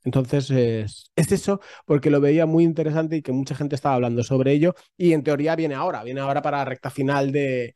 Entonces, 0.04 0.50
es, 0.52 1.12
eso, 1.16 1.60
porque 1.86 2.10
lo 2.10 2.22
veía 2.22 2.46
muy 2.46 2.64
interesante 2.64 3.18
y 3.18 3.22
que 3.22 3.34
mucha 3.34 3.56
gente 3.56 3.76
estaba 3.76 3.96
hablando 3.96 4.24
sobre 4.24 4.54
ello. 4.54 4.74
Y 4.96 5.12
en 5.12 5.22
teoría 5.22 5.56
viene 5.58 5.76
ahora, 5.76 6.04
viene 6.04 6.22
ahora 6.22 6.42
para 6.42 6.60
la 6.60 6.66
recta 6.66 6.90
final 6.90 7.34
de, 7.34 7.74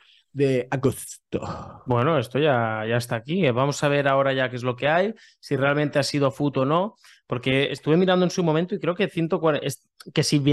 agosto. 0.70 1.84
Bueno, 1.86 2.18
esto 2.18 2.40
ya, 2.40 2.86
ya 2.88 2.98
está 2.98 3.16
aquí. 3.18 3.50
Vamos 3.52 3.84
a 3.84 3.90
ver 3.90 4.08
ahora 4.08 4.34
ya 4.34 4.50
qué 4.50 4.56
es 4.56 4.64
lo 4.64 4.76
que 4.76 4.88
hay, 4.88 5.14
si 5.40 5.56
realmente 5.56 6.00
ha 6.00 6.04
sido 6.04 6.32
FUT 6.32 6.58
o 6.58 6.66
no, 6.66 6.96
porque 7.28 7.72
estuve 7.72 7.98
mirando 7.98 8.26
en 8.26 8.32
su 8.32 8.44
momento 8.44 8.76
y 8.76 8.80
creo 8.80 8.96
que 8.96 9.08
140, 9.10 9.66
que 10.14 10.24
si, 10.24 10.44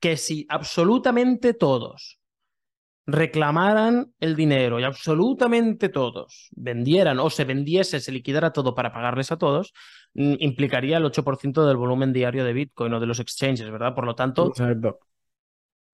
que 0.00 0.16
si 0.16 0.46
absolutamente 0.48 1.54
todos 1.54 2.18
reclamaran 3.08 4.12
el 4.20 4.36
dinero 4.36 4.78
y 4.78 4.84
absolutamente 4.84 5.88
todos 5.88 6.50
vendieran 6.54 7.18
o 7.20 7.30
se 7.30 7.46
vendiese, 7.46 8.00
se 8.00 8.12
liquidara 8.12 8.52
todo 8.52 8.74
para 8.74 8.92
pagarles 8.92 9.32
a 9.32 9.38
todos, 9.38 9.72
mm, 10.12 10.34
implicaría 10.40 10.98
el 10.98 11.06
8% 11.06 11.66
del 11.66 11.78
volumen 11.78 12.12
diario 12.12 12.44
de 12.44 12.52
Bitcoin 12.52 12.92
o 12.92 13.00
de 13.00 13.06
los 13.06 13.18
exchanges, 13.18 13.70
¿verdad? 13.70 13.94
Por 13.94 14.04
lo 14.04 14.14
tanto, 14.14 14.52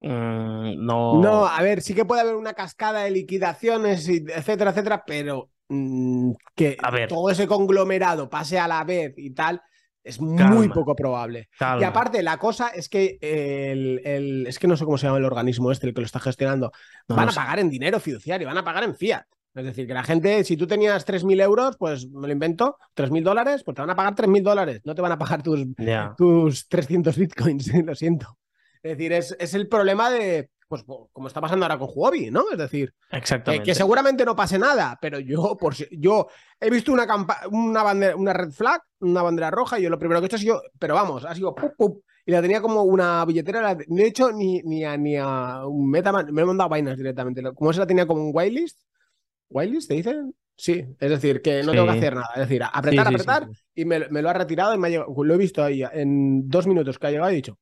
mm, 0.01 0.85
no... 0.85 1.21
No, 1.21 1.47
a 1.47 1.61
ver, 1.63 1.83
sí 1.83 1.95
que 1.95 2.05
puede 2.05 2.23
haber 2.23 2.37
una 2.37 2.55
cascada 2.55 3.03
de 3.03 3.11
liquidaciones, 3.11 4.09
etcétera, 4.09 4.71
etcétera, 4.71 5.05
pero 5.07 5.51
mm, 5.69 6.33
que 6.55 6.77
todo 7.09 7.31
ese 7.31 7.47
conglomerado 7.47 8.29
pase 8.29 8.59
a 8.59 8.69
la 8.69 8.85
vez 8.85 9.15
y 9.17 9.31
tal, 9.31 9.63
es 10.05 10.21
muy 10.21 10.69
poco 10.69 10.95
probable. 10.95 11.49
Y 11.81 11.85
aparte, 11.85 12.23
la 12.23 12.39
cosa 12.39 12.69
es 12.69 12.89
que 12.89 13.19
el, 13.23 14.47
es 14.47 14.59
que 14.59 14.67
no 14.67 14.77
sé 14.77 14.85
cómo 14.85 14.99
se 14.99 15.07
llama 15.07 15.19
el 15.19 15.25
organismo 15.25 15.73
este, 15.73 15.89
el 15.89 15.95
que 15.95 16.03
lo 16.03 16.07
está 16.07 16.21
gestionando. 16.21 16.73
van 17.09 17.31
a 17.31 17.33
pagar 17.33 17.59
en 17.59 17.71
dinero 17.71 17.99
fiduciario, 17.99 18.47
van 18.47 18.59
a 18.59 18.65
pagar 18.65 18.85
en 18.85 18.95
fiat. 18.95 19.25
Es 19.55 19.65
decir, 19.65 19.87
que 19.87 19.95
la 19.95 20.03
gente, 20.03 20.43
si 20.43 20.57
tú 20.57 20.67
tenías 20.67 21.07
3.000 21.07 21.41
euros, 21.41 21.77
pues 21.79 22.09
me 22.11 22.27
lo 22.27 22.33
invento, 22.33 22.77
3.000 22.97 23.23
dólares, 23.23 23.63
pues 23.65 23.77
te 23.77 23.83
van 23.83 23.91
a 23.91 23.95
pagar 23.95 24.17
3.000 24.17 24.43
dólares. 24.43 24.81
No 24.85 24.97
te 24.97 25.03
van 25.03 25.13
a 25.13 25.19
pagar 25.19 25.43
tus, 25.45 25.65
tus 26.17 26.69
300 26.69 27.17
bitcoins, 27.17 27.73
lo 27.85 27.95
siento. 27.95 28.37
Es 28.85 28.99
decir, 28.99 29.13
es, 29.15 29.35
es 29.41 29.55
el 29.55 29.67
problema 29.67 30.11
de, 30.11 30.51
pues 30.69 30.85
como 30.85 31.27
está 31.27 31.41
pasando 31.41 31.65
ahora 31.65 31.79
con 31.79 31.89
Huobi, 31.95 32.31
¿no? 32.31 32.45
Es 32.53 32.59
decir, 32.59 32.93
que 33.65 33.75
seguramente 33.75 34.27
no 34.27 34.37
pase 34.37 34.59
nada, 34.59 34.99
pero 35.01 35.19
yo, 35.19 35.57
por 35.59 35.75
si, 35.75 35.87
yo 35.91 36.29
he 36.61 36.69
visto 36.69 36.93
una, 36.93 37.07
una, 37.51 37.83
bandera, 37.83 38.15
una 38.15 38.35
red 38.35 38.51
flag, 38.51 38.83
una 39.01 39.23
bandera 39.23 39.51
roja, 39.51 39.79
y 39.79 39.85
yo 39.85 39.89
lo 39.89 39.99
primero 39.99 40.21
que 40.21 40.27
he 40.27 40.29
hecho 40.29 40.37
ha 40.37 40.39
sido, 40.39 40.63
pero 40.79 40.95
vamos, 40.95 41.25
ha 41.25 41.35
sido 41.35 41.55
y 42.27 42.31
la 42.31 42.43
tenía 42.43 42.61
como 42.61 42.83
una 42.83 43.25
billetera, 43.25 43.75
no 43.89 44.03
he 44.03 44.07
hecho 44.07 44.33
ni, 44.33 44.61
ni, 44.65 44.85
a, 44.85 44.99
ni 44.99 45.17
a 45.17 45.67
un 45.67 45.89
MetaMask, 45.89 46.29
me 46.29 46.43
he 46.43 46.45
mandado 46.45 46.69
vainas 46.69 46.99
directamente, 46.99 47.43
como 47.55 47.73
se 47.73 47.81
la 47.81 47.87
tenía 47.87 48.07
como 48.07 48.23
un 48.23 48.33
whitelist, 48.35 48.81
whitelist, 49.49 49.89
¿te 49.89 49.95
dicen? 49.95 50.35
Sí, 50.57 50.85
es 51.01 51.11
decir, 51.11 51.41
que 51.41 51.63
no 51.63 51.73
tengo 51.73 51.87
que 51.87 51.93
hacer 51.93 52.15
nada, 52.17 52.31
es 52.35 52.41
decir, 52.41 52.63
apretar, 52.63 53.09
apretar, 53.09 53.49
y 53.75 53.87
me, 53.87 53.99
lo 53.99 54.29
ha 54.29 54.35
retirado 54.35 54.75
y 54.75 54.79
me 54.79 54.89
ha 54.89 54.91
llegado, 54.91 55.25
lo 55.25 55.35
he 55.35 55.39
visto 55.39 55.65
ahí 55.65 55.83
en 55.91 56.51
dos 56.51 56.67
minutos 56.67 56.99
que 56.99 57.07
ha 57.07 57.11
llegado 57.11 57.31
y 57.31 57.33
he 57.33 57.37
dicho, 57.37 57.59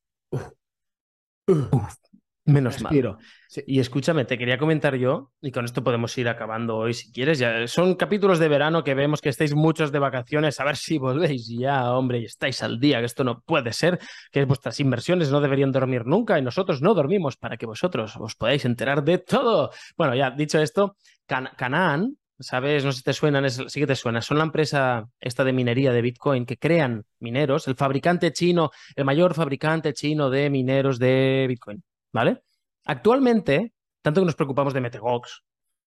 Menos 2.45 2.81
mal. 2.81 3.17
Y 3.65 3.79
escúchame, 3.79 4.25
te 4.25 4.37
quería 4.37 4.57
comentar 4.57 4.95
yo, 4.95 5.31
y 5.41 5.51
con 5.51 5.63
esto 5.63 5.81
podemos 5.81 6.17
ir 6.17 6.27
acabando 6.27 6.75
hoy 6.75 6.93
si 6.93 7.09
quieres. 7.09 7.39
Ya 7.39 7.65
son 7.67 7.95
capítulos 7.95 8.37
de 8.37 8.49
verano 8.49 8.83
que 8.83 8.93
vemos 8.93 9.21
que 9.21 9.29
estáis 9.29 9.55
muchos 9.55 9.93
de 9.93 9.99
vacaciones, 9.99 10.59
a 10.59 10.65
ver 10.65 10.75
si 10.75 10.97
volvéis 10.97 11.47
ya, 11.47 11.93
hombre, 11.93 12.19
y 12.19 12.25
estáis 12.25 12.61
al 12.61 12.81
día, 12.81 12.99
que 12.99 13.05
esto 13.05 13.23
no 13.23 13.39
puede 13.41 13.71
ser, 13.71 13.97
que 14.29 14.43
vuestras 14.43 14.79
inversiones 14.81 15.31
no 15.31 15.39
deberían 15.39 15.71
dormir 15.71 16.05
nunca 16.05 16.37
y 16.37 16.41
nosotros 16.41 16.81
no 16.81 16.93
dormimos 16.93 17.37
para 17.37 17.55
que 17.55 17.65
vosotros 17.65 18.13
os 18.17 18.35
podáis 18.35 18.65
enterar 18.65 19.05
de 19.05 19.19
todo. 19.19 19.71
Bueno, 19.95 20.13
ya 20.13 20.31
dicho 20.31 20.59
esto, 20.59 20.97
Canaan, 21.25 22.17
¿sabes? 22.39 22.83
No 22.83 22.91
sé 22.91 22.99
si 22.99 23.03
te 23.03 23.13
suenan, 23.13 23.49
sí 23.49 23.79
que 23.79 23.87
te 23.87 23.95
suena. 23.95 24.21
Son 24.21 24.37
la 24.37 24.43
empresa 24.43 25.07
esta 25.19 25.43
de 25.43 25.53
minería 25.53 25.91
de 25.91 26.01
Bitcoin 26.01 26.45
que 26.45 26.57
crean 26.57 27.05
mineros, 27.19 27.67
el 27.67 27.75
fabricante 27.75 28.31
chino, 28.33 28.71
el 28.95 29.05
mayor 29.05 29.33
fabricante 29.33 29.93
chino 29.93 30.29
de 30.29 30.49
mineros 30.49 30.99
de 30.99 31.45
Bitcoin. 31.47 31.83
¿vale? 32.13 32.43
Actualmente, 32.85 33.73
tanto 34.01 34.21
que 34.21 34.25
nos 34.25 34.35
preocupamos 34.35 34.73
de 34.73 34.79
Metegox, 34.81 35.43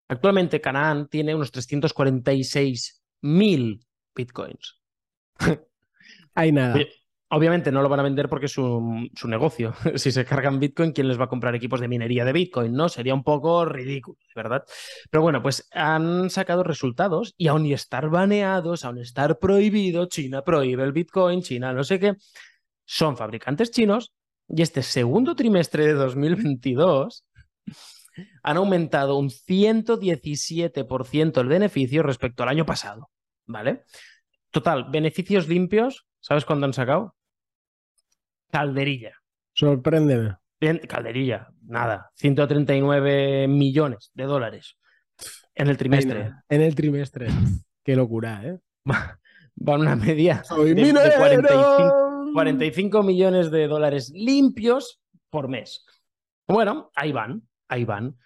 actualmente 0.08 0.60
Canaan 0.60 1.08
tiene 1.08 1.34
unos 1.34 1.52
346.000 1.52 3.84
bitcoins. 4.14 4.80
Hay 6.34 6.52
nada. 6.52 6.78
Obviamente 7.28 7.72
no 7.72 7.82
lo 7.82 7.88
van 7.88 7.98
a 7.98 8.04
vender 8.04 8.28
porque 8.28 8.46
es 8.46 8.52
su, 8.52 9.10
negocio. 9.24 9.74
Si 9.96 10.12
se 10.12 10.24
cargan 10.24 10.60
Bitcoin, 10.60 10.92
¿quién 10.92 11.08
les 11.08 11.18
va 11.18 11.24
a 11.24 11.28
comprar 11.28 11.56
equipos 11.56 11.80
de 11.80 11.88
minería 11.88 12.24
de 12.24 12.32
Bitcoin? 12.32 12.72
No, 12.72 12.88
sería 12.88 13.14
un 13.14 13.24
poco 13.24 13.64
ridículo, 13.64 14.16
¿verdad? 14.34 14.62
Pero 15.10 15.22
bueno, 15.22 15.42
pues 15.42 15.68
han 15.72 16.30
sacado 16.30 16.62
resultados 16.62 17.34
y 17.36 17.48
aun 17.48 17.66
y 17.66 17.72
estar 17.72 18.08
baneados, 18.10 18.84
aun 18.84 18.98
estar 18.98 19.40
prohibido, 19.40 20.06
China 20.06 20.42
prohíbe 20.42 20.84
el 20.84 20.92
Bitcoin, 20.92 21.42
China 21.42 21.72
no 21.72 21.82
sé 21.82 21.98
qué, 21.98 22.14
son 22.84 23.16
fabricantes 23.16 23.72
chinos 23.72 24.12
y 24.48 24.62
este 24.62 24.82
segundo 24.82 25.34
trimestre 25.34 25.84
de 25.86 25.94
2022 25.94 27.24
han 28.44 28.56
aumentado 28.56 29.18
un 29.18 29.30
117% 29.30 31.40
el 31.40 31.48
beneficio 31.48 32.04
respecto 32.04 32.44
al 32.44 32.50
año 32.50 32.64
pasado, 32.64 33.10
¿vale? 33.46 33.82
Total, 34.52 34.86
beneficios 34.90 35.48
limpios, 35.48 36.06
¿sabes 36.20 36.44
cuándo 36.44 36.66
han 36.66 36.72
sacado? 36.72 37.15
Calderilla. 38.50 39.12
Sorpréndeme. 39.54 40.36
calderilla, 40.88 41.48
nada, 41.62 42.10
139 42.14 43.48
millones 43.48 44.10
de 44.14 44.24
dólares 44.24 44.76
en 45.56 45.68
el 45.68 45.76
trimestre. 45.76 46.32
En 46.48 46.60
el 46.60 46.74
trimestre. 46.74 47.28
Qué 47.82 47.96
locura, 47.96 48.42
¿eh? 48.44 48.58
Va 49.68 49.74
una 49.74 49.96
media 49.96 50.42
de, 50.54 50.74
de 50.74 50.92
45 51.16 52.32
45 52.34 53.02
millones 53.02 53.50
de 53.50 53.66
dólares 53.66 54.12
limpios 54.14 55.00
por 55.30 55.48
mes. 55.48 55.86
Bueno, 56.46 56.90
ahí 56.94 57.10
van, 57.10 57.48
ahí 57.68 57.84
van. 57.84 58.16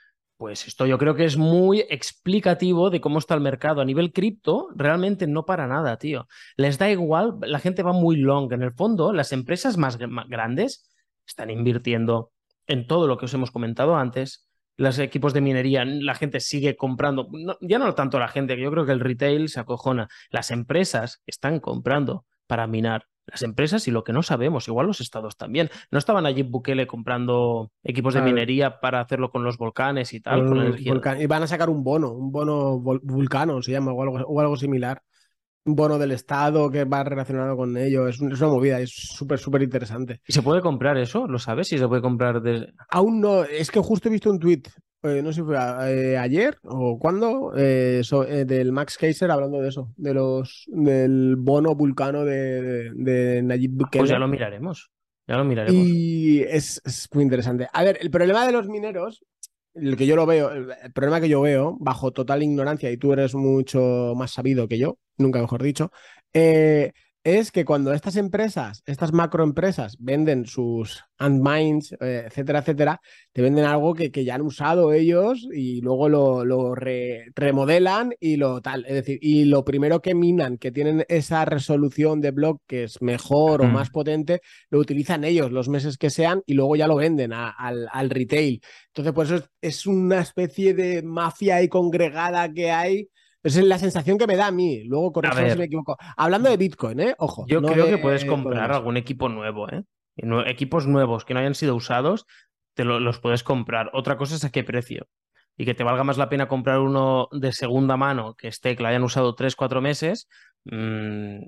Pues 0.40 0.66
esto 0.66 0.86
yo 0.86 0.96
creo 0.96 1.14
que 1.14 1.26
es 1.26 1.36
muy 1.36 1.80
explicativo 1.90 2.88
de 2.88 3.02
cómo 3.02 3.18
está 3.18 3.34
el 3.34 3.42
mercado. 3.42 3.82
A 3.82 3.84
nivel 3.84 4.10
cripto, 4.10 4.68
realmente 4.74 5.26
no 5.26 5.44
para 5.44 5.66
nada, 5.66 5.98
tío. 5.98 6.28
Les 6.56 6.78
da 6.78 6.88
igual, 6.88 7.34
la 7.42 7.58
gente 7.58 7.82
va 7.82 7.92
muy 7.92 8.16
long. 8.16 8.50
En 8.50 8.62
el 8.62 8.72
fondo, 8.72 9.12
las 9.12 9.32
empresas 9.32 9.76
más 9.76 9.98
grandes 9.98 10.90
están 11.26 11.50
invirtiendo 11.50 12.32
en 12.66 12.86
todo 12.86 13.06
lo 13.06 13.18
que 13.18 13.26
os 13.26 13.34
hemos 13.34 13.50
comentado 13.50 13.96
antes, 13.96 14.48
los 14.78 14.98
equipos 14.98 15.34
de 15.34 15.42
minería, 15.42 15.84
la 15.84 16.14
gente 16.14 16.40
sigue 16.40 16.74
comprando, 16.74 17.28
ya 17.60 17.78
no 17.78 17.94
tanto 17.94 18.18
la 18.18 18.28
gente, 18.28 18.58
yo 18.58 18.70
creo 18.70 18.86
que 18.86 18.92
el 18.92 19.00
retail 19.00 19.50
se 19.50 19.60
acojona, 19.60 20.08
las 20.30 20.50
empresas 20.50 21.22
están 21.26 21.60
comprando 21.60 22.24
para 22.46 22.66
minar. 22.66 23.08
Las 23.30 23.42
empresas 23.42 23.86
y 23.88 23.90
lo 23.90 24.04
que 24.04 24.12
no 24.12 24.22
sabemos, 24.22 24.68
igual 24.68 24.86
los 24.86 25.00
estados 25.00 25.36
también. 25.36 25.70
¿No 25.90 25.98
estaban 25.98 26.26
allí 26.26 26.42
Bukele 26.42 26.86
comprando 26.86 27.70
equipos 27.82 28.14
de 28.14 28.22
minería 28.22 28.80
para 28.80 29.00
hacerlo 29.00 29.30
con 29.30 29.44
los 29.44 29.56
volcanes 29.56 30.12
y 30.12 30.20
tal? 30.20 30.76
y 30.78 31.26
van 31.26 31.42
a 31.42 31.46
sacar 31.46 31.70
un 31.70 31.84
bono, 31.84 32.12
un 32.12 32.32
bono 32.32 32.78
vulcano 32.78 33.62
se 33.62 33.72
llama, 33.72 33.92
o 33.92 34.02
algo, 34.02 34.16
o 34.26 34.40
algo 34.40 34.56
similar 34.56 35.02
un 35.64 35.76
bono 35.76 35.98
del 35.98 36.12
Estado 36.12 36.70
que 36.70 36.84
va 36.84 37.04
relacionado 37.04 37.56
con 37.56 37.76
ello. 37.76 38.08
Es, 38.08 38.20
una 38.20 38.36
movida, 38.46 38.80
es 38.80 38.90
súper, 38.90 39.38
súper 39.38 39.62
interesante. 39.62 40.20
¿Y 40.26 40.32
se 40.32 40.42
puede 40.42 40.60
comprar 40.60 40.96
eso? 40.96 41.26
¿Lo 41.26 41.38
sabes? 41.38 41.68
Si 41.68 41.78
se 41.78 41.86
puede 41.86 42.02
comprar 42.02 42.40
de... 42.40 42.72
Aún 42.90 43.20
no, 43.20 43.44
es 43.44 43.70
que 43.70 43.80
justo 43.80 44.08
he 44.08 44.12
visto 44.12 44.30
un 44.30 44.38
tweet, 44.38 44.62
eh, 45.02 45.22
no 45.22 45.32
sé 45.32 45.40
si 45.40 45.46
fue 45.46 45.56
eh, 45.56 46.18
ayer 46.18 46.58
o 46.62 46.98
cuándo, 46.98 47.52
eh, 47.56 48.02
del 48.46 48.72
Max 48.72 48.98
Kaiser 48.98 49.30
hablando 49.30 49.60
de 49.60 49.68
eso, 49.68 49.92
de 49.96 50.14
los 50.14 50.64
del 50.68 51.36
bono 51.36 51.74
vulcano 51.74 52.24
de, 52.24 52.90
de, 52.94 53.42
Nayib 53.42 53.72
Bukele. 53.72 54.02
Pues 54.02 54.10
ya 54.10 54.18
lo 54.18 54.28
miraremos. 54.28 54.90
Ya 55.26 55.36
lo 55.36 55.44
miraremos. 55.44 55.86
Y 55.86 56.42
es, 56.42 56.82
es 56.84 57.08
muy 57.12 57.22
interesante. 57.22 57.68
A 57.72 57.84
ver, 57.84 57.98
el 58.00 58.10
problema 58.10 58.46
de 58.46 58.52
los 58.52 58.68
mineros 58.68 59.22
el 59.74 59.96
que 59.96 60.06
yo 60.06 60.16
lo 60.16 60.26
veo, 60.26 60.50
el, 60.50 60.92
problema 60.92 61.20
que 61.20 61.28
yo 61.28 61.40
veo, 61.40 61.76
bajo 61.80 62.12
total 62.12 62.42
ignorancia, 62.42 62.90
y 62.90 62.96
tú 62.96 63.12
eres 63.12 63.34
mucho 63.34 64.14
más 64.16 64.32
sabido 64.32 64.68
que 64.68 64.78
yo, 64.78 64.98
nunca 65.16 65.40
mejor 65.40 65.62
dicho, 65.62 65.92
eh, 66.32 66.92
es 67.22 67.52
que 67.52 67.64
cuando 67.64 67.92
estas 67.92 68.16
empresas, 68.16 68.82
estas 68.86 69.12
macroempresas, 69.12 69.96
venden 69.98 70.46
sus 70.46 71.04
Antmines, 71.18 71.92
eh, 72.00 72.24
etcétera, 72.26 72.60
etcétera, 72.60 73.00
te 73.32 73.42
venden 73.42 73.66
algo 73.66 73.92
que, 73.94 74.10
que, 74.10 74.24
ya 74.24 74.36
han 74.36 74.40
usado 74.40 74.94
ellos 74.94 75.46
y 75.52 75.82
luego 75.82 76.08
lo, 76.08 76.46
lo 76.46 76.74
remodelan 76.74 78.14
y 78.18 78.36
lo 78.36 78.62
tal. 78.62 78.86
Es 78.86 78.94
decir, 78.94 79.18
y 79.20 79.44
lo 79.44 79.64
primero 79.64 80.00
que 80.00 80.14
minan, 80.14 80.56
que 80.56 80.72
tienen 80.72 81.04
esa 81.08 81.44
resolución 81.44 82.22
de 82.22 82.30
blog 82.30 82.60
que 82.66 82.84
es 82.84 83.02
mejor 83.02 83.60
o 83.60 83.66
más 83.66 83.90
potente, 83.90 84.40
lo 84.70 84.78
utilizan 84.78 85.24
ellos 85.24 85.52
los 85.52 85.68
meses 85.68 85.98
que 85.98 86.08
sean 86.08 86.42
y 86.46 86.54
luego 86.54 86.74
ya 86.76 86.86
lo 86.86 86.96
venden 86.96 87.34
al, 87.34 87.86
al, 87.92 88.10
retail. 88.10 88.62
Entonces, 88.88 89.12
pues 89.12 89.30
eso 89.30 89.44
es 89.60 89.86
una 89.86 90.20
especie 90.20 90.72
de 90.72 91.02
mafia 91.02 91.56
ahí 91.56 91.68
congregada 91.68 92.50
que 92.50 92.70
hay 92.70 93.08
es 93.42 93.56
la 93.56 93.78
sensación 93.78 94.18
que 94.18 94.26
me 94.26 94.36
da 94.36 94.48
a 94.48 94.50
mí. 94.50 94.84
Luego, 94.84 95.12
corrígeme 95.12 95.50
si 95.50 95.58
me 95.58 95.64
equivoco. 95.64 95.96
Hablando 96.16 96.50
de 96.50 96.56
Bitcoin, 96.56 97.00
¿eh? 97.00 97.14
Ojo. 97.18 97.44
Yo 97.46 97.62
creo 97.62 97.86
que 97.86 97.98
puedes 97.98 98.24
comprar 98.24 98.72
algún 98.72 98.96
equipo 98.96 99.28
nuevo, 99.28 99.68
¿eh? 99.70 99.84
Equipos 100.46 100.86
nuevos 100.86 101.24
que 101.24 101.34
no 101.34 101.40
hayan 101.40 101.54
sido 101.54 101.74
usados, 101.74 102.26
te 102.74 102.84
los 102.84 103.18
puedes 103.20 103.42
comprar. 103.42 103.90
Otra 103.92 104.16
cosa 104.16 104.34
es 104.34 104.44
a 104.44 104.50
qué 104.50 104.64
precio. 104.64 105.06
Y 105.56 105.64
que 105.64 105.74
te 105.74 105.84
valga 105.84 106.04
más 106.04 106.16
la 106.16 106.28
pena 106.28 106.48
comprar 106.48 106.78
uno 106.80 107.28
de 107.32 107.52
segunda 107.52 107.96
mano 107.96 108.34
que 108.34 108.48
esté, 108.48 108.76
que 108.76 108.82
lo 108.82 108.88
hayan 108.88 109.02
usado 109.02 109.34
3-4 109.34 109.80
meses. 109.80 110.28
Mmm, 110.64 111.40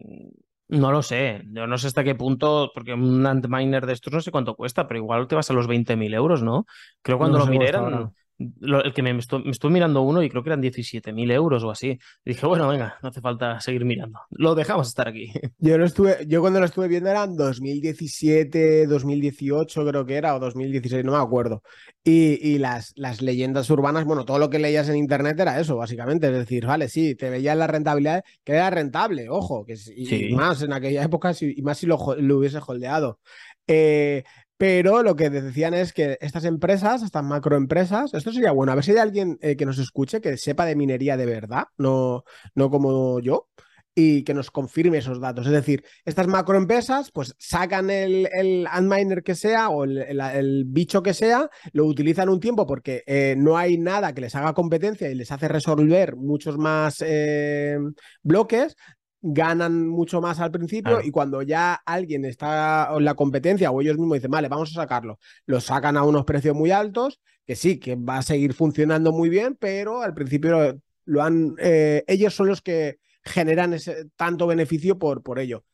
no 0.69 0.91
lo 0.91 1.03
sé, 1.03 1.43
yo 1.51 1.67
no 1.67 1.77
sé 1.77 1.89
hasta 1.89 2.03
qué 2.03 2.15
punto, 2.15 2.71
porque 2.75 2.95
un 2.95 3.27
Antminer 3.27 3.85
de 3.85 3.93
estos 3.93 4.13
no 4.13 4.21
sé 4.23 4.31
cuánto 4.31 4.55
cuesta, 4.55 4.89
pero 4.89 5.01
igual 5.01 5.29
te 5.29 5.35
vas 5.35 5.51
a 5.51 5.55
los 5.55 5.69
20.000 5.69 6.15
euros, 6.15 6.43
¿no? 6.43 6.65
Creo 7.03 7.19
cuando 7.19 7.39
lo 7.39 7.47
miré 7.47 7.69
eran, 7.69 8.15
el 8.61 8.93
que 8.95 9.03
me, 9.03 9.17
estuve, 9.19 9.71
mirando 9.71 10.03
uno 10.03 10.23
y 10.23 10.31
creo 10.31 10.43
que 10.43 10.51
eran 10.51 10.63
17.000 10.63 11.33
euros 11.33 11.65
o 11.65 11.71
así. 11.71 11.99
dije, 12.25 12.47
bueno, 12.47 12.69
venga, 12.69 12.99
no 13.03 13.09
hace 13.09 13.21
falta 13.21 13.61
seguir 13.61 13.85
mirando. 13.85 14.21
Lo 14.31 14.55
dejamos 14.55 14.89
estar 14.89 15.09
aquí. 15.09 15.33
Yo, 15.59 15.79
lo 15.79 15.85
estuve, 15.85 16.27
yo 16.27 16.41
cuando 16.41 16.61
lo 16.61 16.67
estuve 16.67 16.89
viendo 16.89 17.11
eran 17.11 17.37
2017, 17.37 18.87
2018 18.87 19.87
creo 19.87 20.07
que 20.07 20.17
era, 20.17 20.35
o 20.35 20.41
2016, 20.41 21.05
no 21.05 21.13
me 21.13 21.19
acuerdo. 21.19 21.63
Y, 22.05 22.59
las, 22.59 22.93
las 22.97 23.23
leyendas 23.23 23.71
urbanas, 23.71 24.05
bueno, 24.05 24.25
todo 24.25 24.39
lo 24.39 24.51
que 24.51 24.59
leías 24.59 24.89
en 24.89 24.97
internet 24.97 25.39
era 25.39 25.61
eso, 25.61 25.77
básicamente. 25.77 26.27
Es 26.27 26.33
decir, 26.33 26.67
vale, 26.67 26.89
sí, 26.89 27.15
te 27.15 27.31
veías 27.31 27.57
la 27.57 27.67
rentabilidad, 27.67 28.25
que 28.45 28.53
era 28.53 28.71
rentable, 28.71 29.29
ojo, 29.29 29.65
que 29.65 29.77
y, 29.97 30.35
más 30.35 30.63
en 30.63 30.73
aquella 30.73 31.03
época, 31.03 31.33
y 31.41 31.63
más 31.63 31.79
si 31.79 31.87
lo, 31.87 31.99
lo 32.19 32.39
hubiese 32.39 32.59
holdeado. 32.67 33.21
Eh, 33.67 34.25
pero 34.63 35.03
lo 35.03 35.17
que 35.17 35.29
decían 35.29 35.75
es 35.75 35.93
que 35.93 36.19
estas 36.21 36.45
empresas, 36.45 37.03
estas 37.03 37.25
macroempresas, 37.25 38.15
esto 38.15 38.31
sería 38.31 38.53
bueno, 38.53 38.71
a 38.71 38.77
ver 38.77 38.85
si 38.85 38.93
hay 38.93 38.99
alguien 38.99 39.37
eh, 39.43 39.57
que 39.57 39.67
nos 39.67 39.77
escuche 39.79 40.21
que 40.21 40.37
sepa 40.37 40.65
de 40.65 40.77
minería 40.77 41.17
de 41.17 41.27
verdad, 41.27 41.65
no, 41.79 42.23
no 42.55 42.71
como 42.71 43.19
yo, 43.19 43.49
y 43.93 44.23
que 44.23 44.35
nos 44.35 44.53
confirme 44.53 44.99
esos 44.99 45.21
datos. 45.21 45.47
Es 45.47 45.53
decir, 45.53 45.83
estas 46.05 46.29
macroempresas 46.29 47.11
pues 47.11 47.35
sacan 47.41 47.91
el, 47.91 48.65
Antminer 48.71 49.25
que 49.25 49.35
sea 49.35 49.69
o 49.69 49.83
el, 49.83 50.65
bicho 50.69 51.03
que 51.03 51.13
sea, 51.13 51.51
lo 51.73 51.85
utilizan 51.85 52.29
un 52.29 52.39
tiempo 52.39 52.65
porque 52.65 53.03
eh, 53.09 53.35
no 53.37 53.57
hay 53.57 53.79
nada 53.79 54.15
que 54.15 54.21
les 54.21 54.37
haga 54.37 54.55
competencia 54.55 55.11
y 55.11 55.17
les 55.17 55.33
hace 55.33 55.49
resolver 55.49 56.15
muchos 56.15 56.57
más 56.57 57.03
eh, 57.05 57.79
bloques, 58.23 58.77
ganan 59.23 59.89
mucho 59.89 60.21
más 60.21 60.41
al 60.41 60.51
principio 60.51 61.01
y 61.01 61.13
cuando 61.13 61.43
ya 61.43 61.75
alguien 61.87 62.25
está 62.25 62.91
en 62.95 63.05
la 63.05 63.15
competencia 63.15 63.71
o 63.71 63.81
ellos 63.81 63.97
mismos 63.97 64.17
dicen, 64.17 64.33
vale, 64.33 64.49
vamos 64.49 64.73
a 64.73 64.83
sacarlo, 64.83 65.19
lo 65.47 65.61
sacan 65.61 65.97
a 65.97 66.03
unos 66.03 66.25
precios 66.25 66.57
muy 66.57 66.73
altos, 66.73 67.21
que 67.47 67.55
sí, 67.55 67.79
que 67.79 67.95
va 67.95 68.19
a 68.19 68.23
seguir 68.23 68.53
funcionando 68.53 69.13
muy 69.13 69.29
bien, 69.29 69.57
pero 69.59 70.03
al 70.03 70.13
principio 70.13 70.81
lo, 71.05 71.23
han, 71.23 71.55
eh, 71.59 72.05
ellos 72.09 72.35
son 72.35 72.49
los 72.49 72.63
que 72.63 72.99
generan 73.25 73.73
ese 73.73 74.07
tanto 74.17 74.49
beneficio 74.49 74.99
por, 74.99 75.23
por 75.23 75.39
ello. 75.39 75.65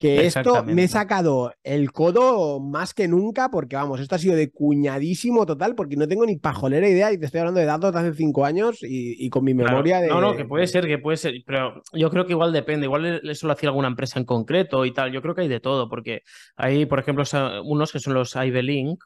Que 0.00 0.24
esto 0.24 0.64
me 0.64 0.84
he 0.84 0.88
sacado 0.88 1.52
el 1.62 1.92
codo 1.92 2.58
más 2.58 2.94
que 2.94 3.06
nunca, 3.06 3.50
porque 3.50 3.76
vamos, 3.76 4.00
esto 4.00 4.14
ha 4.14 4.18
sido 4.18 4.34
de 4.34 4.50
cuñadísimo 4.50 5.44
total, 5.44 5.74
porque 5.74 5.96
no 5.96 6.08
tengo 6.08 6.24
ni 6.24 6.36
pajolera 6.36 6.88
idea 6.88 7.12
y 7.12 7.18
te 7.18 7.26
estoy 7.26 7.40
hablando 7.40 7.60
de 7.60 7.66
datos 7.66 7.92
de 7.92 8.00
hace 8.00 8.14
cinco 8.14 8.46
años 8.46 8.78
y, 8.80 9.28
con 9.28 9.44
mi 9.44 9.52
memoria 9.52 10.00
de. 10.00 10.08
No, 10.08 10.22
no, 10.22 10.34
que 10.34 10.46
puede 10.46 10.66
ser, 10.68 10.86
que 10.86 10.96
puede 10.96 11.18
ser, 11.18 11.34
pero 11.44 11.82
yo 11.92 12.08
creo 12.08 12.24
que 12.24 12.32
igual 12.32 12.50
depende, 12.50 12.86
igual 12.86 13.20
eso 13.28 13.46
lo 13.46 13.52
hacía 13.52 13.68
alguna 13.68 13.88
empresa 13.88 14.18
en 14.18 14.24
concreto 14.24 14.86
y 14.86 14.94
tal. 14.94 15.12
Yo 15.12 15.20
creo 15.20 15.34
que 15.34 15.42
hay 15.42 15.48
de 15.48 15.60
todo, 15.60 15.90
porque 15.90 16.22
hay, 16.56 16.86
por 16.86 16.98
ejemplo, 16.98 17.24
unos 17.64 17.92
que 17.92 18.00
son 18.00 18.14
los 18.14 18.34
Ibelink, 18.36 19.04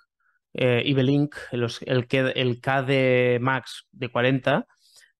eh, 0.53 0.81
Ibelink, 0.87 1.35
los, 1.51 1.83
el, 1.83 2.07
el 2.09 2.61
KD 2.61 3.41
Max 3.41 3.89
de 3.91 4.13
40, 4.13 4.65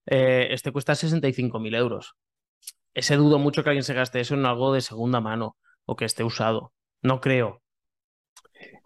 eh, 0.05 0.47
este 0.51 0.71
cuesta 0.71 0.93
65.000 0.93 1.75
euros. 1.75 2.15
Ese 2.95 3.17
dudo 3.17 3.37
mucho 3.37 3.61
que 3.61 3.69
alguien 3.69 3.83
se 3.83 3.93
gaste 3.93 4.21
eso 4.21 4.35
en 4.35 4.45
algo 4.45 4.73
de 4.73 4.81
segunda 4.81 5.19
mano 5.19 5.57
o 5.85 5.95
que 5.95 6.05
esté 6.05 6.23
usado. 6.23 6.73
No 7.01 7.19
creo. 7.19 7.61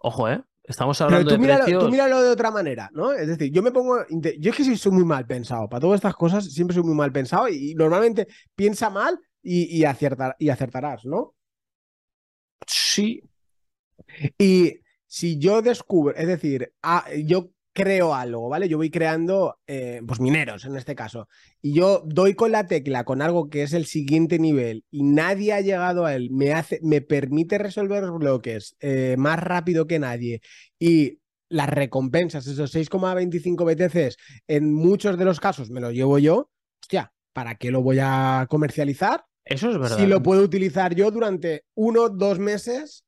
Ojo, 0.00 0.28
¿eh? 0.28 0.42
Estamos 0.64 1.00
hablando 1.00 1.36
tú 1.36 1.40
de 1.40 1.46
precios... 1.46 1.84
Tú 1.84 1.90
míralo 1.90 2.20
de 2.20 2.30
otra 2.30 2.50
manera, 2.50 2.90
¿no? 2.92 3.12
Es 3.12 3.28
decir, 3.28 3.52
yo 3.52 3.62
me 3.62 3.70
pongo... 3.70 4.04
Yo 4.38 4.50
es 4.50 4.56
que 4.56 4.76
soy 4.76 4.92
muy 4.92 5.04
mal 5.04 5.26
pensado. 5.26 5.68
Para 5.68 5.80
todas 5.80 5.98
estas 5.98 6.14
cosas 6.14 6.44
siempre 6.44 6.74
soy 6.74 6.82
muy 6.82 6.94
mal 6.94 7.12
pensado 7.12 7.48
y, 7.48 7.74
normalmente 7.76 8.26
piensa 8.54 8.90
mal 8.90 9.18
y, 9.42 9.84
aciertar, 9.84 10.34
y 10.40 10.48
acertarás, 10.48 11.04
¿no? 11.04 11.34
Sí. 12.66 13.22
Y 14.38 14.80
si 15.06 15.38
yo 15.38 15.62
descubro, 15.62 16.16
es 16.16 16.26
decir, 16.26 16.72
ah, 16.82 17.06
yo 17.24 17.50
creo 17.72 18.14
algo, 18.14 18.48
¿vale? 18.48 18.68
Yo 18.68 18.78
voy 18.78 18.90
creando, 18.90 19.58
eh, 19.66 20.00
pues 20.06 20.20
mineros 20.20 20.64
en 20.64 20.76
este 20.76 20.94
caso, 20.94 21.28
y 21.62 21.72
yo 21.72 22.02
doy 22.06 22.34
con 22.34 22.52
la 22.52 22.66
tecla 22.66 23.04
con 23.04 23.22
algo 23.22 23.48
que 23.48 23.62
es 23.62 23.72
el 23.72 23.86
siguiente 23.86 24.38
nivel 24.38 24.84
y 24.90 25.02
nadie 25.04 25.52
ha 25.52 25.60
llegado 25.60 26.04
a 26.04 26.14
él, 26.14 26.30
me, 26.30 26.52
hace, 26.52 26.80
me 26.82 27.00
permite 27.00 27.58
resolver 27.58 28.02
los 28.02 28.18
bloques 28.18 28.76
eh, 28.80 29.14
más 29.18 29.38
rápido 29.38 29.86
que 29.86 29.98
nadie 29.98 30.40
y 30.78 31.18
las 31.48 31.68
recompensas, 31.68 32.46
esos 32.46 32.74
6,25 32.74 33.64
BTCs, 33.64 34.16
en 34.46 34.72
muchos 34.72 35.18
de 35.18 35.24
los 35.24 35.40
casos 35.40 35.70
me 35.70 35.80
lo 35.80 35.90
llevo 35.90 36.18
yo, 36.18 36.50
hostia, 36.82 37.12
¿para 37.32 37.56
qué 37.56 37.70
lo 37.70 37.82
voy 37.82 37.98
a 38.00 38.46
comercializar? 38.48 39.24
Eso 39.44 39.70
es 39.70 39.78
verdad. 39.78 39.96
Si 39.96 40.06
lo 40.06 40.22
puedo 40.22 40.42
utilizar 40.42 40.94
yo 40.94 41.10
durante 41.10 41.64
uno, 41.74 42.08
dos 42.08 42.38
meses 42.38 43.04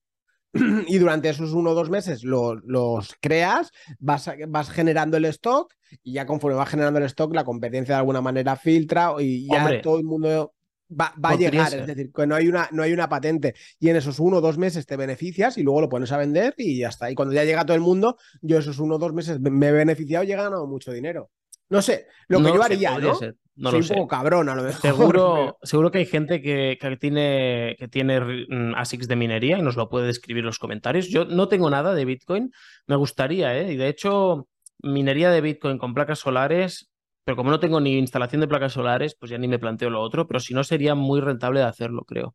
y 0.87 0.99
durante 0.99 1.29
esos 1.29 1.53
uno 1.53 1.71
o 1.71 1.75
dos 1.75 1.91
meses 1.91 2.25
los 2.25 3.15
creas, 3.21 3.71
vas, 3.99 4.31
vas 4.49 4.71
generando 4.71 5.17
el 5.17 5.25
stock 5.27 5.73
y 6.03 6.13
ya 6.15 6.27
conforme 6.27 6.57
vas 6.57 6.69
generando 6.69 6.99
el 6.99 7.07
stock, 7.07 7.35
la 7.35 7.45
competencia 7.45 7.95
de 7.95 8.01
alguna 8.01 8.21
manera 8.21 8.57
filtra 8.57 9.15
y 9.19 9.47
ya 9.47 9.81
todo 9.83 9.99
el 9.99 10.05
mundo 10.05 10.55
va, 10.91 11.15
a 11.23 11.37
llegar. 11.37 11.73
Es 11.75 11.87
decir, 11.87 12.13
que 12.13 12.27
no 12.27 12.35
hay, 12.35 12.49
una, 12.49 12.69
no 12.73 12.83
hay 12.83 12.93
una 12.93 13.09
patente 13.09 13.55
y 13.79 13.89
en 13.89 13.97
esos 13.97 14.19
uno 14.19 14.39
o 14.39 14.41
dos 14.41 14.59
meses 14.59 14.87
te 14.87 14.97
beneficias 14.97 15.57
y 15.59 15.63
luego 15.63 15.81
lo 15.81 15.89
pones 15.89 16.13
a 16.13 16.19
vender 16.19 16.55
y 16.57 16.79
ya 16.79 16.89
está. 16.89 17.11
Y 17.11 17.15
cuando 17.15 17.35
ya 17.35 17.45
llega 17.45 17.65
todo 17.65 17.75
el 17.75 17.83
mundo, 17.83 18.17
yo 18.41 18.59
esos 18.59 18.79
uno 18.79 18.97
o 18.97 18.99
dos 18.99 19.13
meses 19.13 19.41
me 19.41 19.69
he 19.69 19.73
beneficiado 19.73 20.25
y 20.25 20.33
he 20.33 20.37
ganado 20.37 20.67
mucho 20.67 20.93
dinero. 20.93 21.31
No 21.69 21.81
sé, 21.81 22.07
lo 22.29 22.43
que 22.43 22.53
yo 22.53 22.63
haría, 22.63 22.99
¿no? 22.99 23.19
No 23.55 23.71
Soy 23.71 23.81
un 23.81 23.89
poco 23.89 24.09
cabrón 24.09 24.49
a 24.49 24.55
lo 24.55 24.63
mejor. 24.63 24.81
Seguro, 24.81 25.59
seguro 25.63 25.91
que 25.91 25.99
hay 25.99 26.07
gente 26.07 26.41
que, 26.41 26.79
tiene, 26.99 27.77
que 27.79 27.87
tiene 27.89 28.21
mm, 28.21 28.75
ASICs 28.75 29.09
de 29.09 29.17
minería 29.17 29.59
y 29.59 29.63
nos 29.63 29.77
lo 29.77 29.89
puede 29.89 30.07
describir 30.07 30.41
en 30.41 30.47
los 30.47 30.59
comentarios. 30.59 31.09
Yo 31.09 31.27
no 31.27 31.49
tengo 31.49 31.69
nada 31.69 31.95
de 31.95 32.05
Bitcoin, 32.05 32.51
me 32.87 32.97
gustaría, 32.97 33.59
¿eh? 33.59 33.73
Y 33.73 33.77
de 33.77 33.89
hecho, 33.89 34.49
minería 34.83 35.31
de 35.31 35.43
Bitcoin 35.43 35.77
con 35.77 35.93
placas 35.93 36.21
solares, 36.21 36.91
pero 37.25 37.37
como 37.37 37.51
no 37.51 37.61
tengo 37.61 37.81
ni 37.81 37.99
instalación 37.99 38.41
de 38.41 38.49
placas 38.49 38.73
solares, 38.73 39.15
pues 39.15 39.31
ya 39.31 39.39
ni 39.39 39.49
me 39.49 39.59
planteo 39.59 39.91
lo 39.91 40.01
otro, 40.01 40.27
pero 40.27 40.41
si 40.41 40.55
no 40.55 40.65
sería 40.65 40.95
muy 40.95 41.21
rentable 41.21 41.61
de 41.61 41.67
hacerlo, 41.67 42.05
creo. 42.05 42.35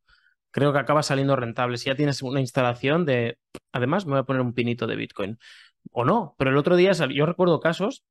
Creo 0.51 0.71
que 0.71 0.79
acaba 0.79 1.03
saliendo 1.03 1.35
rentable. 1.35 1.77
Si 1.77 1.87
ya 1.87 1.95
tienes 1.95 2.21
una 2.21 2.39
instalación 2.39 3.05
de... 3.05 3.37
Además, 3.73 4.05
me 4.05 4.11
voy 4.11 4.19
a 4.19 4.23
poner 4.23 4.41
un 4.41 4.53
pinito 4.53 4.87
de 4.87 4.95
Bitcoin. 4.95 5.37
O 5.91 6.05
no, 6.05 6.35
pero 6.37 6.51
el 6.51 6.57
otro 6.57 6.75
día 6.75 6.91
yo 6.93 7.25
recuerdo 7.25 7.59
casos 7.59 8.03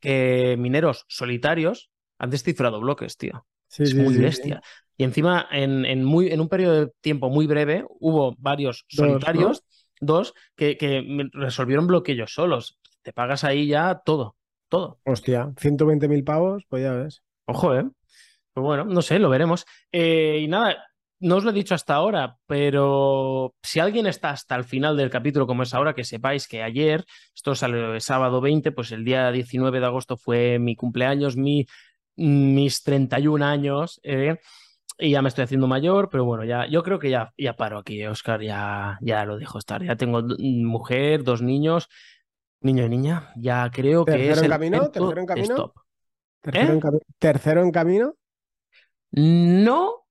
que 0.00 0.56
mineros 0.58 1.04
solitarios 1.08 1.90
han 2.18 2.30
descifrado 2.30 2.80
bloques, 2.80 3.16
tío. 3.16 3.46
Sí, 3.68 3.82
es 3.84 3.90
sí, 3.90 3.96
muy 3.96 4.14
sí, 4.14 4.20
bestia. 4.20 4.62
Y 4.96 5.04
encima, 5.04 5.46
en, 5.50 5.84
en 5.84 6.04
muy, 6.04 6.28
en 6.28 6.40
un 6.40 6.48
periodo 6.48 6.86
de 6.86 6.92
tiempo 7.00 7.28
muy 7.28 7.46
breve, 7.46 7.84
hubo 8.00 8.34
varios 8.38 8.86
Dos, 8.90 9.06
¿no? 9.06 9.12
solitarios, 9.12 9.64
dos, 10.00 10.34
que, 10.54 10.76
que 10.76 11.28
resolvieron 11.32 11.86
bloqueos 11.86 12.32
solos. 12.32 12.78
Te 13.02 13.12
pagas 13.12 13.44
ahí 13.44 13.66
ya 13.66 14.00
todo, 14.04 14.36
todo. 14.68 15.00
Hostia, 15.04 15.52
120.000 15.56 16.24
pavos, 16.24 16.64
pues 16.68 16.82
ya 16.82 16.92
ves. 16.92 17.22
Ojo, 17.46 17.74
¿eh? 17.76 17.84
Pues 18.52 18.64
bueno, 18.64 18.84
no 18.84 19.02
sé, 19.02 19.18
lo 19.18 19.28
veremos. 19.28 19.66
Eh, 19.92 20.40
y 20.40 20.48
nada, 20.48 20.76
no 21.20 21.36
os 21.36 21.44
lo 21.44 21.50
he 21.50 21.52
dicho 21.54 21.74
hasta 21.74 21.94
ahora, 21.94 22.38
pero 22.46 23.54
si 23.62 23.80
alguien 23.80 24.06
está 24.06 24.30
hasta 24.30 24.56
el 24.56 24.64
final 24.64 24.96
del 24.96 25.10
capítulo, 25.10 25.46
como 25.46 25.62
es 25.62 25.74
ahora, 25.74 25.94
que 25.94 26.04
sepáis 26.04 26.48
que 26.48 26.62
ayer, 26.62 27.04
esto 27.34 27.54
salió 27.54 27.94
el 27.94 28.00
sábado 28.00 28.40
20, 28.40 28.72
pues 28.72 28.92
el 28.92 29.04
día 29.04 29.30
19 29.30 29.78
de 29.80 29.86
agosto 29.86 30.16
fue 30.16 30.58
mi 30.58 30.74
cumpleaños, 30.74 31.36
mi, 31.36 31.66
mis 32.16 32.82
31 32.82 33.42
años, 33.42 34.00
¿eh? 34.02 34.38
Y 34.98 35.10
ya 35.10 35.20
me 35.20 35.28
estoy 35.28 35.44
haciendo 35.44 35.66
mayor, 35.66 36.08
pero 36.10 36.24
bueno, 36.24 36.44
ya, 36.44 36.66
yo 36.66 36.82
creo 36.82 36.98
que 36.98 37.10
ya, 37.10 37.32
ya 37.36 37.54
paro 37.54 37.78
aquí, 37.78 38.04
Oscar, 38.06 38.40
ya, 38.42 38.98
ya 39.02 39.24
lo 39.26 39.36
dejo 39.38 39.58
estar. 39.58 39.82
Ya 39.84 39.96
tengo 39.96 40.22
mujer, 40.38 41.22
dos 41.22 41.42
niños, 41.42 41.88
niño 42.60 42.84
y 42.86 42.88
niña, 42.88 43.30
ya 43.36 43.70
creo 43.70 44.04
que 44.06 44.12
¿Tercero 44.12 44.32
es 44.32 44.38
en 44.38 44.44
el 44.44 44.50
camino? 44.50 44.90
¿Tercero 44.90 45.20
en 45.20 45.26
camino? 45.26 45.54
stop. 45.54 45.76
Tercero, 46.40 46.66
¿Eh? 46.68 46.72
en, 46.72 46.80
cami- 46.80 47.00
tercero 47.18 47.62
en 47.62 47.70
camino. 47.72 48.14
No, 49.10 50.06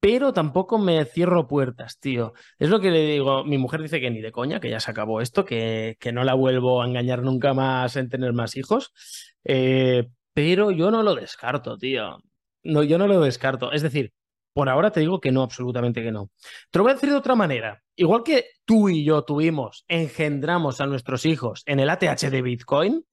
pero 0.00 0.32
tampoco 0.32 0.78
me 0.78 1.04
cierro 1.04 1.46
puertas, 1.46 1.98
tío. 1.98 2.32
Es 2.58 2.68
lo 2.70 2.80
que 2.80 2.90
le 2.90 3.00
digo. 3.06 3.44
Mi 3.44 3.58
mujer 3.58 3.82
dice 3.82 4.00
que 4.00 4.10
ni 4.10 4.20
de 4.20 4.32
coña, 4.32 4.60
que 4.60 4.70
ya 4.70 4.80
se 4.80 4.90
acabó 4.90 5.20
esto, 5.20 5.44
que, 5.44 5.96
que 6.00 6.12
no 6.12 6.24
la 6.24 6.34
vuelvo 6.34 6.82
a 6.82 6.86
engañar 6.86 7.22
nunca 7.22 7.54
más 7.54 7.96
en 7.96 8.08
tener 8.08 8.32
más 8.32 8.56
hijos. 8.56 8.92
Eh, 9.44 10.08
pero 10.34 10.70
yo 10.70 10.90
no 10.90 11.02
lo 11.02 11.14
descarto, 11.14 11.76
tío. 11.76 12.18
No, 12.62 12.82
yo 12.82 12.98
no 12.98 13.06
lo 13.06 13.20
descarto. 13.20 13.72
Es 13.72 13.82
decir, 13.82 14.12
por 14.52 14.68
ahora 14.68 14.90
te 14.90 15.00
digo 15.00 15.20
que 15.20 15.32
no, 15.32 15.42
absolutamente 15.42 16.02
que 16.02 16.12
no. 16.12 16.30
Te 16.70 16.78
lo 16.78 16.84
voy 16.84 16.92
a 16.92 16.94
decir 16.94 17.10
de 17.10 17.16
otra 17.16 17.34
manera. 17.34 17.82
Igual 17.96 18.22
que 18.22 18.46
tú 18.64 18.88
y 18.88 19.04
yo 19.04 19.22
tuvimos, 19.22 19.84
engendramos 19.88 20.80
a 20.80 20.86
nuestros 20.86 21.24
hijos 21.26 21.62
en 21.66 21.80
el 21.80 21.90
ATH 21.90 22.30
de 22.30 22.42
Bitcoin, 22.42 23.04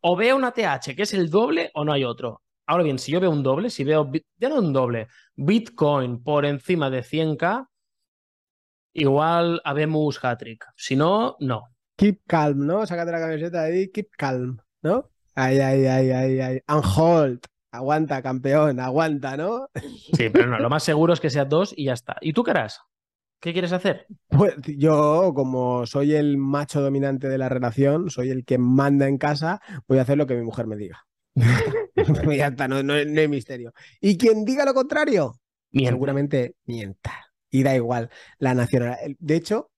o 0.00 0.16
veo 0.16 0.36
un 0.36 0.44
ATH 0.44 0.94
que 0.96 1.02
es 1.02 1.14
el 1.14 1.30
doble 1.30 1.70
o 1.74 1.84
no 1.84 1.92
hay 1.92 2.04
otro. 2.04 2.42
Ahora 2.66 2.84
bien, 2.84 2.98
si 2.98 3.12
yo 3.12 3.20
veo 3.20 3.30
un 3.30 3.42
doble, 3.42 3.70
si 3.70 3.84
veo, 3.84 4.10
ya 4.38 4.48
no 4.48 4.58
un 4.58 4.72
doble, 4.72 5.08
Bitcoin 5.34 6.22
por 6.22 6.44
encima 6.44 6.88
de 6.90 7.02
100k, 7.02 7.66
igual 8.92 9.60
habemos 9.64 10.22
hat-trick. 10.24 10.66
Si 10.76 10.96
no, 10.96 11.36
no. 11.40 11.64
Keep 11.96 12.22
calm, 12.26 12.66
¿no? 12.66 12.86
Sácate 12.86 13.12
la 13.12 13.20
camiseta 13.20 13.62
ahí, 13.62 13.90
keep 13.90 14.10
calm, 14.16 14.58
¿no? 14.82 15.10
Ay, 15.34 15.58
ay, 15.60 15.86
ay, 15.86 16.10
ay, 16.10 16.40
ay. 16.40 16.60
And 16.66 16.82
hold. 16.84 17.40
Aguanta, 17.72 18.20
campeón, 18.20 18.80
aguanta, 18.80 19.36
¿no? 19.36 19.68
Sí, 20.12 20.28
pero 20.32 20.48
no, 20.48 20.58
lo 20.58 20.68
más 20.68 20.82
seguro 20.82 21.12
es 21.12 21.20
que 21.20 21.30
sea 21.30 21.44
dos 21.44 21.72
y 21.76 21.84
ya 21.84 21.92
está. 21.92 22.16
¿Y 22.20 22.32
tú 22.32 22.42
qué 22.42 22.50
harás? 22.50 22.80
¿Qué 23.40 23.52
quieres 23.52 23.72
hacer? 23.72 24.06
Pues 24.28 24.54
yo, 24.76 25.32
como 25.34 25.86
soy 25.86 26.14
el 26.14 26.36
macho 26.36 26.80
dominante 26.82 27.28
de 27.28 27.38
la 27.38 27.48
relación, 27.48 28.10
soy 28.10 28.30
el 28.30 28.44
que 28.44 28.58
manda 28.58 29.06
en 29.06 29.18
casa, 29.18 29.60
voy 29.86 29.98
a 29.98 30.02
hacer 30.02 30.18
lo 30.18 30.26
que 30.26 30.34
mi 30.34 30.42
mujer 30.42 30.66
me 30.66 30.76
diga. 30.76 31.06
ya 32.36 32.48
está, 32.48 32.66
no, 32.66 32.82
no- 32.82 33.04
no 33.04 33.20
hay 33.20 33.28
misterio. 33.28 33.72
Y 34.00 34.18
quien 34.18 34.44
diga 34.44 34.64
lo 34.64 34.74
contrario, 34.74 35.34
seguramente 35.72 36.56
mienta. 36.66 37.12
Y 37.50 37.62
da 37.62 37.74
igual 37.76 38.10
la 38.38 38.54
nacionalidad. 38.54 38.98
De 39.18 39.36
hecho, 39.36 39.70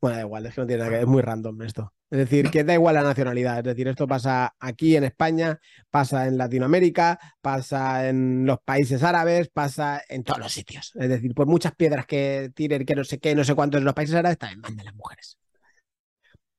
bueno, 0.00 0.16
da 0.18 0.22
igual, 0.24 0.46
es 0.46 0.54
que 0.54 0.60
no 0.60 0.66
tiene 0.66 0.80
nada 0.80 0.90
que 0.90 0.96
ver, 0.96 1.04
es 1.04 1.08
muy 1.08 1.22
random 1.22 1.62
esto. 1.62 1.92
Es 2.14 2.18
decir, 2.18 2.48
que 2.48 2.62
da 2.62 2.74
igual 2.74 2.94
la 2.94 3.02
nacionalidad. 3.02 3.58
Es 3.58 3.64
decir, 3.64 3.88
esto 3.88 4.06
pasa 4.06 4.54
aquí 4.60 4.94
en 4.94 5.02
España, 5.02 5.58
pasa 5.90 6.28
en 6.28 6.38
Latinoamérica, 6.38 7.18
pasa 7.42 8.08
en 8.08 8.46
los 8.46 8.60
países 8.60 9.02
árabes, 9.02 9.48
pasa 9.48 10.00
en 10.08 10.22
todos 10.22 10.38
los 10.38 10.52
sitios. 10.52 10.92
Es 10.94 11.08
decir, 11.08 11.34
por 11.34 11.48
muchas 11.48 11.74
piedras 11.74 12.06
que 12.06 12.52
tiren, 12.54 12.86
que 12.86 12.94
no 12.94 13.02
sé 13.02 13.18
qué, 13.18 13.34
no 13.34 13.42
sé 13.42 13.56
cuántos 13.56 13.80
en 13.80 13.84
los 13.84 13.94
países 13.94 14.14
árabes, 14.14 14.38
también 14.38 14.60
mandan 14.60 14.86
las 14.86 14.94
mujeres. 14.94 15.38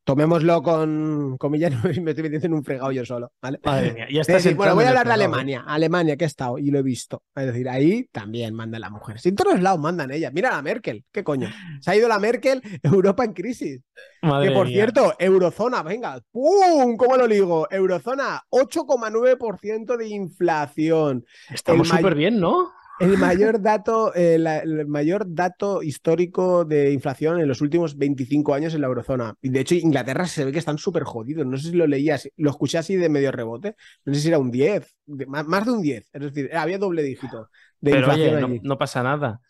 Tomémoslo 0.05 0.61
con 0.61 1.35
comillas, 1.39 1.71
me 2.01 2.11
estoy 2.11 2.23
metiendo 2.23 2.45
en 2.45 2.53
un 2.53 2.63
fregado 2.63 2.91
yo 2.91 3.03
solo, 3.03 3.31
¿vale? 3.41 3.59
Madre 3.63 3.91
mía, 3.91 4.07
ya 4.11 4.21
estás 4.21 4.43
decir, 4.43 4.55
bueno, 4.55 4.75
voy 4.75 4.85
a 4.85 4.89
hablar 4.89 5.05
de 5.07 5.11
¿eh? 5.11 5.13
Alemania. 5.15 5.63
Alemania, 5.65 6.15
que 6.15 6.25
he 6.25 6.27
estado 6.27 6.59
y 6.59 6.69
lo 6.69 6.77
he 6.77 6.83
visto. 6.83 7.23
Es 7.35 7.47
decir, 7.47 7.67
ahí 7.67 8.07
también 8.11 8.53
mandan 8.53 8.81
las 8.81 8.91
mujeres. 8.91 9.25
Y 9.25 9.29
en 9.29 9.35
todos 9.35 9.59
lados 9.59 9.79
mandan 9.79 10.11
ellas. 10.11 10.31
Mira 10.31 10.51
la 10.51 10.61
Merkel, 10.61 11.03
¿qué 11.11 11.23
coño? 11.23 11.49
Se 11.81 11.89
ha 11.89 11.95
ido 11.95 12.07
la 12.07 12.19
Merkel, 12.19 12.61
Europa 12.83 13.25
en 13.25 13.33
crisis. 13.33 13.81
Madre 14.21 14.49
que 14.49 14.53
por 14.53 14.67
mía. 14.67 14.75
cierto, 14.75 15.15
Eurozona, 15.17 15.81
venga, 15.81 16.21
¡pum! 16.31 16.97
¿Cómo 16.97 17.17
lo 17.17 17.27
digo? 17.27 17.67
Eurozona, 17.71 18.43
8,9% 18.51 19.97
de 19.97 20.07
inflación. 20.07 21.25
Estamos 21.51 21.87
súper 21.87 22.13
bien, 22.13 22.39
¿no? 22.39 22.74
El 22.99 23.17
mayor 23.17 23.61
dato, 23.61 24.13
eh, 24.15 24.37
la- 24.39 24.59
el 24.59 24.87
mayor 24.87 25.25
dato 25.27 25.83
histórico 25.83 26.63
de 26.63 26.91
inflación 26.93 27.41
en 27.41 27.47
los 27.47 27.59
últimos 27.61 27.97
25 27.97 28.53
años 28.53 28.73
en 28.73 28.81
la 28.81 28.87
eurozona. 28.87 29.35
Y 29.41 29.49
de 29.49 29.59
hecho, 29.59 29.75
Inglaterra 29.75 30.25
se 30.27 30.45
ve 30.45 30.51
que 30.53 30.59
están 30.59 30.77
súper 30.77 31.03
jodidos. 31.03 31.45
No 31.45 31.57
sé 31.57 31.71
si 31.71 31.75
lo 31.75 31.87
leía, 31.87 32.15
así- 32.15 32.29
lo 32.37 32.49
escuché 32.51 32.77
así 32.77 32.95
de 32.95 33.09
medio 33.09 33.31
rebote. 33.33 33.75
No 34.05 34.13
sé 34.13 34.21
si 34.21 34.27
era 34.29 34.39
un 34.39 34.49
10, 34.49 34.95
de- 35.05 35.25
más, 35.25 35.45
más 35.45 35.65
de 35.65 35.71
un 35.71 35.81
10. 35.81 36.09
Es 36.13 36.21
decir, 36.21 36.55
había 36.55 36.77
doble 36.77 37.03
dígito 37.03 37.49
de 37.81 37.91
Pero 37.91 37.97
inflación 38.07 38.29
oye, 38.35 38.41
no, 38.41 38.47
allí. 38.47 38.59
no 38.63 38.77
pasa 38.77 39.03
nada. 39.03 39.41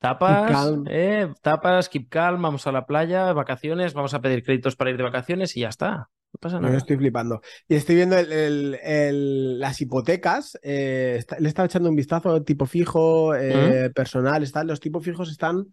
Tapas, 0.00 0.68
eh, 0.90 1.32
tapas, 1.42 1.88
keep 1.88 2.08
calm, 2.10 2.42
vamos 2.42 2.66
a 2.66 2.72
la 2.72 2.84
playa, 2.86 3.32
vacaciones, 3.32 3.94
vamos 3.94 4.12
a 4.14 4.20
pedir 4.20 4.42
créditos 4.42 4.76
para 4.76 4.90
ir 4.90 4.96
de 4.96 5.02
vacaciones 5.04 5.56
y 5.56 5.60
ya 5.60 5.68
está. 5.68 6.10
No 6.34 6.38
pasa 6.40 6.60
Yo 6.60 6.76
estoy 6.76 6.96
flipando. 6.96 7.40
Y 7.68 7.76
estoy 7.76 7.94
viendo 7.94 8.18
el- 8.18 8.32
el- 8.32 8.74
el- 8.82 9.58
las 9.60 9.80
hipotecas. 9.80 10.58
eh, 10.62 11.14
está- 11.18 11.38
le 11.38 11.48
estaba 11.48 11.66
echando 11.66 11.88
un 11.88 11.94
vistazo, 11.96 12.42
tipo 12.42 12.66
fijo, 12.66 13.34
eh, 13.36 13.90
personal. 13.94 14.42
Están, 14.42 14.66
los 14.66 14.80
tipos 14.80 15.04
fijos 15.04 15.30
están 15.30 15.66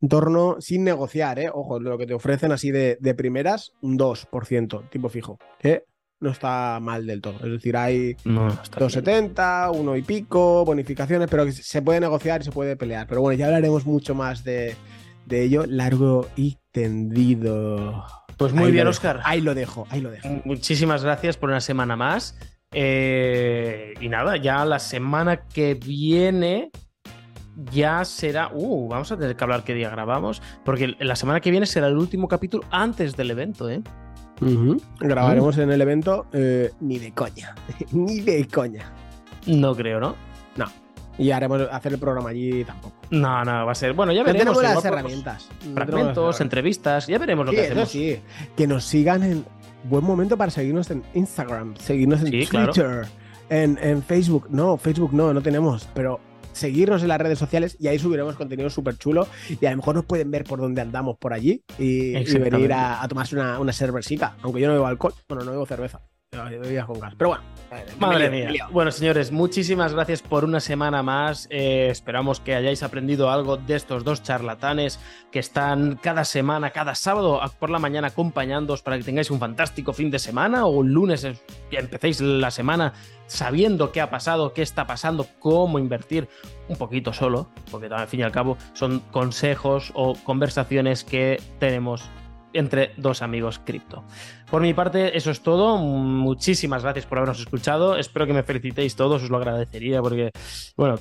en 0.00 0.08
torno, 0.08 0.56
sin 0.60 0.84
negociar, 0.84 1.38
eh, 1.40 1.50
ojo, 1.52 1.80
lo 1.80 1.98
que 1.98 2.06
te 2.06 2.14
ofrecen 2.14 2.52
así 2.52 2.70
de, 2.70 2.96
de 3.00 3.14
primeras, 3.14 3.72
un 3.82 3.96
2% 3.96 4.84
tipo 4.90 5.08
fijo. 5.08 5.38
Que 5.58 5.82
no 6.20 6.30
está 6.30 6.78
mal 6.80 7.06
del 7.06 7.20
todo. 7.20 7.34
Es 7.44 7.50
decir, 7.52 7.76
hay 7.76 8.14
No, 8.24 8.46
no 8.46 8.48
está 8.62 8.78
bien. 8.78 8.86
270, 8.86 9.70
uno 9.72 9.96
y 9.96 10.02
pico, 10.02 10.64
bonificaciones, 10.64 11.28
pero 11.28 11.44
que 11.44 11.52
se 11.52 11.82
puede 11.82 11.98
negociar 12.00 12.40
y 12.40 12.44
se 12.44 12.52
puede 12.52 12.76
pelear. 12.76 13.06
Pero 13.08 13.20
bueno, 13.20 13.36
ya 13.36 13.46
hablaremos 13.46 13.84
mucho 13.84 14.14
más 14.14 14.44
de, 14.44 14.74
de 15.26 15.42
ello, 15.42 15.64
largo 15.66 16.28
y 16.36 16.56
tendido. 16.70 18.04
Pues 18.36 18.52
muy 18.52 18.66
Ahí 18.66 18.72
bien, 18.72 18.86
Oscar. 18.86 19.20
Ahí 19.24 19.40
lo 19.40 19.54
dejo, 19.54 19.86
ahí 19.90 20.00
lo 20.00 20.10
dejo. 20.10 20.28
Muchísimas 20.44 21.04
gracias 21.04 21.36
por 21.36 21.50
una 21.50 21.60
semana 21.60 21.96
más. 21.96 22.36
Eh, 22.72 23.94
y 24.00 24.08
nada, 24.08 24.36
ya 24.36 24.64
la 24.64 24.78
semana 24.78 25.42
que 25.46 25.74
viene 25.74 26.70
ya 27.70 28.04
será. 28.04 28.50
Uh, 28.52 28.88
vamos 28.88 29.12
a 29.12 29.16
tener 29.16 29.36
que 29.36 29.44
hablar 29.44 29.62
qué 29.64 29.74
día 29.74 29.90
grabamos. 29.90 30.42
Porque 30.64 30.96
la 30.98 31.16
semana 31.16 31.40
que 31.40 31.50
viene 31.50 31.66
será 31.66 31.86
el 31.86 31.96
último 31.96 32.26
capítulo 32.28 32.64
antes 32.70 33.16
del 33.16 33.30
evento, 33.30 33.70
¿eh? 33.70 33.82
Grabaremos 35.00 35.56
Mm. 35.56 35.60
en 35.60 35.70
el 35.70 35.80
evento 35.80 36.26
eh, 36.32 36.72
ni 36.80 36.98
de 36.98 37.12
coña, 37.12 37.54
ni 37.92 38.20
de 38.20 38.46
coña. 38.48 38.92
No 39.46 39.74
creo, 39.76 40.00
¿no? 40.00 40.16
Y 41.18 41.30
haremos 41.30 41.62
hacer 41.70 41.92
el 41.92 41.98
programa 41.98 42.30
allí 42.30 42.64
tampoco. 42.64 42.96
No, 43.10 43.44
no, 43.44 43.66
va 43.66 43.72
a 43.72 43.74
ser. 43.74 43.92
Bueno, 43.92 44.12
ya 44.12 44.20
No 44.20 44.26
veremos. 44.26 44.56
tenemos 44.58 44.74
las 44.74 44.84
herramientas. 44.84 45.48
Fragmentos, 45.74 46.40
entrevistas, 46.40 47.06
ya 47.06 47.18
veremos 47.18 47.46
lo 47.46 47.52
Sí, 47.52 47.56
que 47.56 47.62
hacemos. 47.64 47.88
sí. 47.88 48.20
Que 48.56 48.66
nos 48.66 48.84
sigan 48.84 49.22
en. 49.22 49.44
Buen 49.86 50.02
momento 50.02 50.38
para 50.38 50.50
seguirnos 50.50 50.90
en 50.90 51.02
Instagram, 51.12 51.76
seguirnos 51.76 52.22
en 52.22 52.28
Sí, 52.28 52.46
claro. 52.46 52.72
Twitter, 52.72 53.06
en, 53.50 53.78
en 53.82 54.02
Facebook. 54.02 54.46
No, 54.48 54.78
Facebook 54.78 55.12
no, 55.12 55.34
no 55.34 55.42
tenemos, 55.42 55.86
pero 55.94 56.20
seguirnos 56.52 57.02
en 57.02 57.08
las 57.08 57.18
redes 57.20 57.38
sociales 57.38 57.76
y 57.78 57.88
ahí 57.88 57.98
subiremos 57.98 58.34
contenido 58.36 58.70
súper 58.70 58.96
chulo 58.96 59.26
y 59.60 59.66
a 59.66 59.72
lo 59.72 59.76
mejor 59.76 59.96
nos 59.96 60.06
pueden 60.06 60.30
ver 60.30 60.44
por 60.44 60.58
donde 60.58 60.80
andamos 60.80 61.18
por 61.18 61.34
allí 61.34 61.62
y, 61.78 62.12
venir 62.38 62.72
a, 62.72 63.02
a 63.02 63.08
tomarse 63.08 63.34
una, 63.36 63.58
una 63.60 63.72
cervecita, 63.74 64.36
aunque 64.40 64.60
yo 64.62 64.68
no 64.68 64.72
bebo 64.72 64.86
alcohol, 64.86 65.12
bueno, 65.28 65.44
no 65.44 65.50
bebo 65.50 65.66
cerveza, 65.66 66.00
con 66.86 67.00
gas, 67.00 67.14
pero 67.16 67.30
bueno. 67.30 67.44
Madre 67.98 68.30
mía. 68.30 68.68
Bueno, 68.70 68.90
señores, 68.90 69.32
muchísimas 69.32 69.94
gracias 69.94 70.22
por 70.22 70.44
una 70.44 70.60
semana 70.60 71.02
más. 71.02 71.48
Eh, 71.50 71.88
esperamos 71.90 72.40
que 72.40 72.54
hayáis 72.54 72.82
aprendido 72.82 73.30
algo 73.30 73.56
de 73.56 73.74
estos 73.74 74.04
dos 74.04 74.22
charlatanes 74.22 75.00
que 75.32 75.38
están 75.38 75.98
cada 76.00 76.24
semana, 76.24 76.70
cada 76.70 76.94
sábado 76.94 77.40
por 77.58 77.70
la 77.70 77.78
mañana 77.78 78.08
acompañándoos 78.08 78.82
para 78.82 78.96
que 78.96 79.04
tengáis 79.04 79.30
un 79.30 79.40
fantástico 79.40 79.92
fin 79.92 80.10
de 80.10 80.18
semana 80.18 80.66
o 80.66 80.70
un 80.70 80.92
lunes 80.92 81.26
que 81.70 81.78
empecéis 81.78 82.20
la 82.20 82.50
semana 82.50 82.92
sabiendo 83.26 83.90
qué 83.90 84.00
ha 84.00 84.10
pasado, 84.10 84.52
qué 84.52 84.62
está 84.62 84.86
pasando, 84.86 85.26
cómo 85.38 85.78
invertir 85.78 86.28
un 86.68 86.76
poquito 86.76 87.12
solo, 87.12 87.48
porque 87.70 87.86
al 87.86 88.08
fin 88.08 88.20
y 88.20 88.22
al 88.22 88.32
cabo 88.32 88.56
son 88.74 89.00
consejos 89.10 89.90
o 89.94 90.14
conversaciones 90.24 91.04
que 91.04 91.42
tenemos 91.58 92.08
entre 92.54 92.92
dos 92.96 93.22
amigos 93.22 93.60
cripto. 93.64 94.04
Por 94.50 94.62
mi 94.62 94.72
parte, 94.72 95.16
eso 95.16 95.30
es 95.30 95.40
todo. 95.40 95.78
Muchísimas 95.78 96.82
gracias 96.82 97.06
por 97.06 97.18
habernos 97.18 97.40
escuchado. 97.40 97.96
Espero 97.96 98.26
que 98.26 98.32
me 98.32 98.42
felicitéis 98.42 98.96
todos, 98.96 99.22
os 99.22 99.30
lo 99.30 99.36
agradecería 99.36 100.00
porque, 100.00 100.30
bueno, 100.76 100.98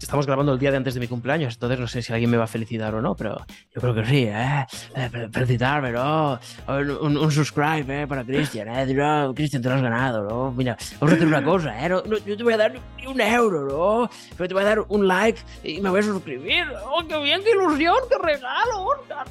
Estamos 0.00 0.26
grabando 0.26 0.52
el 0.52 0.58
día 0.58 0.70
de 0.70 0.76
antes 0.76 0.94
de 0.94 1.00
mi 1.00 1.08
cumpleaños, 1.08 1.54
entonces 1.54 1.80
no 1.80 1.86
sé 1.86 2.02
si 2.02 2.12
alguien 2.12 2.30
me 2.30 2.36
va 2.36 2.44
a 2.44 2.48
felicitar 2.48 2.94
o 2.94 3.00
no, 3.00 3.16
pero 3.16 3.38
yo 3.74 3.80
creo 3.80 3.94
que 3.94 4.04
sí, 4.04 4.24
¿eh? 4.24 4.66
eh 4.96 5.28
felicitarme, 5.32 5.92
¿no? 5.92 6.38
Un, 6.68 7.16
un, 7.16 7.32
subscribe, 7.32 8.02
¿eh? 8.02 8.06
Para 8.06 8.22
Cristian, 8.22 8.68
¿eh? 8.68 9.32
Cristian, 9.34 9.62
te 9.62 9.68
lo 9.68 9.76
has 9.76 9.82
ganado, 9.82 10.28
¿no? 10.28 10.52
Mira, 10.52 10.76
vamos 11.00 11.12
a 11.12 11.16
hacer 11.16 11.26
una 11.26 11.42
cosa, 11.42 11.86
¿eh? 11.86 11.88
No, 11.88 12.02
yo 12.02 12.36
te 12.36 12.42
voy 12.42 12.52
a 12.52 12.58
dar 12.58 12.74
un 13.06 13.20
euro, 13.20 13.66
¿no? 13.66 14.10
Pero 14.36 14.48
te 14.48 14.54
voy 14.54 14.62
a 14.62 14.66
dar 14.66 14.80
un 14.88 15.08
like 15.08 15.40
y 15.62 15.80
me 15.80 15.88
voy 15.88 16.00
a 16.00 16.02
suscribir. 16.02 16.66
¡Oh, 16.84 17.02
qué 17.08 17.18
bien, 17.22 17.40
qué 17.42 17.52
ilusión, 17.52 17.96
qué 18.10 18.18
regalo, 18.18 18.84
Oscar! 18.84 19.26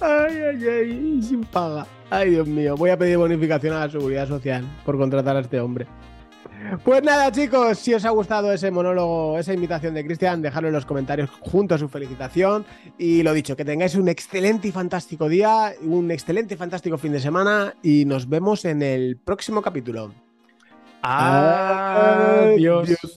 Ay, 0.00 0.36
ay, 0.36 0.66
ay, 0.66 1.22
sin 1.22 1.44
paga. 1.44 1.86
Ay, 2.10 2.30
Dios 2.30 2.46
mío, 2.46 2.76
voy 2.76 2.90
a 2.90 2.96
pedir 2.96 3.18
bonificación 3.18 3.74
a 3.74 3.86
la 3.86 3.90
seguridad 3.90 4.28
social 4.28 4.64
por 4.84 4.98
contratar 4.98 5.36
a 5.36 5.40
este 5.40 5.60
hombre. 5.60 5.86
Pues 6.84 7.02
nada, 7.02 7.32
chicos, 7.32 7.78
si 7.78 7.92
os 7.92 8.04
ha 8.04 8.10
gustado 8.10 8.52
ese 8.52 8.70
monólogo, 8.70 9.38
esa 9.38 9.52
invitación 9.52 9.94
de 9.94 10.04
Cristian, 10.04 10.42
dejadlo 10.42 10.68
en 10.68 10.74
los 10.74 10.86
comentarios 10.86 11.28
junto 11.40 11.74
a 11.74 11.78
su 11.78 11.88
felicitación. 11.88 12.64
Y 12.98 13.22
lo 13.22 13.32
dicho, 13.32 13.56
que 13.56 13.64
tengáis 13.64 13.94
un 13.94 14.08
excelente 14.08 14.68
y 14.68 14.72
fantástico 14.72 15.28
día, 15.28 15.72
un 15.82 16.10
excelente 16.10 16.54
y 16.54 16.56
fantástico 16.56 16.98
fin 16.98 17.12
de 17.12 17.20
semana 17.20 17.74
y 17.82 18.04
nos 18.04 18.28
vemos 18.28 18.64
en 18.64 18.82
el 18.82 19.16
próximo 19.16 19.60
capítulo. 19.60 20.12
Adiós. 21.02 22.88